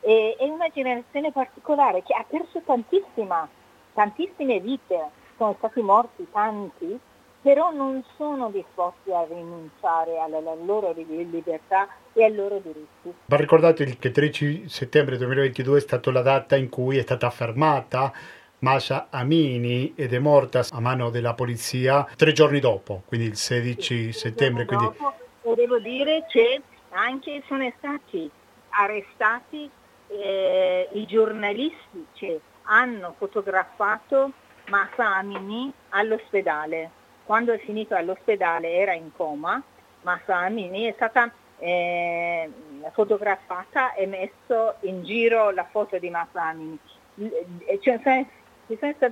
eh, 0.00 0.36
è 0.38 0.44
una 0.44 0.68
generazione 0.68 1.32
particolare 1.32 2.02
che 2.02 2.14
ha 2.14 2.24
perso 2.28 2.60
tantissima, 2.64 3.48
tantissime 3.94 4.60
vite, 4.60 5.08
sono 5.36 5.54
stati 5.58 5.80
morti 5.80 6.26
tanti, 6.30 6.98
però 7.40 7.70
non 7.72 8.02
sono 8.16 8.50
disposti 8.50 9.10
a 9.12 9.24
rinunciare 9.24 10.18
alla, 10.18 10.40
loro 10.64 10.92
li- 10.92 11.30
libertà 11.30 11.88
e 12.12 12.24
ai 12.24 12.34
loro 12.34 12.58
diritti. 12.58 13.12
Va 13.26 13.36
ricordato 13.36 13.84
che 13.84 14.08
il 14.08 14.12
13 14.12 14.68
settembre 14.68 15.16
2022 15.18 15.78
è 15.78 15.80
stata 15.80 16.10
la 16.10 16.22
data 16.22 16.56
in 16.56 16.68
cui 16.68 16.96
è 16.96 17.02
stata 17.02 17.28
fermata 17.30 18.12
Masha 18.60 19.08
Amini 19.10 19.92
ed 19.94 20.14
è 20.14 20.18
morta 20.18 20.64
a 20.70 20.80
mano 20.80 21.10
della 21.10 21.34
polizia 21.34 22.08
tre 22.16 22.32
giorni 22.32 22.60
dopo, 22.60 23.02
quindi 23.04 23.26
il 23.26 23.36
16 23.36 24.12
settembre. 24.12 24.64
Quindi... 24.64 24.86
Dopo, 24.86 25.54
devo 25.54 25.78
dire 25.78 26.24
che 26.30 26.62
anche 26.90 27.42
sono 27.46 27.70
stati 27.76 28.30
arrestati 28.70 29.70
eh, 30.08 30.88
i 30.92 31.04
giornalisti 31.04 32.06
che 32.14 32.40
hanno 32.64 33.14
fotografato 33.16 34.32
Masa 34.68 35.16
Amini 35.16 35.72
all'ospedale. 35.90 36.90
Quando 37.24 37.52
è 37.52 37.58
finito 37.58 37.94
all'ospedale 37.94 38.72
era 38.72 38.92
in 38.92 39.10
coma, 39.14 39.62
Masa 40.02 40.36
Amini 40.36 40.84
è 40.84 40.92
stata 40.92 41.30
eh, 41.58 42.50
fotografata 42.92 43.94
e 43.94 44.06
messo 44.06 44.76
in 44.80 45.02
giro 45.04 45.50
la 45.50 45.64
foto 45.64 45.98
di 45.98 46.10
Masa 46.10 46.42
Amini. 46.42 46.78
Eh, 47.16 47.80
cioè, 47.80 48.26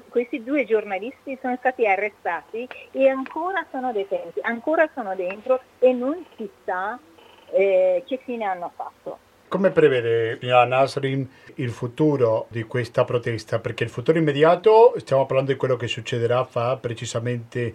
questi 0.09 0.43
due 0.43 0.65
giornalisti 0.65 1.39
sono 1.41 1.57
stati 1.57 1.87
arrestati 1.87 2.67
e 2.91 3.09
ancora 3.09 3.65
sono 3.71 3.93
detenuti, 3.93 4.41
ancora 4.43 4.89
sono 4.95 5.15
dentro 5.15 5.61
e 5.79 5.93
non 5.93 6.25
si 6.37 6.49
sa 6.65 6.99
eh, 7.51 8.03
che 8.07 8.17
fine 8.25 8.45
hanno 8.45 8.73
fatto. 8.75 9.31
Come 9.53 9.71
prevede 9.71 10.39
signora 10.41 10.65
Nasrin 10.65 11.29
il 11.57 11.69
futuro 11.73 12.47
di 12.49 12.63
questa 12.63 13.05
protesta? 13.05 13.59
Perché 13.59 13.85
il 13.85 13.91
futuro 13.91 14.17
immediato, 14.17 14.95
stiamo 14.97 15.27
parlando 15.27 15.53
di 15.53 15.59
quello 15.59 15.77
che 15.77 15.89
succederà 15.89 16.43
fra 16.45 16.79
precisamente 16.79 17.75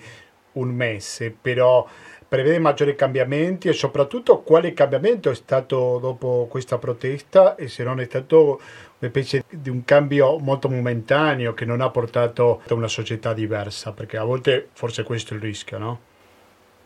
un 0.53 0.69
mese, 0.69 1.29
però 1.39 1.87
prevede 2.27 2.57
maggiori 2.57 2.95
cambiamenti 2.95 3.67
e 3.67 3.73
soprattutto 3.73 4.41
quale 4.41 4.73
cambiamento 4.73 5.29
è 5.29 5.35
stato 5.35 5.99
dopo 5.99 6.47
questa 6.49 6.79
protesta 6.79 7.53
e 7.53 7.67
se 7.67 7.83
non 7.83 7.99
è 7.99 8.05
stato 8.05 8.59
una 8.97 9.09
specie 9.11 9.43
di 9.47 9.69
un 9.69 9.83
cambio 9.85 10.39
molto 10.39 10.69
momentaneo 10.69 11.53
che 11.53 11.65
non 11.65 11.81
ha 11.81 11.91
portato 11.91 12.63
a 12.67 12.73
una 12.73 12.87
società 12.87 13.33
diversa, 13.33 13.91
perché 13.91 14.17
a 14.17 14.23
volte 14.23 14.69
forse 14.73 15.03
questo 15.03 15.35
è 15.35 15.37
il 15.37 15.43
rischio, 15.43 15.77
no? 15.77 15.99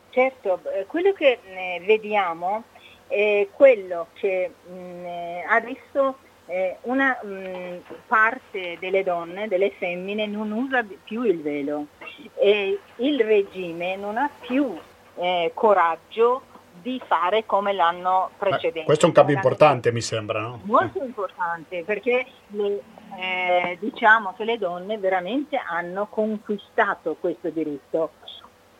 Certo, 0.09 0.59
eh, 0.75 0.85
quello 0.85 1.13
che 1.13 1.39
eh, 1.45 1.81
vediamo 1.85 2.65
è 3.11 3.47
quello 3.51 4.07
che 4.13 4.49
mh, 4.65 5.05
eh, 5.05 5.45
adesso 5.47 6.17
eh, 6.45 6.77
una 6.83 7.19
mh, 7.21 7.81
parte 8.07 8.77
delle 8.79 9.03
donne, 9.03 9.49
delle 9.49 9.71
femmine, 9.71 10.25
non 10.25 10.51
usa 10.51 10.85
più 11.03 11.23
il 11.23 11.41
velo 11.41 11.87
e 12.35 12.79
il 12.95 13.19
regime 13.19 13.97
non 13.97 14.17
ha 14.17 14.29
più 14.39 14.77
eh, 15.15 15.51
coraggio 15.53 16.43
di 16.81 17.01
fare 17.05 17.45
come 17.45 17.73
l'anno 17.73 18.31
precedente. 18.37 18.85
questo 18.85 19.05
è 19.05 19.07
un 19.09 19.13
cambio 19.13 19.35
importante, 19.35 19.91
mi 19.91 20.01
sembra, 20.01 20.39
no? 20.39 20.61
Molto 20.63 21.03
importante 21.03 21.83
perché 21.83 22.25
le, 22.47 22.81
eh, 23.19 23.77
diciamo 23.79 24.33
che 24.35 24.45
le 24.45 24.57
donne 24.57 24.97
veramente 24.97 25.57
hanno 25.57 26.07
conquistato 26.07 27.17
questo 27.19 27.49
diritto. 27.49 28.11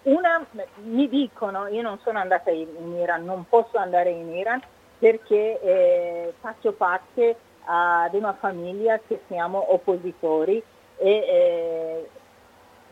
Una, 0.04 0.44
mi 0.84 1.08
dicono, 1.08 1.68
io 1.68 1.84
non 1.84 2.00
sono 2.00 2.18
andata 2.18 2.50
in, 2.50 2.96
Iran, 2.98 3.24
non 3.24 3.46
posso 3.48 3.78
andare 3.78 4.10
in 4.10 4.34
Iran 4.34 4.60
perché 4.98 5.62
eh, 5.62 6.34
faccio 6.40 6.74
parte 6.74 7.36
ad 7.66 8.14
una 8.16 8.34
famiglia 8.34 9.00
che 9.08 9.22
siamo 9.28 9.74
oppositori 9.74 10.62
e 10.98 11.10
eh, 11.10 12.10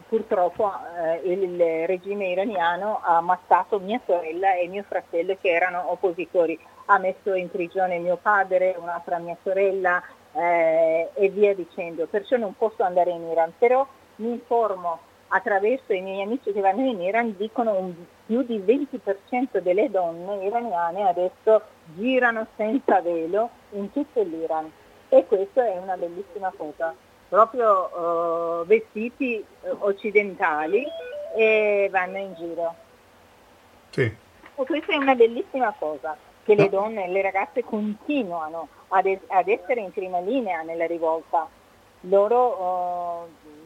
purtroppo 0.08 0.72
eh, 0.98 1.32
il 1.32 1.88
regime 1.88 2.28
iraniano 2.28 3.00
ha 3.02 3.18
ammazzato 3.18 3.80
mia 3.80 4.00
sorella 4.06 4.54
e 4.54 4.68
mio 4.68 4.84
fratello 4.84 5.36
che 5.42 5.50
erano 5.50 5.92
oppositori, 5.92 6.60
ha 6.86 7.00
messo 7.00 7.34
in 7.34 7.50
prigione 7.50 7.98
mio 7.98 8.18
padre, 8.18 8.76
un'altra 8.78 9.18
mia 9.18 9.38
sorella 9.42 10.02
eh, 10.34 11.10
e 11.14 11.30
via 11.30 11.56
dicendo, 11.56 12.06
perciò 12.06 12.38
non 12.38 12.56
posso 12.56 12.84
andare 12.84 13.10
in 13.10 13.24
Iran, 13.24 13.52
però 13.58 13.86
mi 14.18 14.32
informo 14.32 15.00
attraverso 15.30 15.94
i 15.94 16.02
miei 16.02 16.22
amici 16.22 16.52
che 16.52 16.62
vanno 16.62 16.86
in 16.86 17.02
Iran, 17.02 17.36
dicono 17.38 17.78
un, 17.78 17.94
più 18.26 18.44
di 18.44 18.60
20% 18.60 19.60
delle 19.60 19.90
donne 19.90 20.46
iraniane 20.46 21.08
adesso 21.08 21.62
girano 21.96 22.46
senza 22.56 23.02
velo 23.02 23.50
in 23.72 23.92
tutto 23.92 24.22
l'Iran 24.22 24.72
e 25.10 25.26
questa 25.26 25.66
è 25.66 25.78
una 25.78 25.98
bellissima 25.98 26.54
cosa 26.56 26.94
proprio 27.30 28.62
uh, 28.62 28.66
vestiti 28.66 29.44
uh, 29.62 29.78
occidentali 29.80 30.84
e 31.36 31.88
vanno 31.92 32.18
in 32.18 32.34
giro. 32.34 32.76
Sì. 33.92 34.02
E 34.02 34.66
questa 34.66 34.94
è 34.94 34.98
una 34.98 35.16
bellissima 35.16 35.74
cosa, 35.78 36.18
che 36.44 36.56
le 36.56 36.70
donne 36.70 37.06
e 37.06 37.08
le 37.10 37.22
ragazze 37.22 37.64
continuano 37.64 38.68
ad, 38.90 39.06
ad, 39.28 39.48
essere 39.48 39.82
in 39.82 39.92
prima 39.92 40.20
linea 40.20 40.64
nella 40.64 40.88
rivolta. 40.88 41.48
Loro 42.02 43.28
uh, 43.28 43.59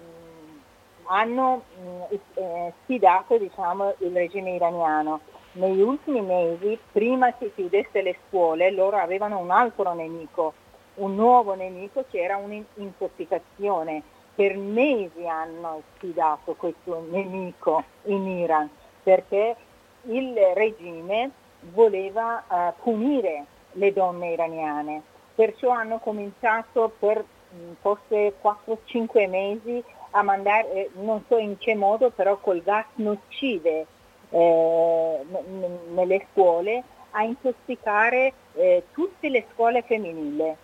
hanno 1.06 1.64
mh, 1.76 2.16
eh, 2.34 2.74
sfidato 2.84 3.38
diciamo, 3.38 3.96
il 4.00 4.12
regime 4.12 4.52
iraniano. 4.56 5.22
Negli 5.54 5.82
ultimi 5.82 6.22
mesi, 6.22 6.80
prima 6.92 7.34
che 7.36 7.54
chiudesse 7.54 8.02
le 8.02 8.18
scuole, 8.28 8.72
loro 8.72 8.98
avevano 8.98 9.38
un 9.38 9.52
altro 9.52 9.94
nemico, 9.94 10.54
un 10.96 11.16
nuovo 11.16 11.54
nemico 11.54 12.06
che 12.10 12.22
era 12.22 12.38
un'intossicazione. 12.38 14.02
Per 14.34 14.58
mesi 14.58 15.28
hanno 15.28 15.84
sfidato 15.96 16.56
questo 16.56 17.06
nemico 17.08 17.84
in 18.06 18.28
Iran 18.28 18.68
perché 19.04 19.56
il 20.04 20.36
regime 20.54 21.30
voleva 21.72 22.44
uh, 22.48 22.82
punire 22.82 23.46
le 23.74 23.94
donne 23.94 24.32
iraniane. 24.32 25.02
Perciò 25.36 25.70
hanno 25.70 26.00
cominciato 26.00 26.92
per 26.98 27.24
forse 27.82 28.34
4-5 28.42 29.30
mesi 29.30 29.84
a 30.16 30.24
mandare, 30.24 30.72
eh, 30.74 30.90
non 30.96 31.24
so 31.28 31.38
in 31.38 31.58
che 31.58 31.76
modo, 31.76 32.10
però 32.10 32.38
col 32.38 32.62
gas 32.64 32.86
nocive 32.96 33.86
eh, 34.30 35.26
n- 35.30 35.94
nelle 35.94 36.26
scuole 36.32 36.84
a 37.12 37.24
intossicare 37.24 38.34
eh, 38.54 38.84
tutte 38.92 39.30
le 39.30 39.46
scuole 39.54 39.84
femminili 39.84 40.56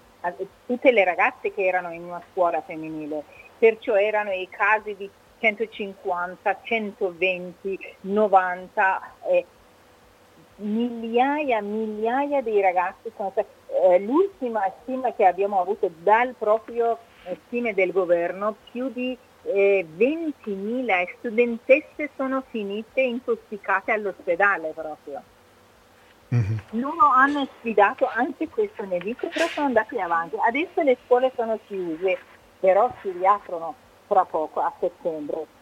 tutte 0.66 0.92
le 0.92 1.04
ragazze 1.04 1.54
che 1.54 1.66
erano 1.66 1.92
in 1.92 2.04
una 2.04 2.22
scuola 2.32 2.62
femminile, 2.62 3.24
perciò 3.58 3.96
erano 3.96 4.32
i 4.32 4.48
casi 4.50 4.96
di 4.96 5.10
150, 5.40 6.60
120, 6.62 7.80
90, 8.02 9.14
eh, 9.30 9.46
migliaia, 10.58 11.62
migliaia 11.62 12.42
di 12.42 12.60
ragazzi 12.60 13.12
eh, 13.82 14.00
l'ultima 14.00 14.70
stima 14.82 15.14
che 15.14 15.26
abbiamo 15.26 15.62
avuto 15.62 15.90
dal 16.00 16.36
proprio 16.38 16.98
eh, 17.24 17.38
stime 17.46 17.74
del 17.74 17.94
governo, 17.94 18.56
più 18.72 18.90
di 18.90 19.18
eh, 19.54 19.86
20.000 19.98 21.18
studentesse 21.18 22.10
sono 22.16 22.44
finite 22.50 23.02
intossicate 23.02 23.92
all'ospedale 23.92 24.72
proprio. 24.74 25.22
Mm-hmm. 26.34 26.82
Loro 26.82 27.08
hanno 27.08 27.48
sfidato 27.58 28.08
anche 28.08 28.48
questo 28.50 28.86
nemico, 28.86 29.28
però 29.30 29.48
sono 29.48 29.68
andati 29.68 30.00
avanti. 30.00 30.36
Adesso 30.40 30.82
le 30.82 30.98
scuole 31.06 31.32
sono 31.36 31.60
chiuse, 31.66 32.18
però 32.60 32.92
si 33.02 33.12
riaprono 33.12 33.74
tra 34.08 34.26
poco, 34.26 34.60
a 34.60 34.72
settembre. 34.80 35.58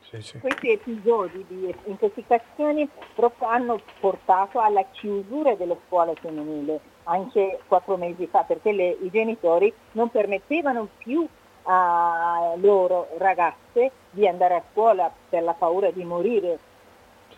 Sì, 0.00 0.20
sì. 0.20 0.38
Questi 0.40 0.72
episodi 0.72 1.44
di 1.48 1.74
intossicazioni 1.84 2.88
proprio 3.14 3.48
hanno 3.48 3.80
portato 4.00 4.60
alla 4.60 4.84
chiusura 4.90 5.54
delle 5.54 5.76
scuole 5.86 6.14
femminili 6.20 6.78
anche 7.04 7.60
quattro 7.66 7.96
mesi 7.96 8.26
fa, 8.26 8.42
perché 8.42 8.72
le, 8.72 8.96
i 9.02 9.10
genitori 9.10 9.72
non 9.92 10.10
permettevano 10.10 10.88
più 10.98 11.26
a 11.64 12.54
loro 12.56 13.08
ragazze 13.18 13.90
di 14.10 14.26
andare 14.26 14.54
a 14.54 14.62
scuola 14.72 15.12
per 15.28 15.42
la 15.42 15.52
paura 15.52 15.90
di 15.90 16.04
morire. 16.04 16.58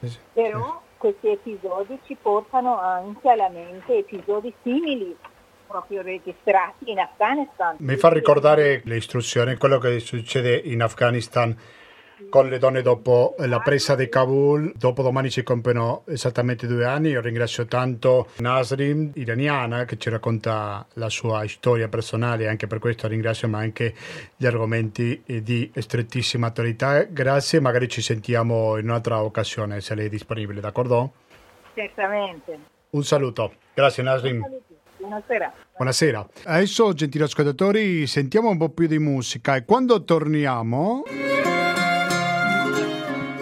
Sì, 0.00 0.18
Però 0.32 0.80
questi 0.96 1.28
episodi 1.28 1.98
ci 2.04 2.16
portano 2.20 2.78
anche 2.78 3.28
alla 3.30 3.48
mente 3.48 3.98
episodi 3.98 4.52
simili 4.62 5.16
proprio 5.66 6.02
registrati 6.02 6.90
in 6.90 6.98
Afghanistan. 7.00 7.76
Mi 7.80 7.96
fa 7.96 8.12
ricordare 8.12 8.82
le 8.84 8.96
istruzioni, 8.96 9.56
quello 9.56 9.78
che 9.78 9.98
succede 10.00 10.56
in 10.56 10.82
Afghanistan 10.82 11.56
con 12.30 12.48
le 12.48 12.58
donne 12.58 12.82
dopo 12.82 13.34
la 13.38 13.60
presa 13.60 13.94
di 13.94 14.08
Kabul. 14.08 14.72
Dopo 14.76 15.02
domani 15.02 15.30
ci 15.30 15.42
compiono 15.42 16.02
esattamente 16.06 16.66
due 16.66 16.84
anni. 16.84 17.10
Io 17.10 17.20
ringrazio 17.20 17.66
tanto 17.66 18.28
Nasrim, 18.38 19.10
iraniana, 19.14 19.84
che 19.84 19.96
ci 19.98 20.10
racconta 20.10 20.86
la 20.94 21.08
sua 21.08 21.46
storia 21.46 21.88
personale, 21.88 22.48
anche 22.48 22.66
per 22.66 22.78
questo 22.78 23.06
ringrazio, 23.08 23.48
ma 23.48 23.58
anche 23.58 23.94
gli 24.36 24.46
argomenti 24.46 25.22
di 25.24 25.70
strettissima 25.74 26.48
attualità. 26.48 27.04
Grazie, 27.04 27.60
magari 27.60 27.88
ci 27.88 28.00
sentiamo 28.02 28.76
in 28.78 28.88
un'altra 28.88 29.22
occasione 29.22 29.80
se 29.80 29.94
lei 29.94 30.06
è 30.06 30.10
disponibile, 30.10 30.60
d'accordo? 30.60 31.12
Certamente. 31.74 32.58
Un 32.90 33.04
saluto. 33.04 33.52
Grazie 33.74 34.02
Nasrim. 34.02 34.42
Buonasera. 34.98 35.52
Buonasera. 35.76 36.26
Adesso, 36.44 36.94
gentili 36.94 37.24
ascoltatori, 37.24 38.06
sentiamo 38.06 38.48
un 38.48 38.56
po' 38.56 38.70
più 38.70 38.86
di 38.86 38.98
musica 38.98 39.54
e 39.54 39.64
quando 39.64 40.02
torniamo... 40.02 41.02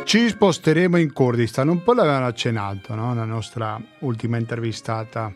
Ci 0.05 0.29
sposteremo 0.29 0.99
in 0.99 1.15
Kurdistan, 1.15 1.69
un 1.69 1.83
po' 1.83 1.95
l'avevano 1.95 2.27
accennato 2.27 2.95
no? 2.95 3.15
nella 3.15 3.25
nostra 3.25 3.81
ultima 4.01 4.37
intervistata. 4.37 5.33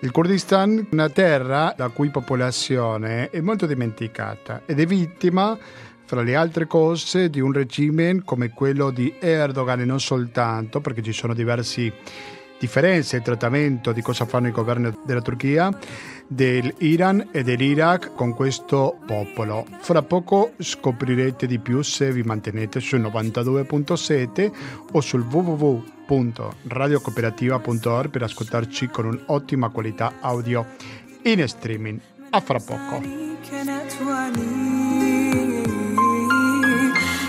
Il 0.00 0.10
Kurdistan 0.10 0.78
è 0.78 0.86
una 0.90 1.08
terra 1.08 1.72
la 1.76 1.88
cui 1.90 2.10
popolazione 2.10 3.30
è 3.30 3.40
molto 3.40 3.66
dimenticata 3.66 4.62
ed 4.66 4.80
è 4.80 4.84
vittima, 4.84 5.56
fra 6.04 6.22
le 6.22 6.34
altre 6.34 6.66
cose, 6.66 7.30
di 7.30 7.40
un 7.40 7.52
regime 7.52 8.22
come 8.24 8.50
quello 8.50 8.90
di 8.90 9.14
Erdogan 9.20 9.80
e 9.80 9.84
non 9.84 10.00
soltanto, 10.00 10.80
perché 10.80 11.02
ci 11.02 11.12
sono 11.12 11.32
diverse 11.32 11.92
differenze 12.59 13.17
di 13.17 13.23
trattamento 13.23 13.91
di 13.91 14.01
cosa 14.01 14.25
fanno 14.25 14.47
i 14.47 14.51
governi 14.51 14.91
della 15.03 15.21
Turchia 15.21 15.77
dell'Iran 16.27 17.29
e 17.31 17.43
dell'Iraq 17.43 18.15
con 18.15 18.33
questo 18.33 18.97
popolo. 19.05 19.67
Fra 19.79 20.01
poco 20.01 20.53
scoprirete 20.57 21.45
di 21.47 21.59
più 21.59 21.81
se 21.81 22.11
vi 22.11 22.23
mantenete 22.23 22.79
sul 22.79 23.01
92.7 23.01 24.51
o 24.93 25.01
sul 25.01 25.21
www.radiocooperativa.org 25.21 28.09
per 28.09 28.23
ascoltarci 28.23 28.87
con 28.87 29.05
un'ottima 29.05 29.69
qualità 29.69 30.13
audio 30.21 30.65
in 31.23 31.47
streaming. 31.47 31.99
A 32.31 32.39
fra 32.39 32.59
poco. 32.59 33.23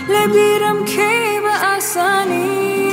لبیرم 0.09 0.85
کی 0.85 1.39
به 1.43 1.77
آسانی 1.77 2.90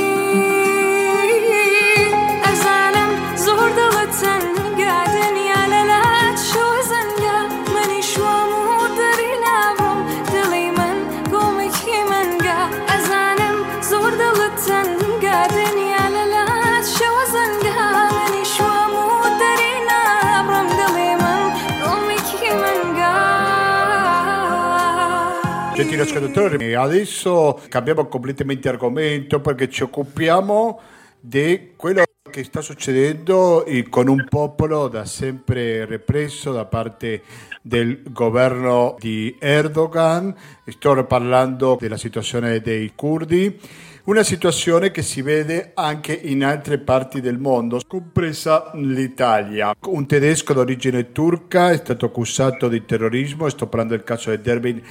Gentili 25.80 26.02
ascoltatori, 26.02 26.74
adesso 26.74 27.62
cambiamo 27.70 28.06
completamente 28.08 28.68
argomento 28.68 29.40
perché 29.40 29.70
ci 29.70 29.84
occupiamo 29.84 30.78
di 31.22 31.72
quello 31.78 32.04
che 32.30 32.44
sta 32.44 32.62
succedendo 32.62 33.66
con 33.90 34.08
un 34.08 34.26
popolo 34.30 34.88
da 34.88 35.06
sempre 35.06 35.86
represso 35.86 36.52
da 36.52 36.66
parte 36.66 37.22
del 37.62 38.02
governo 38.10 38.96
di 39.00 39.36
Erdogan. 39.40 40.34
Sto 40.68 41.04
parlando 41.06 41.78
della 41.80 41.98
situazione 41.98 42.62
dei 42.62 42.94
curdi, 42.96 43.60
una 44.06 44.24
situazione 44.24 44.92
che 44.92 45.02
si 45.02 45.22
vede 45.22 45.72
anche 45.74 46.14
in 46.14 46.44
altre 46.44 46.78
parti 46.78 47.22
del 47.22 47.38
mondo, 47.38 47.80
compresa 47.86 48.72
l'Italia. 48.76 49.76
Un 49.88 50.08
tedesco 50.08 50.54
d'origine 50.54 51.12
turca 51.12 51.72
è 51.72 51.78
stato 51.78 52.06
accusato 52.06 52.68
di 52.68 52.86
terrorismo, 52.86 53.50
sto 53.50 53.68
parlando 53.68 53.96
del 53.96 54.04
caso 54.04 54.32
di 54.32 54.42
Derbin 54.42 54.82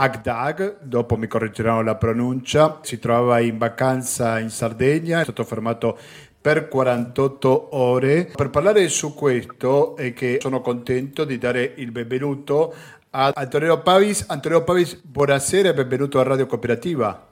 Agdag, 0.00 0.78
dopo 0.80 1.16
mi 1.16 1.26
correggeranno 1.26 1.82
la 1.82 1.96
pronuncia, 1.96 2.78
si 2.82 3.00
trovava 3.00 3.40
in 3.40 3.58
vacanza 3.58 4.38
in 4.38 4.48
Sardegna, 4.48 5.18
è 5.18 5.24
stato 5.24 5.42
fermato 5.42 5.98
per 6.40 6.68
48 6.68 7.76
ore. 7.76 8.30
Per 8.34 8.50
parlare 8.50 8.88
su 8.88 9.14
questo 9.14 9.96
è 9.96 10.12
che 10.12 10.38
sono 10.40 10.60
contento 10.60 11.24
di 11.24 11.38
dare 11.38 11.74
il 11.76 11.90
benvenuto 11.90 12.74
a 13.10 13.32
Antonio 13.34 13.80
Pavis. 13.82 14.24
Antonio 14.28 14.62
Pavis, 14.64 14.94
buonasera 15.02 15.70
e 15.70 15.74
benvenuto 15.74 16.20
a 16.20 16.22
Radio 16.22 16.46
Cooperativa. 16.46 17.26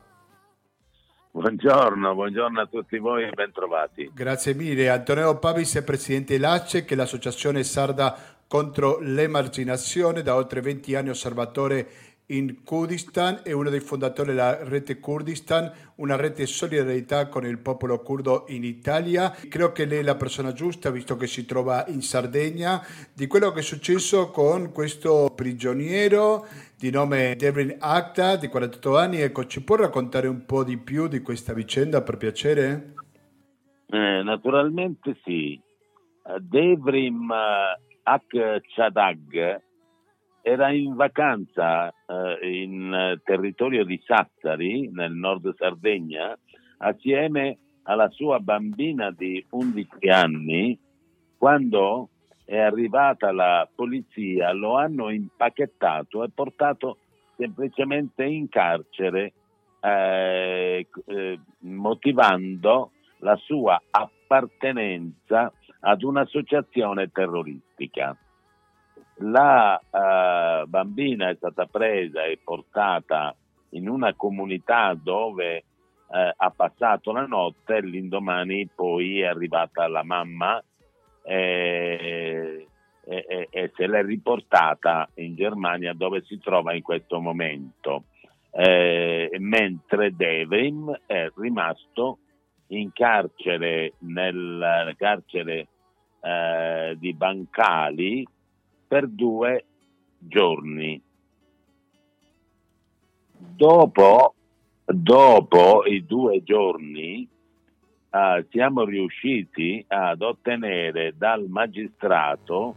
Buongiorno, 1.31 2.15
buongiorno 2.15 2.61
a 2.63 2.67
tutti 2.67 2.99
voi 2.99 3.25
e 3.25 3.31
bentrovati. 3.31 4.11
Grazie 4.15 4.55
mille. 4.55 4.89
Antonio 4.89 5.39
Pavis 5.39 5.77
è 5.77 5.85
presidente 5.85 6.33
dell'ACE, 6.33 6.87
che 6.87 6.95
è 6.95 6.97
l'associazione 6.97 7.63
sarda 7.63 8.17
contro 8.49 8.99
l'emarginazione, 9.01 10.23
da 10.23 10.35
oltre 10.35 10.63
20 10.63 10.95
anni 10.95 11.11
osservatore 11.11 11.87
in 12.29 12.65
Kurdistan 12.65 13.43
è 13.45 13.53
uno 13.53 13.71
dei 13.71 13.79
fondatori 13.79 14.31
della 14.31 14.65
rete 14.65 14.99
Kurdistan, 14.99 15.71
una 15.97 16.17
rete 16.17 16.43
di 16.43 16.49
solidarietà 16.49 17.29
con 17.29 17.47
il 17.47 17.59
popolo 17.59 18.01
curdo 18.01 18.47
in 18.49 18.65
Italia. 18.65 19.31
Credo 19.31 19.71
che 19.71 19.85
lei 19.85 19.99
è 19.99 20.03
la 20.03 20.17
persona 20.17 20.53
giusta, 20.53 20.91
visto 20.91 21.17
che 21.17 21.29
si 21.29 21.47
trova 21.47 21.85
in 21.87 22.03
Sardegna, 22.03 22.83
di 23.15 23.29
quello 23.29 23.53
che 23.53 23.61
è 23.61 23.63
successo 23.63 24.31
con 24.31 24.73
questo 24.73 25.33
prigioniero 25.37 26.47
di 26.77 26.91
nome 26.91 27.37
Devin 27.37 27.77
Akta, 27.79 28.35
di 28.35 28.49
48 28.49 28.97
anni. 28.97 29.21
Ecco, 29.21 29.47
ci 29.47 29.63
può 29.63 29.77
raccontare 29.77 30.27
un 30.27 30.45
po' 30.47 30.65
di 30.65 30.79
più 30.79 31.07
di 31.07 31.21
questa 31.21 31.53
vicenda, 31.53 32.03
per 32.03 32.17
piacere? 32.17 32.95
Eh, 33.87 34.23
naturalmente 34.25 35.17
sì. 35.23 35.61
Devrim 36.41 37.33
Akchadag 38.03 39.65
era 40.49 40.71
in 40.71 40.95
vacanza 40.95 41.89
eh, 41.89 42.63
in 42.63 43.21
territorio 43.25 43.85
di 43.85 44.01
Sassari, 44.05 44.89
nel 44.93 45.11
nord 45.11 45.53
Sardegna, 45.57 46.39
assieme 46.79 47.59
alla 47.83 48.09
sua 48.11 48.39
bambina 48.39 49.11
di 49.11 49.45
11 49.51 50.09
anni, 50.09 50.79
quando 51.37 52.11
è 52.45 52.59
arrivata 52.59 53.33
la 53.33 53.69
polizia 53.75 54.53
lo 54.53 54.77
hanno 54.77 55.11
impacchettato 55.11 56.23
e 56.23 56.31
portato 56.33 56.99
semplicemente 57.37 58.23
in 58.23 58.49
carcere 58.49 59.33
eh, 59.81 60.87
eh, 61.07 61.41
motivando 61.59 62.93
la 63.19 63.35
sua 63.35 63.83
appartenenza 63.91 65.53
ad 65.81 66.03
un'associazione 66.05 67.11
terroristica 67.11 68.17
la 69.19 69.81
uh, 69.81 70.69
bambina 70.69 71.31
è 71.31 71.37
stata 71.37 71.67
presa 71.67 72.25
e 72.25 72.39
portata 72.43 73.35
in 73.71 73.89
una 73.89 74.15
comunità 74.15 74.95
dove 74.95 75.65
uh, 76.09 76.33
ha 76.37 76.53
passato 76.55 77.13
la 77.13 77.27
notte, 77.27 77.81
l'indomani 77.81 78.69
poi 78.75 79.21
è 79.21 79.27
arrivata 79.27 79.89
la 79.89 80.03
mamma 80.03 80.63
e, 81.23 82.67
e, 83.05 83.49
e, 83.51 83.73
se 83.75 83.87
l'è 83.87 84.05
riportata 84.05 85.09
in 85.15 85.35
Germania 85.35 85.93
dove 85.93 86.23
si 86.23 86.39
trova 86.39 86.75
in 86.75 86.83
questo 86.83 87.21
momento, 87.21 88.05
eh, 88.53 89.31
mentre 89.39 90.15
Devrim 90.15 91.01
è 91.05 91.29
rimasto 91.37 92.19
in 92.69 92.93
carcere 92.93 93.95
nel 93.99 94.95
carcere 94.97 95.69
eh, 96.21 96.97
di 96.99 97.13
Bancali 97.13 98.27
per 98.87 99.09
due 99.09 99.65
giorni. 100.19 101.01
Dopo, 103.39 104.35
dopo 104.85 105.85
i 105.87 106.05
due 106.05 106.43
giorni 106.43 107.29
eh, 108.11 108.47
siamo 108.51 108.85
riusciti 108.85 109.85
ad 109.89 110.23
ottenere 110.23 111.15
dal 111.17 111.47
magistrato 111.49 112.75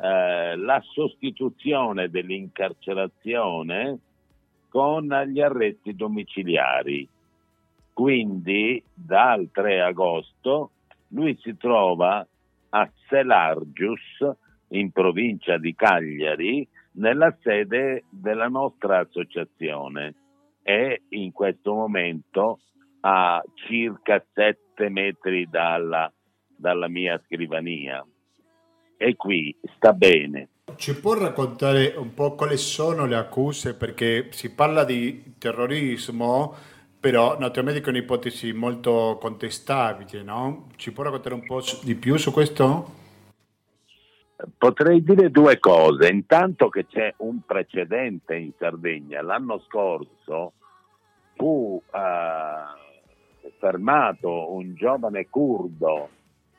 eh, 0.00 0.56
la 0.56 0.82
sostituzione 0.92 2.08
dell'incarcerazione 2.08 3.98
con 4.68 5.08
gli 5.26 5.40
arresti 5.40 5.94
domiciliari. 5.94 7.08
Quindi 7.92 8.82
dal 8.94 9.48
3 9.52 9.82
agosto 9.82 10.70
lui 11.08 11.36
si 11.42 11.56
trova 11.56 12.26
a 12.70 12.90
Selargius, 13.08 14.30
in 14.70 14.90
provincia 14.90 15.58
di 15.58 15.74
Cagliari 15.74 16.66
nella 16.92 17.36
sede 17.42 18.04
della 18.10 18.48
nostra 18.48 18.98
associazione 18.98 20.14
e 20.62 21.02
in 21.10 21.32
questo 21.32 21.74
momento 21.74 22.60
a 23.00 23.42
circa 23.54 24.24
sette 24.32 24.88
metri 24.88 25.48
dalla, 25.48 26.12
dalla 26.56 26.88
mia 26.88 27.20
scrivania 27.24 28.04
e 28.96 29.16
qui 29.16 29.56
sta 29.76 29.92
bene. 29.92 30.48
Ci 30.76 31.00
può 31.00 31.14
raccontare 31.14 31.94
un 31.96 32.14
po' 32.14 32.34
quali 32.34 32.56
sono 32.56 33.06
le 33.06 33.16
accuse? 33.16 33.74
Perché 33.74 34.28
si 34.30 34.54
parla 34.54 34.84
di 34.84 35.34
terrorismo, 35.38 36.54
però 37.00 37.38
naturalmente 37.38 37.82
è 37.82 37.88
un'ipotesi 37.88 38.52
molto 38.52 39.18
contestabile, 39.20 40.22
no? 40.22 40.68
Ci 40.76 40.92
può 40.92 41.02
raccontare 41.02 41.34
un 41.34 41.44
po' 41.44 41.62
di 41.82 41.94
più 41.94 42.16
su 42.16 42.30
questo? 42.30 42.98
Potrei 44.56 45.02
dire 45.02 45.30
due 45.30 45.58
cose. 45.58 46.08
Intanto 46.08 46.68
che 46.68 46.86
c'è 46.86 47.12
un 47.18 47.40
precedente 47.44 48.36
in 48.36 48.52
Sardegna. 48.58 49.22
L'anno 49.22 49.60
scorso 49.60 50.52
fu 51.34 51.82
eh, 51.92 53.50
fermato 53.58 54.52
un 54.52 54.74
giovane 54.74 55.28
curdo 55.28 56.08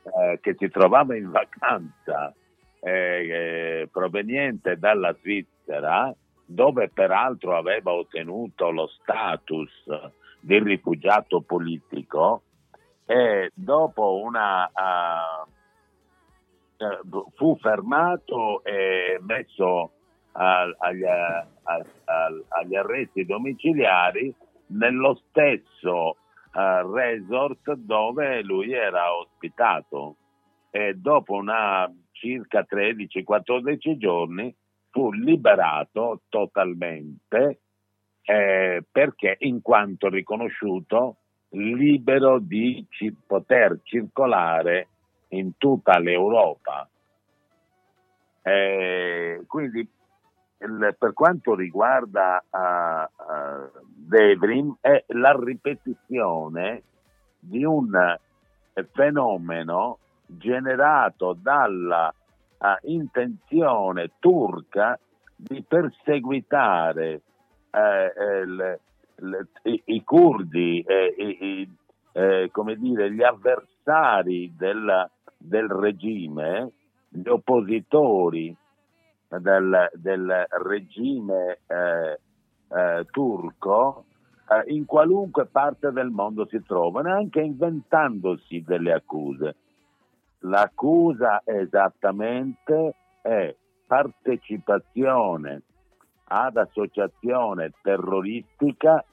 eh, 0.03 0.39
che 0.41 0.55
si 0.57 0.69
trovava 0.69 1.15
in 1.15 1.29
vacanza 1.29 2.33
eh, 2.79 3.87
proveniente 3.91 4.77
dalla 4.77 5.15
Svizzera, 5.19 6.13
dove 6.45 6.89
peraltro 6.89 7.55
aveva 7.55 7.93
ottenuto 7.93 8.71
lo 8.71 8.87
status 8.87 9.69
di 10.39 10.59
rifugiato 10.59 11.41
politico 11.41 12.41
e 13.05 13.51
dopo 13.53 14.21
una 14.21 14.65
uh, 14.65 15.47
eh, 15.47 15.60
fu 17.35 17.57
fermato 17.59 18.63
e 18.63 19.19
messo 19.21 19.91
agli, 20.33 21.03
agli, 21.03 22.75
arresti 22.75 23.25
domiciliari 23.25 24.33
nello 24.67 25.19
stesso 25.27 26.15
uh, 26.53 26.93
resort 26.93 27.73
dove 27.73 28.41
lui 28.43 28.71
era 28.71 29.13
ospitato. 29.15 30.15
E 30.69 30.93
dopo 30.95 31.33
una 31.33 31.91
circa 32.11 32.65
13-14 32.69 33.97
giorni 33.97 34.55
fu 34.89 35.11
liberato 35.11 36.21
totalmente 36.29 37.59
eh, 38.23 38.83
perché 38.89 39.35
in 39.39 39.61
quanto 39.61 40.07
riconosciuto 40.07 41.17
libero 41.49 42.39
di 42.39 42.85
ci, 42.89 43.13
poter 43.25 43.79
circolare 43.83 44.87
in 45.31 45.57
tutta 45.57 45.99
l'Europa. 45.99 46.87
Eh, 48.43 49.43
quindi 49.47 49.87
il, 50.61 50.95
per 50.97 51.13
quanto 51.13 51.55
riguarda 51.55 52.43
uh, 52.49 53.23
uh, 53.23 53.69
Devrim 53.85 54.77
è 54.79 55.03
la 55.07 55.35
ripetizione 55.37 56.83
di 57.39 57.63
un 57.63 58.17
fenomeno 58.91 59.97
generato 60.25 61.35
dalla 61.39 62.13
uh, 62.57 62.65
intenzione 62.83 64.11
turca 64.19 64.97
di 65.35 65.63
perseguitare 65.67 67.21
eh, 67.71 68.13
eh 68.15 68.39
il, 68.41 68.79
il, 69.15 69.47
i, 69.63 69.81
i, 69.85 70.03
curdi, 70.03 70.81
eh, 70.81 71.15
i, 71.17 72.49
come 72.51 72.75
dire, 72.75 73.11
gli 73.11 73.23
avversari 73.23 74.53
del, 74.55 75.09
del 75.41 75.67
regime, 75.67 76.71
gli 77.09 77.27
oppositori 77.27 78.55
del, 79.27 79.89
del 79.93 80.47
regime 80.63 81.59
eh, 81.67 82.19
eh, 82.69 83.05
turco 83.11 84.05
eh, 84.49 84.73
in 84.73 84.85
qualunque 84.85 85.45
parte 85.45 85.91
del 85.91 86.09
mondo 86.09 86.45
si 86.47 86.61
trovano, 86.63 87.13
anche 87.13 87.41
inventandosi 87.41 88.63
delle 88.65 88.93
accuse. 88.93 89.55
L'accusa 90.39 91.41
esattamente 91.45 92.95
è 93.21 93.55
partecipazione 93.85 95.61
ad 96.25 96.57
associazione 96.57 97.73
terroristica, 97.81 99.03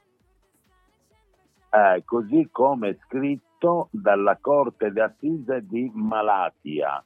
eh, 1.70 2.02
così 2.04 2.48
come 2.50 2.96
scritto 3.04 3.47
dalla 3.90 4.38
Corte 4.40 4.92
d'Assise 4.92 5.64
di 5.68 5.90
Malatia 5.94 7.02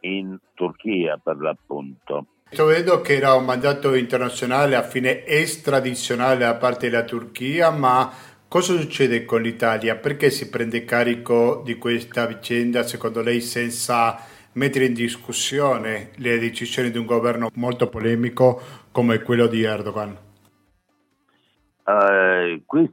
in 0.00 0.38
Turchia 0.54 1.18
per 1.22 1.36
l'appunto. 1.38 2.26
Vedo 2.50 3.00
che 3.00 3.16
era 3.16 3.34
un 3.34 3.44
mandato 3.44 3.94
internazionale 3.94 4.76
a 4.76 4.82
fine 4.82 5.24
estradizionale 5.24 6.38
da 6.38 6.54
parte 6.54 6.88
della 6.88 7.04
Turchia, 7.04 7.70
ma 7.70 8.10
cosa 8.48 8.78
succede 8.78 9.24
con 9.24 9.42
l'Italia? 9.42 9.96
Perché 9.96 10.30
si 10.30 10.48
prende 10.48 10.84
carico 10.84 11.62
di 11.64 11.76
questa 11.76 12.26
vicenda, 12.26 12.84
secondo 12.84 13.20
lei, 13.20 13.40
senza 13.40 14.16
mettere 14.52 14.86
in 14.86 14.94
discussione 14.94 16.10
le 16.16 16.38
decisioni 16.38 16.90
di 16.90 16.98
un 16.98 17.06
governo 17.06 17.50
molto 17.54 17.88
polemico 17.88 18.60
come 18.92 19.20
quello 19.22 19.46
di 19.46 19.62
Erdogan? 19.62 20.16
Eh, 21.84 22.62
qui, 22.64 22.92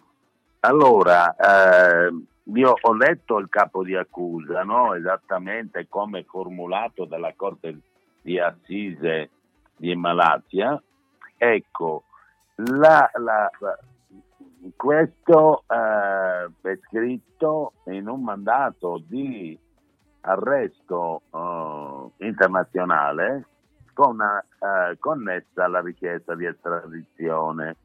allora, 0.61 1.35
eh, 1.35 2.11
io 2.45 2.73
ho 2.79 2.93
letto 2.93 3.37
il 3.37 3.47
capo 3.49 3.83
di 3.83 3.95
accusa, 3.95 4.63
no? 4.63 4.93
esattamente 4.93 5.87
come 5.87 6.23
formulato 6.23 7.05
dalla 7.05 7.33
Corte 7.35 7.79
di 8.21 8.39
Assise 8.39 9.29
di 9.77 9.95
Malatya. 9.95 10.81
Ecco, 11.37 12.03
la, 12.55 13.09
la, 13.15 13.49
questo 14.75 15.63
eh, 15.67 16.69
è 16.69 16.79
scritto 16.87 17.73
in 17.85 18.07
un 18.07 18.23
mandato 18.23 19.01
di 19.05 19.57
arresto 20.21 21.21
eh, 21.31 22.25
internazionale 22.25 23.47
con, 23.93 24.19
eh, 24.21 24.97
connessa 24.99 25.65
alla 25.65 25.81
richiesta 25.81 26.35
di 26.35 26.45
estradizione. 26.45 27.75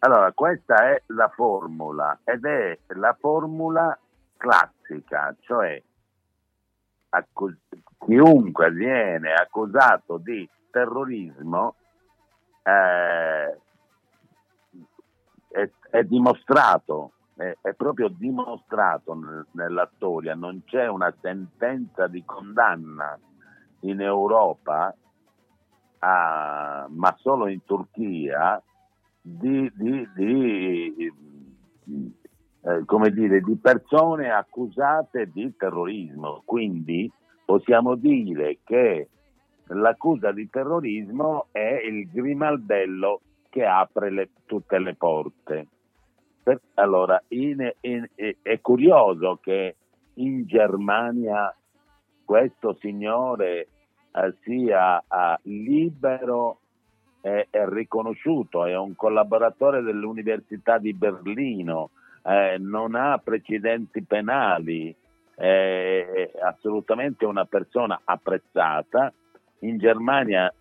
Allora, 0.00 0.30
questa 0.32 0.90
è 0.90 1.02
la 1.06 1.28
formula 1.28 2.20
ed 2.22 2.44
è 2.44 2.78
la 2.88 3.16
formula 3.18 3.98
classica, 4.36 5.34
cioè 5.40 5.82
accus- 7.08 7.56
chiunque 7.98 8.70
viene 8.70 9.32
accusato 9.32 10.18
di 10.18 10.48
terrorismo 10.70 11.74
eh, 12.62 13.58
è, 15.48 15.70
è, 15.90 16.02
dimostrato, 16.04 17.12
è, 17.34 17.56
è, 17.60 17.72
proprio 17.74 18.08
dimostrato 18.08 19.14
nel, 19.14 19.46
nella 19.52 19.90
storia, 19.96 20.36
non 20.36 20.62
c'è 20.64 20.86
una 20.86 21.12
sentenza 21.20 22.06
di 22.06 22.24
condanna 22.24 23.18
in 23.80 24.00
Europa, 24.00 24.94
a, 26.00 26.86
ma 26.88 27.16
solo 27.18 27.48
in 27.48 27.64
Turchia, 27.64 28.62
di, 29.36 29.70
di, 29.74 30.08
di, 30.14 31.12
eh, 32.62 32.84
come 32.84 33.10
dire, 33.10 33.40
di 33.40 33.56
persone 33.56 34.30
accusate 34.30 35.30
di 35.30 35.54
terrorismo. 35.56 36.42
Quindi 36.44 37.10
possiamo 37.44 37.94
dire 37.94 38.58
che 38.64 39.08
l'accusa 39.68 40.32
di 40.32 40.48
terrorismo 40.48 41.48
è 41.52 41.80
il 41.84 42.10
grimaldello 42.10 43.20
che 43.50 43.64
apre 43.64 44.10
le, 44.10 44.30
tutte 44.46 44.78
le 44.78 44.94
porte. 44.94 45.66
Per, 46.42 46.60
allora, 46.74 47.22
in, 47.28 47.70
in, 47.82 48.08
è 48.42 48.60
curioso 48.60 49.38
che 49.42 49.76
in 50.14 50.46
Germania 50.46 51.54
questo 52.24 52.76
signore 52.80 53.68
eh, 54.12 54.34
sia 54.42 54.98
eh, 55.00 55.38
libero 55.42 56.60
e, 57.20 57.48
e, 57.50 57.68
riconosciuto, 57.70 58.64
è 58.64 58.76
un 58.76 58.94
collaboratore 58.94 59.82
dell'Università 59.82 60.78
di 60.78 60.92
Berlino, 60.92 61.90
eh, 62.22 62.56
non 62.58 62.94
ha 62.94 63.18
precedenti 63.18 64.02
penali, 64.02 64.94
è 65.34 66.30
assolutamente 66.42 67.24
una 67.24 67.44
persona 67.44 68.00
apprezzata 68.04 69.12
in 69.60 69.78
Germania 69.78 70.52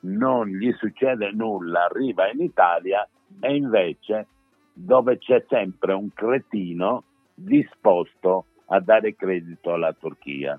non 0.00 0.48
gli 0.48 0.72
succede 0.72 1.30
nulla, 1.32 1.84
arriva 1.84 2.30
in 2.30 2.40
Italia 2.40 3.08
e 3.40 3.54
invece 3.54 4.26
dove 4.72 5.18
c'è 5.18 5.44
sempre 5.48 5.92
un 5.92 6.12
cretino 6.12 7.04
disposto 7.34 8.46
a 8.66 8.80
dare 8.80 9.14
credito 9.16 9.72
alla 9.72 9.92
Turchia. 9.92 10.58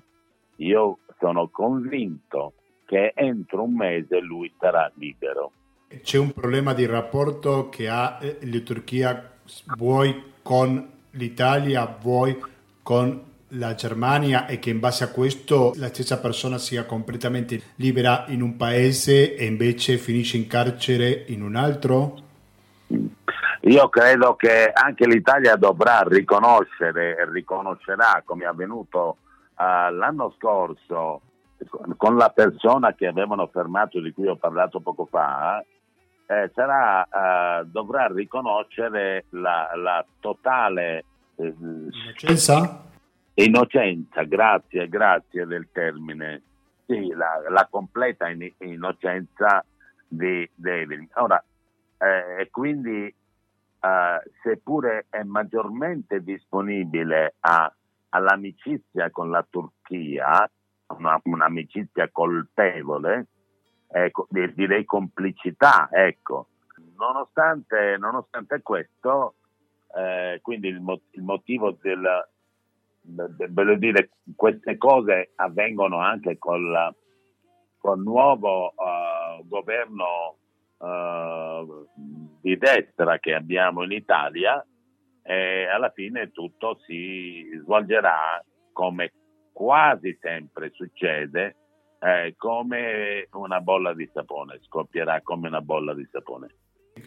Io 0.56 0.98
sono 1.18 1.48
convinto 1.48 2.52
che 2.90 3.12
entro 3.14 3.62
un 3.62 3.76
mese 3.76 4.18
lui 4.18 4.52
sarà 4.58 4.90
libero. 4.96 5.52
C'è 6.02 6.18
un 6.18 6.32
problema 6.32 6.74
di 6.74 6.86
rapporto 6.86 7.68
che 7.68 7.88
ha 7.88 8.18
eh, 8.20 8.38
la 8.40 8.58
Turchia, 8.58 9.30
vuoi 9.76 10.32
con 10.42 10.90
l'Italia, 11.10 11.86
vuoi 12.00 12.36
con 12.82 13.28
la 13.50 13.76
Germania 13.76 14.46
e 14.46 14.58
che 14.58 14.70
in 14.70 14.80
base 14.80 15.04
a 15.04 15.10
questo 15.12 15.72
la 15.76 15.86
stessa 15.86 16.18
persona 16.18 16.58
sia 16.58 16.84
completamente 16.84 17.62
libera 17.76 18.24
in 18.26 18.42
un 18.42 18.56
paese 18.56 19.36
e 19.36 19.44
invece 19.44 19.96
finisce 19.96 20.36
in 20.36 20.48
carcere 20.48 21.26
in 21.28 21.42
un 21.42 21.54
altro? 21.54 22.18
Io 23.60 23.88
credo 23.88 24.34
che 24.34 24.68
anche 24.72 25.06
l'Italia 25.06 25.54
dovrà 25.54 26.02
riconoscere 26.04 27.16
e 27.18 27.30
riconoscerà 27.30 28.22
come 28.24 28.44
è 28.44 28.48
avvenuto 28.48 29.16
uh, 29.56 29.92
l'anno 29.92 30.34
scorso 30.36 31.20
con 31.96 32.16
la 32.16 32.30
persona 32.30 32.94
che 32.94 33.06
avevano 33.06 33.46
fermato 33.48 34.00
di 34.00 34.12
cui 34.12 34.26
ho 34.26 34.36
parlato 34.36 34.80
poco 34.80 35.06
fa, 35.06 35.64
eh, 36.26 36.50
sarà, 36.54 37.06
uh, 37.10 37.64
dovrà 37.64 38.06
riconoscere 38.06 39.26
la, 39.30 39.70
la 39.74 40.04
totale 40.20 41.04
eh, 41.36 41.54
Innocenza? 41.58 42.84
Innocenza, 43.34 44.22
grazie, 44.24 44.88
grazie 44.88 45.46
del 45.46 45.68
termine. 45.72 46.42
Sì, 46.86 47.08
la, 47.08 47.42
la 47.48 47.66
completa 47.70 48.28
in, 48.28 48.50
innocenza 48.58 49.64
di 50.06 50.48
David. 50.54 51.08
Ora, 51.14 51.42
eh, 51.98 52.48
quindi, 52.50 53.06
eh, 53.06 54.22
seppure 54.42 55.06
è 55.08 55.22
maggiormente 55.22 56.22
disponibile 56.22 57.34
a, 57.40 57.72
all'amicizia 58.10 59.10
con 59.10 59.30
la 59.30 59.46
Turchia, 59.48 60.50
una, 60.96 61.20
un'amicizia 61.24 62.08
colpevole, 62.10 63.26
ecco, 63.88 64.26
direi 64.30 64.84
complicità, 64.84 65.88
ecco. 65.90 66.48
Nonostante, 66.96 67.96
nonostante 67.98 68.60
questo, 68.62 69.34
eh, 69.96 70.38
quindi 70.42 70.68
il, 70.68 70.80
mo- 70.80 71.00
il 71.10 71.22
motivo 71.22 71.76
del, 71.80 72.28
voglio 73.50 73.76
dire, 73.76 74.10
queste 74.36 74.76
cose 74.76 75.32
avvengono 75.36 75.98
anche 75.98 76.38
col, 76.38 76.94
col 77.78 78.00
nuovo 78.00 78.74
uh, 78.76 79.46
governo 79.46 80.36
uh, 80.78 81.88
di 82.40 82.56
destra 82.56 83.18
che 83.18 83.34
abbiamo 83.34 83.82
in 83.82 83.92
Italia 83.92 84.64
e 85.22 85.66
alla 85.66 85.90
fine 85.90 86.30
tutto 86.30 86.78
si 86.86 87.48
svolgerà 87.62 88.42
come 88.72 89.12
quasi 89.52 90.16
sempre 90.20 90.70
succede 90.74 91.56
eh, 92.00 92.34
come 92.36 93.28
una 93.32 93.60
bolla 93.60 93.94
di 93.94 94.08
sapone, 94.12 94.58
scoppierà 94.62 95.20
come 95.22 95.48
una 95.48 95.60
bolla 95.60 95.94
di 95.94 96.06
sapone. 96.10 96.48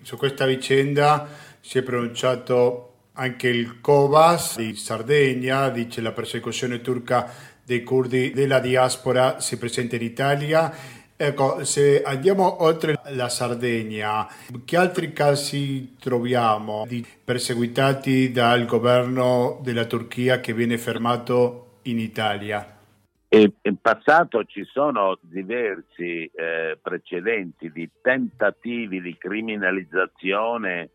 Su 0.02 0.18
questa 0.18 0.46
vicenda 0.46 1.28
si 1.60 1.78
è 1.78 1.84
pronunciato 1.84 2.94
anche 3.14 3.48
il 3.48 3.80
Covas 3.80 4.58
di 4.58 4.74
Sardegna 4.76 5.70
dice 5.70 6.02
la 6.02 6.12
persecuzione 6.12 6.82
turca 6.82 7.30
dei 7.64 7.84
curdi 7.84 8.32
della 8.32 8.60
diaspora 8.60 9.40
si 9.40 9.58
presenta 9.58 9.96
in 9.96 10.02
Italia. 10.02 10.74
Ecco, 11.16 11.64
se 11.64 12.02
andiamo 12.02 12.64
oltre 12.64 13.00
la 13.10 13.30
Sardegna, 13.30 14.28
che 14.66 14.78
altri 14.78 15.14
casi 15.14 15.96
troviamo 16.00 16.86
di 16.88 17.06
perseguitati 17.24 18.32
dal 18.32 18.66
governo 18.66 19.60
della 19.62 19.86
Turchia 19.86 20.40
che 20.40 20.54
viene 20.54 20.78
fermato 20.78 21.73
in 21.84 22.00
Italia? 22.00 22.82
in 23.34 23.78
passato 23.82 24.44
ci 24.44 24.64
sono 24.64 25.18
diversi 25.22 26.30
eh, 26.36 26.78
precedenti 26.80 27.72
di 27.72 27.90
tentativi 28.00 29.02
di 29.02 29.18
criminalizzazione 29.18 30.92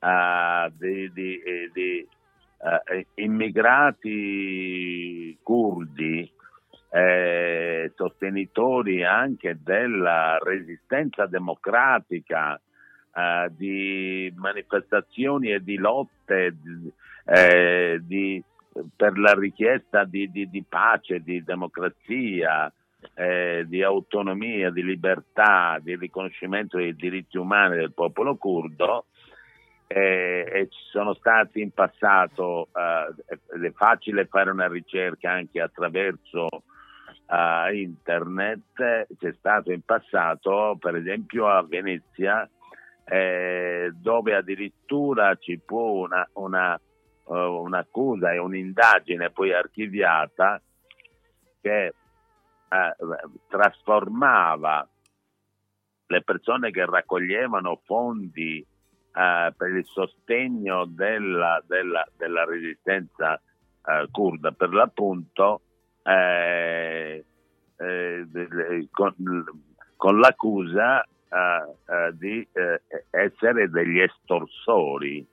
uh, 0.00 0.72
di, 0.72 1.12
di, 1.12 1.38
eh, 1.42 1.70
di 1.70 2.08
uh, 2.60 3.04
immigrati 3.16 4.08
curdi, 5.42 6.32
eh, 6.94 7.92
sostenitori 7.94 9.04
anche 9.04 9.58
della 9.62 10.38
resistenza 10.42 11.26
democratica 11.26 12.58
eh, 13.14 13.50
di 13.56 14.32
manifestazioni 14.36 15.52
e 15.52 15.62
di 15.62 15.76
lotte 15.76 16.56
eh, 17.24 18.00
di, 18.02 18.42
per 18.96 19.18
la 19.18 19.34
richiesta 19.34 20.04
di, 20.04 20.30
di 20.30 20.64
pace, 20.68 21.20
di 21.20 21.42
democrazia, 21.42 22.72
eh, 23.14 23.64
di 23.66 23.82
autonomia, 23.82 24.70
di 24.70 24.82
libertà, 24.82 25.78
di 25.82 25.96
riconoscimento 25.96 26.76
dei 26.76 26.94
diritti 26.94 27.36
umani 27.36 27.76
del 27.76 27.92
popolo 27.92 28.36
curdo 28.36 29.06
eh, 29.86 30.48
e 30.50 30.68
ci 30.70 30.78
sono 30.90 31.14
stati 31.14 31.60
in 31.60 31.72
passato, 31.72 32.68
eh, 32.74 33.66
è 33.66 33.72
facile 33.72 34.26
fare 34.26 34.50
una 34.50 34.68
ricerca 34.68 35.30
anche 35.30 35.60
attraverso 35.60 36.48
uh, 37.26 37.72
internet, 37.72 39.06
c'è 39.18 39.32
stato 39.34 39.70
in 39.72 39.82
passato 39.82 40.76
per 40.78 40.96
esempio 40.96 41.48
a 41.48 41.62
Venezia 41.62 42.48
eh, 43.04 43.92
dove 43.94 44.34
addirittura 44.34 45.34
ci 45.36 45.60
fu 45.64 45.76
una, 45.76 46.26
una, 46.34 46.80
uh, 47.32 47.62
un'accusa 47.62 48.32
e 48.32 48.38
un'indagine 48.38 49.30
poi 49.30 49.52
archiviata 49.52 50.60
che 51.60 51.94
uh, 52.68 53.30
trasformava 53.48 54.86
le 56.06 56.22
persone 56.22 56.70
che 56.70 56.84
raccoglievano 56.84 57.80
fondi 57.84 58.64
uh, 58.64 59.54
per 59.56 59.70
il 59.70 59.86
sostegno 59.86 60.84
della, 60.84 61.62
della, 61.66 62.06
della 62.16 62.44
resistenza 62.44 63.40
kurda. 64.12 64.52
Per 64.52 64.72
l'appunto 64.72 65.60
eh, 66.04 67.24
eh, 67.76 68.88
con, 68.92 69.14
con, 69.96 70.20
l'accusa 70.20 71.04
di 72.12 72.46
essere 73.10 73.68
degli 73.70 73.98
estorsori 73.98 75.26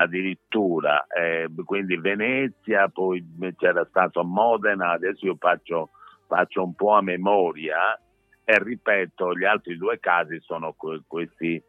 addirittura, 0.00 1.06
eh, 1.08 1.48
quindi 1.64 1.96
Venezia, 1.96 2.88
poi 2.88 3.24
c'era 3.56 3.84
stato 3.88 4.22
Modena, 4.22 4.92
adesso 4.92 5.26
io 5.26 5.36
faccio, 5.38 5.90
faccio, 6.26 6.62
un 6.62 6.74
po' 6.74 6.92
a 6.92 7.02
memoria 7.02 7.98
e 8.44 8.58
ripeto, 8.62 9.36
gli 9.36 9.44
altri 9.44 9.76
due 9.76 9.98
casi 9.98 10.38
sono 10.40 10.74
questi, 11.06 11.60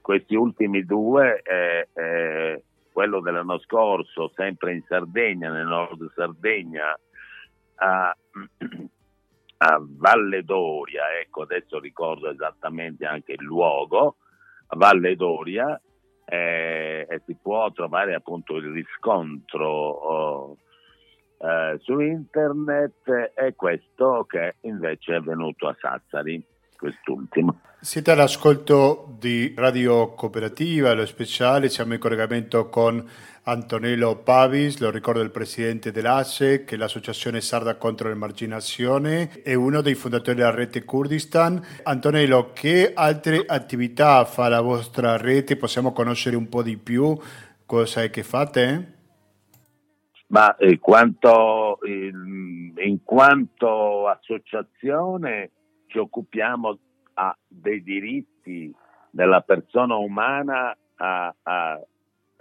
questi 0.00 0.34
ultimi 0.34 0.84
due, 0.84 1.40
eh, 1.42 1.88
eh, 1.94 2.62
quello 2.92 3.20
dell'anno 3.20 3.58
scorso, 3.60 4.32
sempre 4.34 4.72
in 4.72 4.82
Sardegna, 4.88 5.52
nel 5.52 5.66
nord 5.66 6.10
Sardegna, 6.12 6.98
a, 7.76 8.16
a 9.58 9.78
Valle 9.80 10.42
d'Oria, 10.42 11.20
ecco 11.20 11.42
adesso 11.42 11.78
ricordo 11.78 12.30
esattamente 12.30 13.06
anche 13.06 13.32
il 13.32 13.44
luogo, 13.44 14.16
Valle 14.70 15.14
d'Oria, 15.14 15.80
eh, 16.26 17.06
e 17.08 17.22
si 17.24 17.36
può 17.40 17.70
trovare 17.72 18.14
appunto 18.14 18.56
il 18.56 18.72
riscontro 18.72 19.68
oh, 19.68 20.56
eh, 21.38 21.78
su 21.80 22.00
internet 22.00 23.32
e 23.34 23.54
questo 23.54 24.24
che 24.28 24.56
invece 24.62 25.12
è 25.12 25.16
avvenuto 25.16 25.68
a 25.68 25.76
Sassari 25.78 26.44
quest'ultimo. 26.78 27.60
Siete 27.80 28.10
all'ascolto 28.10 29.16
di 29.18 29.52
Radio 29.56 30.14
Cooperativa, 30.14 30.92
lo 30.92 31.06
speciale, 31.06 31.68
siamo 31.68 31.94
in 31.94 32.00
collegamento 32.00 32.68
con 32.68 33.04
Antonello 33.44 34.16
Pavis, 34.16 34.78
lo 34.78 34.90
ricordo 34.90 35.20
il 35.20 35.30
presidente 35.30 35.92
dell'ASE, 35.92 36.64
che 36.64 36.74
è 36.74 36.78
l'Associazione 36.78 37.40
Sarda 37.40 37.76
contro 37.76 38.08
l'Emarginazione, 38.08 39.42
è 39.42 39.54
uno 39.54 39.82
dei 39.82 39.94
fondatori 39.94 40.36
della 40.36 40.50
rete 40.50 40.84
Kurdistan. 40.84 41.64
Antonello, 41.84 42.50
che 42.52 42.92
altre 42.92 43.44
attività 43.46 44.24
fa 44.24 44.48
la 44.48 44.60
vostra 44.60 45.16
rete? 45.16 45.56
Possiamo 45.56 45.92
conoscere 45.92 46.34
un 46.34 46.48
po' 46.48 46.62
di 46.62 46.76
più 46.76 47.16
cosa 47.66 48.02
è 48.02 48.10
che 48.10 48.22
fate? 48.22 48.94
Ma 50.28 50.56
eh, 50.56 50.78
quanto, 50.78 51.78
in, 51.84 52.72
in 52.76 53.02
quanto 53.04 54.08
associazione 54.08 55.50
ci 55.86 55.98
occupiamo 55.98 56.78
a, 57.14 57.36
dei 57.46 57.82
diritti 57.82 58.74
della 59.10 59.40
persona 59.40 59.96
umana 59.96 60.76
a, 60.96 61.34
a, 61.42 61.80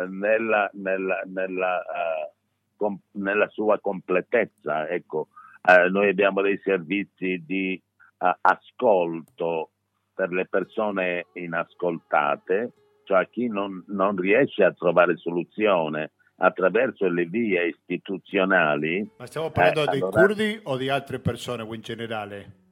nella, 0.07 0.69
nella, 0.73 1.21
nella, 1.25 1.77
uh, 1.77 2.31
com, 2.75 2.99
nella, 3.11 3.47
sua 3.49 3.79
completezza. 3.79 4.87
Ecco, 4.89 5.29
uh, 5.61 5.89
noi 5.89 6.09
abbiamo 6.09 6.41
dei 6.41 6.59
servizi 6.63 7.43
di 7.45 7.81
uh, 8.19 8.27
ascolto 8.41 9.69
per 10.13 10.31
le 10.31 10.45
persone 10.47 11.27
inascoltate, 11.33 12.71
cioè 13.03 13.29
chi 13.29 13.47
non, 13.47 13.83
non 13.87 14.15
riesce 14.15 14.63
a 14.63 14.73
trovare 14.73 15.17
soluzione 15.17 16.11
attraverso 16.37 17.07
le 17.07 17.25
vie 17.25 17.67
istituzionali. 17.67 19.09
Ma 19.17 19.25
stiamo 19.25 19.51
parlando 19.51 19.83
eh, 19.83 19.91
dei 19.91 20.01
allora, 20.01 20.25
curdi 20.25 20.59
o 20.63 20.77
di 20.77 20.89
altre 20.89 21.19
persone 21.19 21.63
o 21.63 21.73
in 21.73 21.81
generale? 21.81 22.63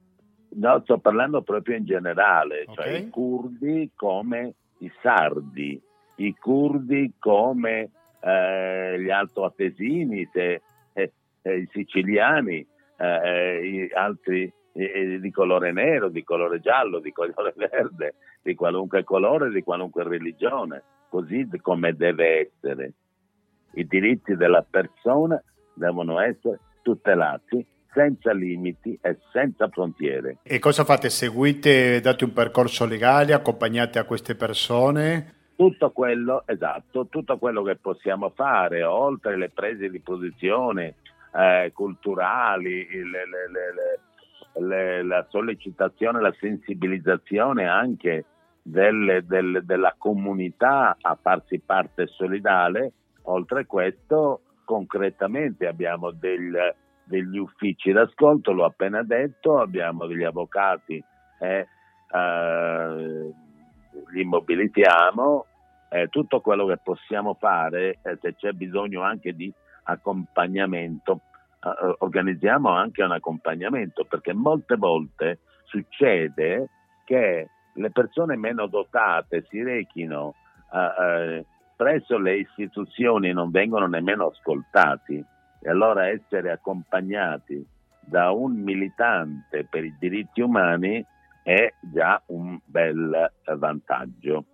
No, 0.56 0.80
sto 0.82 0.98
parlando 0.98 1.42
proprio 1.42 1.76
in 1.76 1.84
generale, 1.84 2.64
cioè 2.66 2.72
okay. 2.72 2.84
cioè 2.84 3.00
i 3.00 3.10
curdi 3.10 3.90
come 3.94 4.54
i 4.78 4.92
sardi, 5.00 5.80
i 6.16 6.34
curdi 6.34 7.12
come 7.18 7.90
eh, 8.20 9.00
gli 9.00 9.10
altoatesini, 9.10 10.28
se, 10.32 10.62
eh, 10.92 11.12
eh, 11.42 11.58
i 11.58 11.68
siciliani, 11.72 12.66
eh, 12.96 13.66
i 13.66 13.90
altri 13.92 14.52
di 14.74 15.30
colore 15.30 15.70
nero, 15.70 16.08
di 16.08 16.24
colore 16.24 16.58
giallo, 16.58 16.98
di 16.98 17.12
colore 17.12 17.54
verde, 17.56 18.14
di 18.42 18.56
qualunque 18.56 19.04
colore, 19.04 19.50
di 19.50 19.62
qualunque 19.62 20.02
religione, 20.02 20.82
così 21.08 21.48
come 21.60 21.94
deve 21.94 22.50
essere. 22.50 22.92
I 23.74 23.86
diritti 23.86 24.34
della 24.34 24.66
persona 24.68 25.40
devono 25.74 26.18
essere 26.18 26.58
tutelati 26.82 27.64
senza 27.94 28.32
limiti 28.32 28.98
e 29.00 29.18
senza 29.32 29.68
frontiere. 29.68 30.38
E 30.42 30.58
cosa 30.58 30.84
fate? 30.84 31.08
Seguite, 31.08 32.00
date 32.00 32.24
un 32.24 32.32
percorso 32.32 32.84
legale, 32.84 33.32
accompagnate 33.32 33.98
a 33.98 34.04
queste 34.04 34.34
persone? 34.34 35.32
Tutto 35.56 35.92
quello, 35.92 36.42
esatto, 36.46 37.06
tutto 37.06 37.38
quello 37.38 37.62
che 37.62 37.76
possiamo 37.76 38.32
fare, 38.34 38.82
oltre 38.82 39.36
le 39.36 39.50
prese 39.50 39.88
di 39.88 40.00
posizione 40.00 40.96
eh, 41.32 41.70
culturali, 41.72 42.86
le, 42.88 43.22
le, 43.26 44.66
le, 44.66 45.02
la 45.04 45.24
sollecitazione, 45.30 46.20
la 46.20 46.34
sensibilizzazione 46.40 47.68
anche 47.68 48.24
delle, 48.60 49.24
delle, 49.24 49.64
della 49.64 49.94
comunità 49.96 50.96
a 51.00 51.16
farsi 51.20 51.60
parte 51.60 52.08
solidale, 52.08 52.92
oltre 53.22 53.60
a 53.60 53.66
questo 53.66 54.40
concretamente 54.64 55.66
abbiamo 55.66 56.10
del, 56.10 56.74
degli 57.04 57.38
uffici 57.38 57.92
d'ascolto, 57.92 58.52
l'ho 58.52 58.64
appena 58.64 59.02
detto, 59.02 59.58
abbiamo 59.58 60.06
degli 60.06 60.24
avvocati 60.24 61.02
e 61.38 61.68
eh, 62.10 63.34
li 64.12 64.24
mobilitiamo, 64.24 65.46
eh, 65.90 66.08
tutto 66.08 66.40
quello 66.40 66.66
che 66.66 66.78
possiamo 66.82 67.34
fare, 67.34 67.98
eh, 68.02 68.18
se 68.20 68.34
c'è 68.34 68.52
bisogno 68.52 69.02
anche 69.02 69.34
di 69.34 69.52
accompagnamento, 69.84 71.20
eh, 71.62 71.94
organizziamo 71.98 72.70
anche 72.70 73.02
un 73.02 73.12
accompagnamento, 73.12 74.04
perché 74.04 74.32
molte 74.32 74.76
volte 74.76 75.40
succede 75.64 76.68
che 77.04 77.48
le 77.74 77.90
persone 77.90 78.36
meno 78.36 78.66
dotate 78.66 79.44
si 79.48 79.62
rechino 79.62 80.34
eh, 80.72 81.04
eh, 81.04 81.46
presso 81.76 82.18
le 82.18 82.38
istituzioni 82.38 83.28
e 83.28 83.32
non 83.32 83.50
vengono 83.50 83.86
nemmeno 83.86 84.26
ascoltati 84.26 85.24
e 85.64 85.70
allora 85.70 86.08
essere 86.08 86.50
accompagnati 86.50 87.66
da 88.00 88.30
un 88.32 88.52
militante 88.52 89.66
per 89.68 89.82
i 89.82 89.96
diritti 89.98 90.42
umani 90.42 91.02
è 91.42 91.72
già 91.80 92.22
un 92.26 92.58
bel 92.66 93.32
vantaggio. 93.56 94.44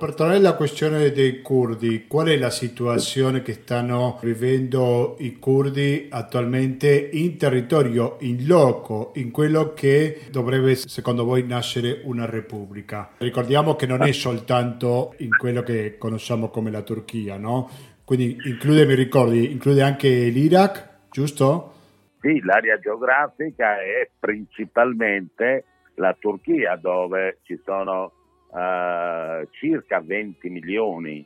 Per 0.00 0.14
tornare 0.14 0.38
alla 0.38 0.54
questione 0.54 1.10
dei 1.10 1.42
curdi, 1.42 2.06
qual 2.06 2.28
è 2.28 2.38
la 2.38 2.48
situazione 2.48 3.42
che 3.42 3.52
stanno 3.52 4.18
vivendo 4.22 5.16
i 5.18 5.38
curdi 5.38 6.06
attualmente 6.08 7.10
in 7.12 7.36
territorio, 7.36 8.16
in 8.20 8.46
loco, 8.46 9.12
in 9.16 9.30
quello 9.30 9.74
che 9.74 10.22
dovrebbe 10.30 10.74
secondo 10.74 11.24
voi 11.24 11.44
nascere 11.46 12.00
una 12.04 12.24
repubblica? 12.24 13.10
Ricordiamo 13.18 13.74
che 13.74 13.84
non 13.84 14.02
è 14.02 14.12
soltanto 14.12 15.12
in 15.18 15.36
quello 15.36 15.62
che 15.62 15.98
conosciamo 15.98 16.48
come 16.48 16.70
la 16.70 16.80
Turchia, 16.80 17.36
no? 17.36 17.68
Quindi 18.10 18.36
include, 18.42 18.86
mi 18.86 18.94
ricordi, 18.96 19.52
include 19.52 19.82
anche 19.82 20.08
l'Iraq, 20.08 21.10
giusto? 21.12 21.74
Sì, 22.20 22.40
l'area 22.42 22.76
geografica 22.80 23.80
è 23.80 24.10
principalmente 24.18 25.64
la 25.94 26.16
Turchia 26.18 26.74
dove 26.74 27.38
ci 27.44 27.60
sono 27.64 28.10
uh, 28.48 29.46
circa 29.52 30.00
20 30.00 30.48
milioni 30.48 31.24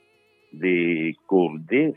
di 0.51 1.19
curdi, 1.25 1.91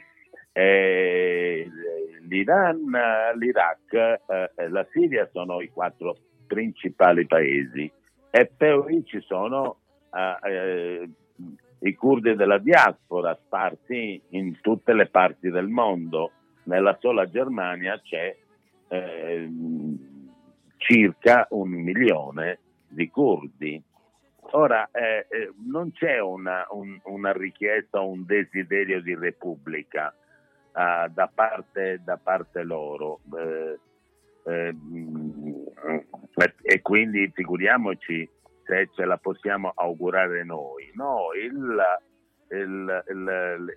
l'Iran, 2.30 2.90
l'Iraq 3.36 3.94
e 3.94 4.22
uh, 4.56 4.72
la 4.72 4.88
Siria 4.94 5.28
sono 5.34 5.60
i 5.60 5.68
quattro 5.68 6.16
principali 6.48 7.26
paesi 7.26 7.92
e 8.30 8.52
poi 8.56 9.04
ci 9.06 9.20
sono 9.20 9.80
uh, 10.12 11.27
i 11.80 11.94
curdi 11.94 12.36
della 12.36 12.58
diaspora 12.58 13.38
sparsi 13.46 14.22
in 14.30 14.60
tutte 14.62 14.94
le 14.94 15.08
parti 15.08 15.50
del 15.50 15.68
mondo. 15.68 16.32
Nella 16.64 16.98
sola 17.00 17.30
Germania 17.30 18.00
c'è 18.02 18.36
eh, 18.90 19.50
circa 20.78 21.48
un 21.52 21.70
milione 21.70 22.60
di 22.88 23.10
curdi. 23.10 23.82
Ora, 24.52 24.90
eh, 24.92 25.28
eh, 25.30 25.52
non 25.66 25.92
c'è 25.92 26.20
una, 26.20 26.66
un, 26.70 26.98
una, 27.04 27.34
richiesta 27.34 28.00
o 28.00 28.10
un 28.10 28.26
desiderio 28.26 29.02
di 29.02 29.14
repubblica 29.14 30.14
uh, 30.72 31.10
da, 31.12 31.30
parte, 31.34 32.00
da, 32.04 32.18
parte, 32.18 32.64
loro. 32.64 33.20
Eh, 33.38 33.80
eh, 34.46 34.76
e 36.62 36.82
quindi 36.82 37.30
figuriamoci 37.34 38.28
se 38.68 38.90
ce 38.94 39.06
la 39.06 39.18
possiamo 39.18 39.72
augurare 39.74 40.44
noi. 40.44 40.92
No, 40.94 41.30
il, 41.34 41.82
il, 42.50 43.04
il, 43.10 43.74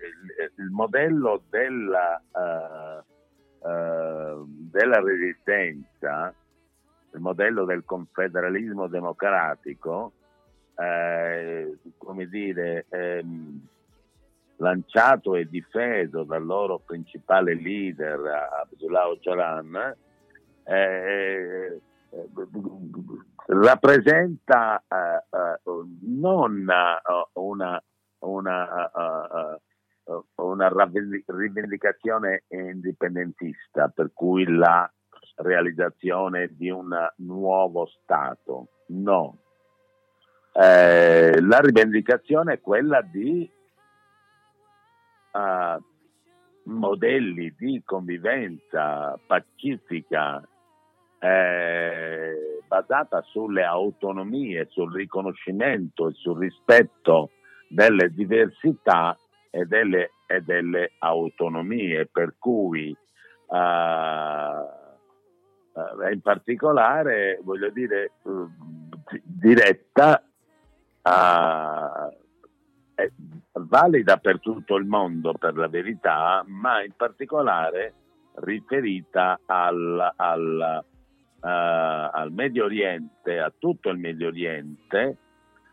il 0.57 0.69
modello 0.69 1.43
della, 1.49 2.21
uh, 2.31 3.67
uh, 3.67 4.45
della 4.45 5.01
resistenza, 5.01 6.33
il 7.13 7.19
modello 7.19 7.65
del 7.65 7.83
confederalismo 7.85 8.87
democratico, 8.87 10.11
eh, 10.75 11.77
come 11.97 12.27
dire, 12.27 12.85
ehm, 12.89 13.67
lanciato 14.57 15.35
e 15.35 15.47
difeso 15.49 16.23
dal 16.23 16.45
loro 16.45 16.79
principale 16.79 17.53
leader 17.53 18.19
Abdullah 18.61 19.07
Öcalan, 19.09 19.95
eh, 20.63 21.81
rappresenta 23.47 24.83
uh, 24.87 25.69
uh, 25.69 25.97
non 26.01 26.67
uh, 26.67 27.41
una, 27.41 27.81
una, 28.19 28.91
una, 30.35 30.91
rivendicazione 31.25 32.43
indipendentista, 32.49 33.87
per 33.89 34.11
cui 34.13 34.45
la 34.45 34.91
realizzazione 35.37 36.49
di 36.55 36.69
un 36.69 36.93
nuovo 37.17 37.85
Stato, 37.87 38.67
no. 38.87 39.37
Eh, 40.53 41.39
la 41.39 41.59
rivendicazione 41.59 42.53
è 42.53 42.61
quella 42.61 43.01
di 43.01 43.49
modelli 46.63 47.55
di 47.57 47.81
convivenza 47.85 49.17
pacifica 49.25 50.45
eh, 51.21 52.63
basata 52.67 53.21
sulle 53.21 53.63
autonomie, 53.63 54.65
sul 54.69 54.91
riconoscimento 54.91 56.07
e 56.07 56.13
sul 56.13 56.39
rispetto 56.39 57.29
delle 57.67 58.11
diversità 58.13 59.15
e 59.49 59.65
delle, 59.65 60.13
e 60.25 60.41
delle 60.41 60.93
autonomie, 60.99 62.07
per 62.07 62.35
cui 62.39 62.95
uh, 63.47 63.55
uh, 63.55 64.65
in 66.11 66.21
particolare, 66.21 67.39
voglio 67.43 67.69
dire, 67.69 68.13
uh, 68.23 68.49
diretta 69.23 70.23
a 71.03 72.09
è 73.01 73.11
valida 73.53 74.17
per 74.17 74.39
tutto 74.39 74.75
il 74.75 74.85
mondo 74.85 75.33
per 75.33 75.55
la 75.55 75.67
verità, 75.67 76.43
ma 76.47 76.83
in 76.83 76.93
particolare 76.95 77.93
riferita 78.35 79.39
al, 79.45 80.13
al, 80.15 80.83
al 81.41 82.31
Medio 82.31 82.65
Oriente, 82.65 83.39
a 83.39 83.51
tutto 83.57 83.89
il 83.89 83.97
Medio 83.97 84.27
Oriente, 84.27 85.17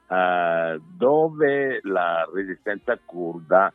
uh, 0.08 0.80
dove 0.96 1.80
la 1.82 2.28
resistenza 2.32 2.98
kurda 3.04 3.72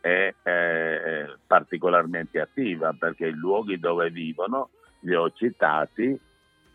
è 0.00 0.32
eh, 0.44 1.36
particolarmente 1.44 2.40
attiva, 2.40 2.94
perché 2.96 3.26
i 3.26 3.34
luoghi 3.34 3.78
dove 3.78 4.08
vivono, 4.10 4.70
li 5.00 5.14
ho 5.14 5.30
citati, 5.32 6.16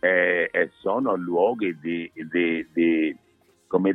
eh, 0.02 0.50
e 0.52 0.72
sono 0.80 1.16
luoghi 1.16 1.78
di, 1.80 2.12
di, 2.14 2.68
di, 2.74 3.18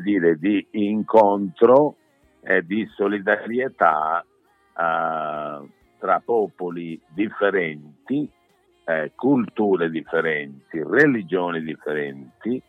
dire, 0.02 0.38
di 0.38 0.66
incontro 0.70 1.96
e 2.40 2.64
di 2.64 2.86
solidarietà 2.94 4.24
uh, 4.24 5.68
tra 5.98 6.22
popoli 6.24 6.98
differenti 7.08 8.30
eh, 8.86 9.12
culture 9.14 9.90
differenti, 9.90 10.82
religioni 10.82 11.60
differenti, 11.62 12.62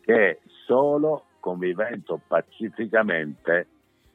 che 0.00 0.40
solo 0.64 1.24
convivendo 1.40 2.20
pacificamente 2.26 3.66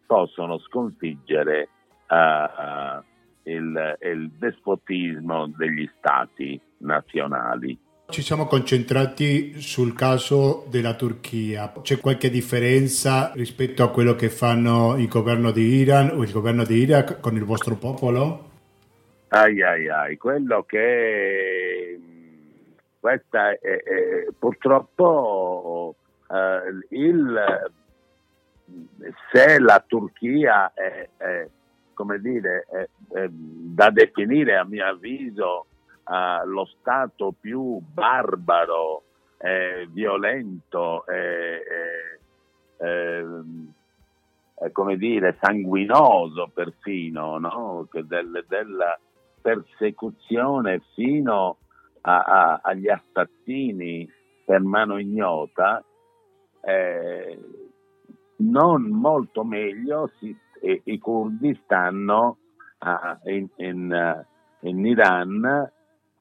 possono 0.05 0.57
sconfiggere 0.59 1.69
uh, 2.09 3.01
il, 3.43 3.97
il 4.01 4.31
despotismo 4.37 5.47
degli 5.55 5.89
stati 5.97 6.59
nazionali. 6.79 7.77
Ci 8.09 8.21
siamo 8.21 8.45
concentrati 8.45 9.59
sul 9.61 9.93
caso 9.93 10.67
della 10.69 10.93
Turchia. 10.95 11.71
C'è 11.81 11.99
qualche 11.99 12.29
differenza 12.29 13.31
rispetto 13.33 13.83
a 13.83 13.89
quello 13.89 14.13
che 14.15 14.29
fanno 14.29 14.97
il 14.97 15.07
governo 15.07 15.51
di 15.51 15.61
Iran 15.61 16.11
o 16.13 16.23
il 16.23 16.31
governo 16.31 16.63
di 16.63 16.75
Iraq 16.75 17.19
con 17.19 17.35
il 17.35 17.45
vostro 17.45 17.75
popolo? 17.75 18.51
Ai 19.35 19.63
ai 19.63 19.89
ai, 19.89 20.15
quello 20.17 20.61
che 20.61 21.99
questa 22.99 23.49
è, 23.49 23.57
è, 23.59 24.27
purtroppo 24.37 25.95
eh, 26.29 26.87
il, 26.89 27.71
se 29.31 29.57
la 29.57 29.83
Turchia 29.87 30.71
è, 30.75 31.09
è 31.17 31.47
come 31.95 32.19
dire, 32.19 32.67
è, 32.69 33.27
da 33.27 33.89
definire 33.89 34.55
a 34.55 34.65
mio 34.65 34.85
avviso 34.85 35.65
eh, 36.07 36.45
lo 36.45 36.65
stato 36.65 37.33
più 37.39 37.79
barbaro, 37.79 39.01
eh, 39.39 39.87
violento, 39.89 41.05
come 44.71 44.97
dire, 44.97 45.37
sanguinoso 45.41 46.51
perfino, 46.53 47.39
no? 47.39 47.87
del, 47.91 48.45
della, 48.47 48.99
persecuzione 49.43 50.81
fino 50.95 51.57
a, 52.01 52.17
a, 52.17 52.59
agli 52.63 52.87
assassini 52.89 54.09
per 54.45 54.61
mano 54.61 54.97
ignota, 54.97 55.83
eh, 56.61 57.37
non 58.37 58.83
molto 58.89 59.43
meglio 59.43 60.09
si, 60.17 60.35
eh, 60.61 60.81
i 60.85 60.97
curdi 60.97 61.59
stanno 61.63 62.37
a, 62.79 63.19
in, 63.25 63.47
in, 63.57 64.25
in, 64.61 64.85
Iran, 64.85 65.71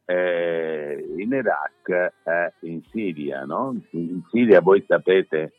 eh, 0.05 1.15
in 1.17 1.33
Iraq 1.33 1.89
e 2.25 2.53
in 2.61 2.83
Siria. 2.91 3.45
No? 3.45 3.81
In 3.91 4.23
Siria 4.31 4.61
voi 4.61 4.85
sapete, 4.87 5.55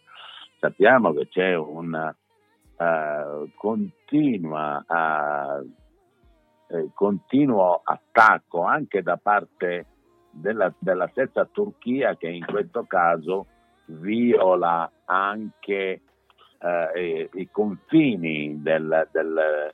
sappiamo 0.59 1.14
che 1.14 1.28
c'è 1.30 1.55
una 1.55 2.16
uh, 2.78 3.49
continua 3.55 4.84
uh, 4.88 5.70
eh, 6.68 6.89
continuo 6.93 7.82
attacco 7.84 8.64
anche 8.64 9.01
da 9.01 9.18
parte 9.18 9.86
della, 10.32 10.74
della, 10.80 11.07
stessa 11.09 11.45
Turchia 11.45 12.16
che 12.16 12.28
in 12.30 12.45
questo 12.45 12.86
caso 12.86 13.45
viola 13.86 14.89
anche 15.05 16.01
eh, 16.59 17.30
i 17.34 17.49
confini 17.51 18.61
del, 18.61 19.07
del, 19.11 19.74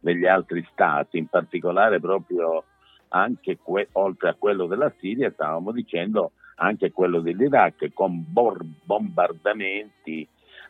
degli 0.00 0.26
altri 0.26 0.66
stati, 0.72 1.18
in 1.18 1.26
particolare 1.26 2.00
proprio 2.00 2.64
anche 3.08 3.58
que- 3.62 3.88
oltre 3.92 4.30
a 4.30 4.34
quello 4.34 4.66
della 4.66 4.92
Siria, 4.98 5.30
stavamo 5.30 5.72
dicendo 5.72 6.32
anche 6.56 6.92
quello 6.92 7.20
dell'Iraq 7.20 7.92
con 7.92 8.24
bor- 8.26 8.64
bombardamenti, 8.84 10.26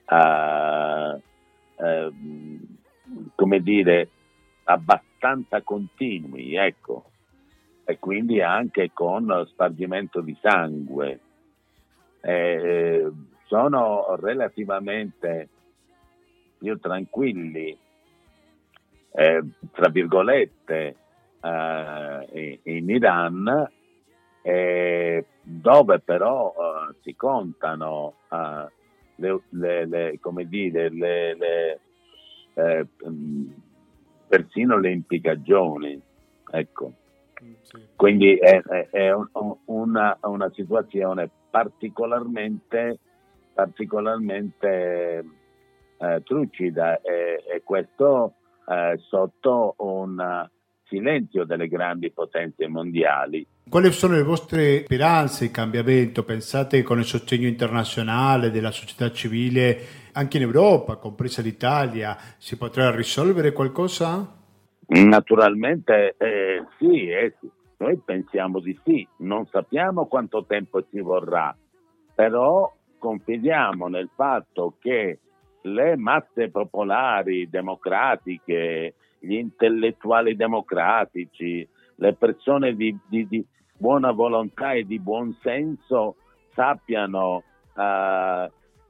eh, 0.09 1.23
eh, 1.77 2.12
come 3.35 3.61
dire, 3.61 4.09
abbastanza 4.71 5.62
continui, 5.62 6.55
ecco, 6.55 7.11
e 7.85 7.99
quindi 7.99 8.43
anche 8.43 8.91
con 8.93 9.47
spargimento 9.49 10.21
di 10.21 10.37
sangue. 10.41 11.21
Eh, 12.21 13.11
sono 13.47 14.16
relativamente 14.16 15.49
più 16.59 16.79
tranquilli, 16.79 17.77
eh, 19.12 19.45
tra 19.73 19.89
virgolette, 19.89 20.97
eh, 21.41 22.61
in 22.64 22.91
Iran, 22.91 23.71
eh, 24.43 25.25
dove 25.41 26.01
però 26.01 26.53
eh, 26.53 26.95
si 27.01 27.16
contano 27.16 28.16
eh, 28.31 28.66
le, 29.16 29.41
le, 29.51 29.87
le, 29.87 30.19
come 30.21 30.47
dire, 30.47 30.91
le, 30.91 31.81
persino 34.29 34.79
le 34.79 34.91
impiccagioni. 34.91 36.01
Ecco. 36.51 36.93
Sì. 37.62 37.79
Quindi 37.95 38.37
è, 38.37 38.61
è, 38.62 38.89
è 38.91 39.12
un, 39.12 39.29
una, 39.66 40.18
una, 40.22 40.51
situazione 40.55 41.31
particolarmente, 41.51 42.99
particolarmente 43.55 45.24
eh, 45.99 46.22
trucida 46.24 47.01
e, 47.01 47.45
e 47.47 47.62
questo 47.62 48.35
eh, 48.66 48.99
sotto 49.09 49.74
un 49.79 50.49
silenzio 50.89 51.45
delle 51.45 51.68
grandi 51.68 52.11
potenze 52.11 52.66
mondiali. 52.66 53.47
Quali 53.68 53.93
sono 53.93 54.14
le 54.14 54.22
vostre 54.22 54.85
speranze 54.85 55.47
di 55.47 55.51
cambiamento? 55.51 56.24
Pensate 56.24 56.79
che 56.79 56.83
con 56.83 56.99
il 56.99 57.05
sostegno 57.05 57.47
internazionale 57.47 58.51
della 58.51 58.70
società 58.70 59.12
civile 59.12 60.07
anche 60.19 60.37
in 60.37 60.43
Europa, 60.43 60.97
compresa 60.97 61.43
l'Italia, 61.43 62.16
si 62.39 62.57
potrà 62.57 62.91
risolvere 62.91 63.53
qualcosa? 63.53 64.37
Naturalmente 64.89 66.16
eh, 66.19 66.64
sì, 66.77 67.09
eh, 67.09 67.37
noi 67.77 68.01
pensiamo 68.05 68.59
di 68.59 68.77
sì, 68.85 69.07
non 69.19 69.47
sappiamo 69.47 70.07
quanto 70.07 70.45
tempo 70.45 70.83
ci 70.91 71.01
vorrà, 71.01 71.57
però 72.16 72.75
confidiamo 72.99 73.87
nel 73.87 74.11
fatto 74.12 74.75
che 74.81 75.21
le 75.62 75.97
masse 75.97 76.51
popolari 76.51 77.49
democratiche, 77.49 78.95
gli 79.21 79.35
intellettuali 79.35 80.35
democratici, 80.35 81.66
le 81.97 82.14
persone 82.14 82.75
di, 82.75 82.97
di, 83.09 83.29
di 83.29 83.47
buona 83.77 84.11
volontà 84.11 84.73
e 84.73 84.85
di 84.85 84.99
buon 84.99 85.37
senso 85.43 86.16
sappiano 86.55 87.45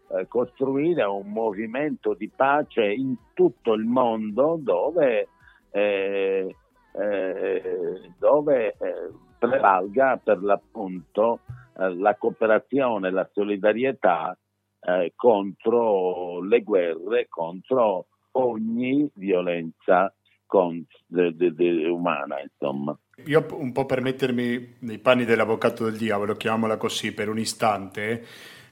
uh, 0.09 0.27
costruire 0.29 1.05
un 1.05 1.31
movimento 1.31 2.15
di 2.15 2.29
pace 2.29 2.85
in 2.85 3.15
tutto 3.35 3.73
il 3.73 3.85
mondo 3.85 4.59
dove, 4.61 5.29
eh, 5.71 6.55
eh, 6.93 8.01
dove 8.19 8.77
eh, 8.79 9.11
prevalga 9.39 10.21
per 10.23 10.43
l'appunto 10.43 11.41
eh, 11.79 11.95
la 11.95 12.17
cooperazione, 12.17 13.11
la 13.11 13.29
solidarietà 13.33 14.37
eh, 14.81 15.13
contro 15.15 16.43
le 16.43 16.63
guerre, 16.63 17.27
contro 17.29 18.07
ogni 18.33 19.09
violenza 19.15 20.13
con, 20.47 20.85
de, 21.07 21.35
de, 21.35 21.53
de, 21.53 21.87
umana, 21.89 22.41
insomma. 22.41 22.97
Io 23.27 23.47
un 23.53 23.73
po' 23.73 23.85
per 23.85 24.01
mettermi 24.01 24.77
nei 24.81 24.99
panni 24.99 25.25
dell'avvocato 25.25 25.85
del 25.85 25.97
diavolo, 25.97 26.35
chiamiamola 26.35 26.77
così, 26.77 27.13
per 27.13 27.29
un 27.29 27.39
istante, 27.39 28.25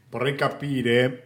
vorrei 0.09 0.35
capire 0.35 1.26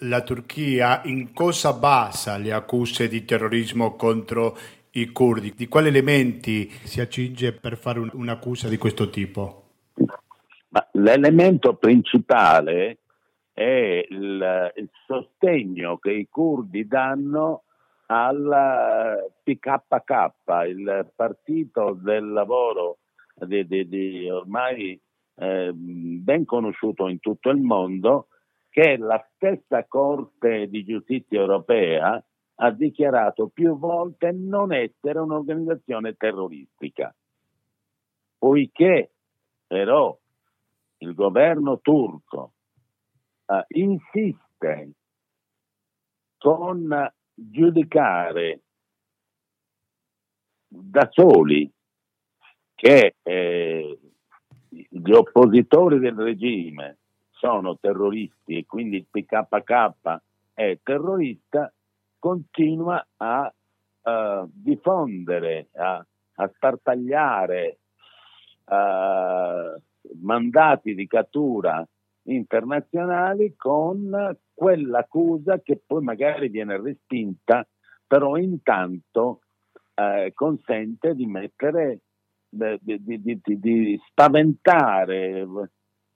la 0.00 0.22
Turchia 0.22 1.02
in 1.04 1.32
cosa 1.32 1.72
basa 1.72 2.36
le 2.36 2.52
accuse 2.52 3.08
di 3.08 3.24
terrorismo 3.24 3.94
contro 3.96 4.56
i 4.92 5.06
curdi? 5.06 5.54
Di 5.54 5.68
quali 5.68 5.88
elementi 5.88 6.68
si 6.68 7.00
accinge 7.00 7.52
per 7.52 7.76
fare 7.76 8.00
un, 8.00 8.10
un'accusa 8.12 8.68
di 8.68 8.76
questo 8.76 9.08
tipo? 9.10 9.62
Ma 10.68 10.86
l'elemento 10.92 11.74
principale 11.74 12.98
è 13.52 14.04
il, 14.10 14.72
il 14.76 14.90
sostegno 15.06 15.96
che 15.98 16.12
i 16.12 16.28
curdi 16.30 16.86
danno 16.86 17.62
al 18.06 19.32
PKK, 19.42 20.32
il 20.68 21.10
partito 21.14 21.98
del 22.00 22.30
lavoro 22.30 22.98
di, 23.34 23.66
di, 23.66 23.88
di 23.88 24.30
ormai 24.30 25.00
eh, 25.36 25.70
ben 25.72 26.44
conosciuto 26.44 27.08
in 27.08 27.20
tutto 27.20 27.50
il 27.50 27.60
mondo, 27.60 28.28
che 28.76 28.98
la 28.98 29.26
stessa 29.34 29.86
Corte 29.86 30.68
di 30.68 30.84
giustizia 30.84 31.40
europea 31.40 32.22
ha 32.56 32.70
dichiarato 32.72 33.48
più 33.48 33.78
volte 33.78 34.32
non 34.32 34.70
essere 34.70 35.18
un'organizzazione 35.18 36.14
terroristica, 36.14 37.14
poiché 38.36 39.12
però 39.66 40.14
il 40.98 41.14
governo 41.14 41.80
turco 41.80 42.52
uh, 43.46 43.64
insiste 43.68 44.90
con 46.36 47.12
giudicare 47.32 48.60
da 50.68 51.08
soli 51.12 51.72
che 52.74 53.14
eh, 53.22 53.98
gli 54.68 55.12
oppositori 55.12 55.98
del 55.98 56.14
regime 56.14 56.98
sono 57.46 57.78
terroristi 57.78 58.58
e 58.58 58.66
quindi 58.66 58.96
il 58.96 59.06
PKK 59.08 60.20
è 60.52 60.78
terrorista, 60.82 61.72
continua 62.18 63.06
a 63.18 63.54
uh, 64.02 64.50
diffondere, 64.52 65.68
a, 65.74 66.04
a 66.34 66.50
sparpagliare 66.52 67.78
uh, 68.64 69.80
mandati 70.20 70.94
di 70.96 71.06
cattura 71.06 71.86
internazionali 72.24 73.54
con 73.54 74.36
quell'accusa 74.52 75.60
che 75.60 75.80
poi 75.86 76.02
magari 76.02 76.48
viene 76.48 76.80
respinta, 76.80 77.64
però 78.04 78.36
intanto 78.36 79.42
eh, 79.94 80.32
consente 80.34 81.14
di 81.14 81.26
mettere, 81.26 82.00
di, 82.48 82.76
di, 82.80 83.22
di, 83.22 83.40
di, 83.44 84.00
spaventare, 84.08 85.46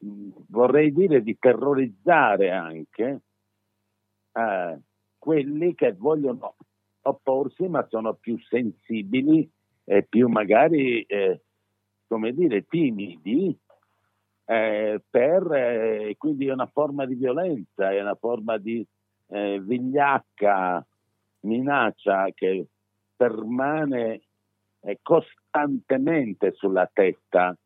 vorrei 0.01 0.93
dire 0.93 1.23
di 1.23 1.37
terrorizzare 1.39 2.51
anche 2.51 3.21
eh, 4.33 4.79
quelli 5.19 5.75
che 5.75 5.93
vogliono 5.93 6.57
opporsi 7.03 7.69
ma 7.69 7.87
sono 7.89 8.15
più 8.15 8.39
sensibili 8.39 9.51
e 9.85 10.03
più 10.05 10.29
magari, 10.29 11.03
eh, 11.03 11.43
come 12.07 12.33
dire, 12.33 12.67
timidi 12.67 13.57
eh, 14.45 15.03
per, 15.09 15.53
eh, 15.53 16.15
quindi 16.17 16.47
è 16.47 16.53
una 16.53 16.67
forma 16.67 17.05
di 17.07 17.15
violenza, 17.15 17.91
è 17.91 18.01
una 18.01 18.15
forma 18.15 18.57
di 18.59 18.87
eh, 19.29 19.61
vigliacca, 19.61 20.85
minaccia 21.41 22.29
che 22.35 22.67
permane 23.17 24.23
eh, 24.81 24.99
costantemente 25.03 26.53
sulla 26.53 26.89
testa 26.93 27.57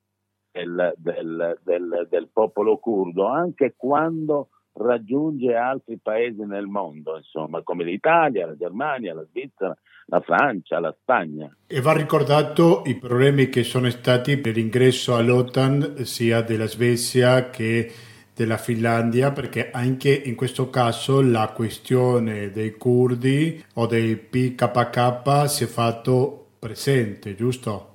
del, 0.55 0.95
del, 0.97 1.59
del, 1.65 2.07
del 2.09 2.29
popolo 2.33 2.79
curdo, 2.79 3.27
anche 3.27 3.75
quando 3.77 4.51
raggiunge 4.75 5.55
altri 5.55 5.99
paesi 6.01 6.45
nel 6.45 6.67
mondo, 6.67 7.17
insomma, 7.17 7.63
come 7.63 7.85
l'Italia, 7.85 8.47
la 8.47 8.57
Germania, 8.57 9.15
la 9.15 9.27
Svizzera, 9.29 9.77
la 10.07 10.21
Francia, 10.21 10.79
la 10.79 10.95
Spagna. 11.01 11.55
E 11.67 11.81
va 11.81 11.93
ricordato 11.93 12.83
i 12.87 12.97
problemi 12.97 13.49
che 13.49 13.65
sono 13.65 13.91
stati 13.91 14.37
per 14.37 14.55
l'ingresso 14.55 15.17
all'OTAN 15.17 16.05
sia 16.05 16.43
della 16.43 16.67
Svezia 16.67 17.51
che 17.51 17.93
della 18.35 18.57
Finlandia, 18.57 19.31
perché 19.31 19.71
anche 19.71 20.13
in 20.13 20.35
questo 20.35 20.69
caso 20.69 21.21
la 21.21 21.53
questione 21.55 22.51
dei 22.51 22.73
curdi 22.73 23.65
o 23.75 23.87
dei 23.87 24.17
PKK 24.17 25.49
si 25.49 25.65
è 25.65 25.67
fatto 25.69 26.47
presente, 26.59 27.37
giusto? 27.37 27.94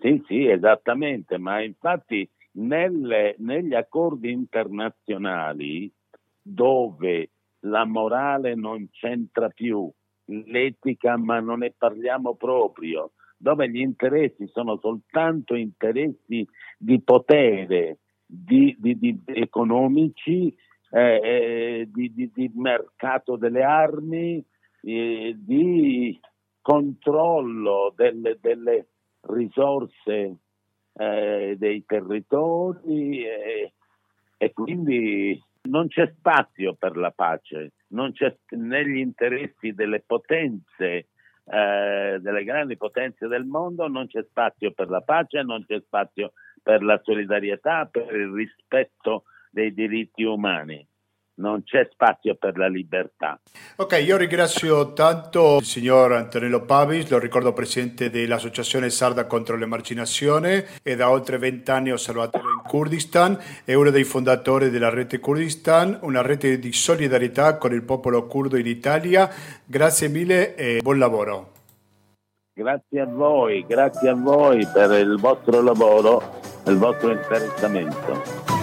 Sì, 0.00 0.22
sì, 0.26 0.46
esattamente, 0.46 1.38
ma 1.38 1.60
infatti 1.60 2.28
nelle, 2.52 3.34
negli 3.38 3.74
accordi 3.74 4.30
internazionali 4.30 5.92
dove 6.40 7.30
la 7.60 7.84
morale 7.84 8.54
non 8.54 8.88
c'entra 8.90 9.48
più, 9.48 9.90
l'etica 10.26 11.16
ma 11.16 11.40
non 11.40 11.58
ne 11.58 11.74
parliamo 11.76 12.34
proprio, 12.36 13.12
dove 13.36 13.68
gli 13.68 13.80
interessi 13.80 14.46
sono 14.48 14.78
soltanto 14.78 15.54
interessi 15.54 16.46
di 16.78 17.00
potere, 17.02 17.98
di, 18.24 18.76
di, 18.78 18.98
di 18.98 19.20
economici, 19.26 20.54
eh, 20.90 21.20
eh 21.22 21.88
di, 21.92 22.12
di, 22.14 22.50
mercato 22.54 23.36
delle 23.36 23.62
armi, 23.62 24.44
eh, 24.82 25.34
di 25.36 26.18
controllo 26.60 27.92
delle, 27.96 28.38
delle 28.40 28.86
risorse 29.28 30.36
eh, 30.92 31.56
dei 31.58 31.84
territori 31.86 33.24
e, 33.24 33.72
e, 34.36 34.52
quindi 34.52 35.40
non 35.62 35.88
c'è 35.88 36.12
spazio 36.16 36.74
per 36.74 36.96
la 36.96 37.10
pace, 37.10 37.72
non 37.88 38.12
c'è 38.12 38.34
negli 38.50 38.96
interessi 38.96 39.72
delle 39.72 40.00
potenze, 40.00 41.08
eh, 41.44 42.18
delle 42.20 42.44
grandi 42.44 42.76
potenze 42.76 43.26
del 43.26 43.44
mondo, 43.44 43.86
non 43.88 44.06
c'è 44.06 44.24
spazio 44.24 44.72
per 44.72 44.88
la 44.88 45.00
pace, 45.00 45.42
non 45.42 45.64
c'è 45.66 45.80
spazio 45.80 46.32
per 46.62 46.82
la 46.82 47.00
solidarietà, 47.02 47.86
per 47.86 48.14
il 48.14 48.32
rispetto 48.32 49.24
dei 49.50 49.72
diritti 49.72 50.24
umani 50.24 50.86
non 51.38 51.62
c'è 51.64 51.88
spazio 51.90 52.36
per 52.36 52.56
la 52.56 52.68
libertà. 52.68 53.38
Ok, 53.76 54.02
io 54.04 54.16
ringrazio 54.16 54.92
tanto 54.92 55.58
il 55.58 55.64
signor 55.64 56.12
Antonello 56.12 56.62
Pavis, 56.62 57.08
lo 57.08 57.18
ricordo 57.18 57.52
presidente 57.52 58.10
dell'Associazione 58.10 58.90
Sarda 58.90 59.26
contro 59.26 59.56
l'Emarginazione 59.56 60.66
e 60.82 60.96
da 60.96 61.10
oltre 61.10 61.38
vent'anni 61.38 61.92
osservatore 61.92 62.44
in 62.44 62.62
Kurdistan, 62.66 63.38
è 63.64 63.74
uno 63.74 63.90
dei 63.90 64.04
fondatori 64.04 64.70
della 64.70 64.90
rete 64.90 65.18
Kurdistan, 65.18 65.98
una 66.02 66.22
rete 66.22 66.58
di 66.58 66.72
solidarietà 66.72 67.56
con 67.56 67.72
il 67.72 67.82
popolo 67.82 68.26
curdo 68.26 68.56
in 68.56 68.66
Italia. 68.66 69.30
Grazie 69.64 70.08
mille 70.08 70.54
e 70.54 70.80
buon 70.82 70.98
lavoro. 70.98 71.52
Grazie 72.52 73.00
a 73.00 73.06
voi, 73.06 73.64
grazie 73.68 74.08
a 74.08 74.14
voi 74.14 74.66
per 74.72 74.90
il 74.98 75.16
vostro 75.20 75.62
lavoro 75.62 76.40
e 76.64 76.70
il 76.72 76.76
vostro 76.76 77.12
interessamento. 77.12 78.57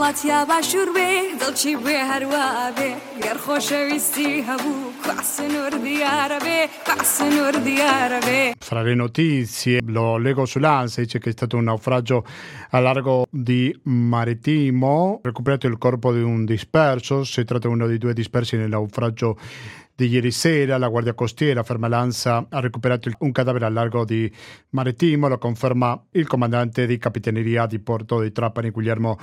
هاتیا 0.00 0.44
باشور 0.48 0.88
بێ 0.96 1.10
دڵچی 1.40 1.72
بێ 1.84 1.98
هەروە 2.10 2.44
بێ 2.76 2.90
گەر 3.24 3.38
خۆشەویستی 3.44 4.30
هەبوو 4.48 4.92
کواسنور 5.04 5.72
دیارە 5.84 6.38
بێ 6.46 6.60
کواسنور 6.86 7.54
دیارە 7.66 8.20
بێ 8.26 8.42
Fra 8.68 8.82
le 8.82 8.94
notizie, 8.94 9.80
lo 9.96 10.16
leggo 10.18 10.44
sull'ANSA, 10.46 11.02
dice 11.02 11.18
che 11.18 11.28
è 11.30 11.32
stato 11.32 11.56
un 11.58 11.64
naufragio 11.64 12.24
a 12.70 12.78
largo 12.80 13.26
di 13.30 13.62
Marittimo, 13.84 15.20
recuperato 15.22 15.66
il 15.66 15.76
corpo 15.78 16.12
di 16.12 16.22
un 16.22 16.44
disperso, 16.46 17.24
si 17.24 17.44
tratta 17.44 17.68
di 17.68 17.74
uno 17.74 17.86
dei 17.86 17.98
due 17.98 18.14
dispersi 18.14 18.56
nel 18.56 18.70
naufragio 18.70 19.36
di 19.94 20.06
ieri 20.08 20.30
sera, 20.30 20.78
la 20.78 20.88
Guardia 20.88 21.14
Costiera, 21.14 21.62
ferma 21.62 21.88
l'ANSA, 21.88 22.46
ha 22.50 22.60
recuperato 22.60 23.08
il- 23.08 23.16
un 23.18 23.32
cadavere 23.32 23.66
a 23.66 23.70
largo 23.70 24.04
di 24.04 24.30
Marittimo, 24.70 25.28
lo 25.28 25.38
conferma 25.38 26.02
il 26.12 26.26
comandante 26.26 26.86
di 26.86 26.96
Capitaneria 26.98 27.66
di 27.66 27.78
Porto 27.78 28.20
di 28.20 28.32
Trapani, 28.32 28.70
Guglielmo 28.70 29.18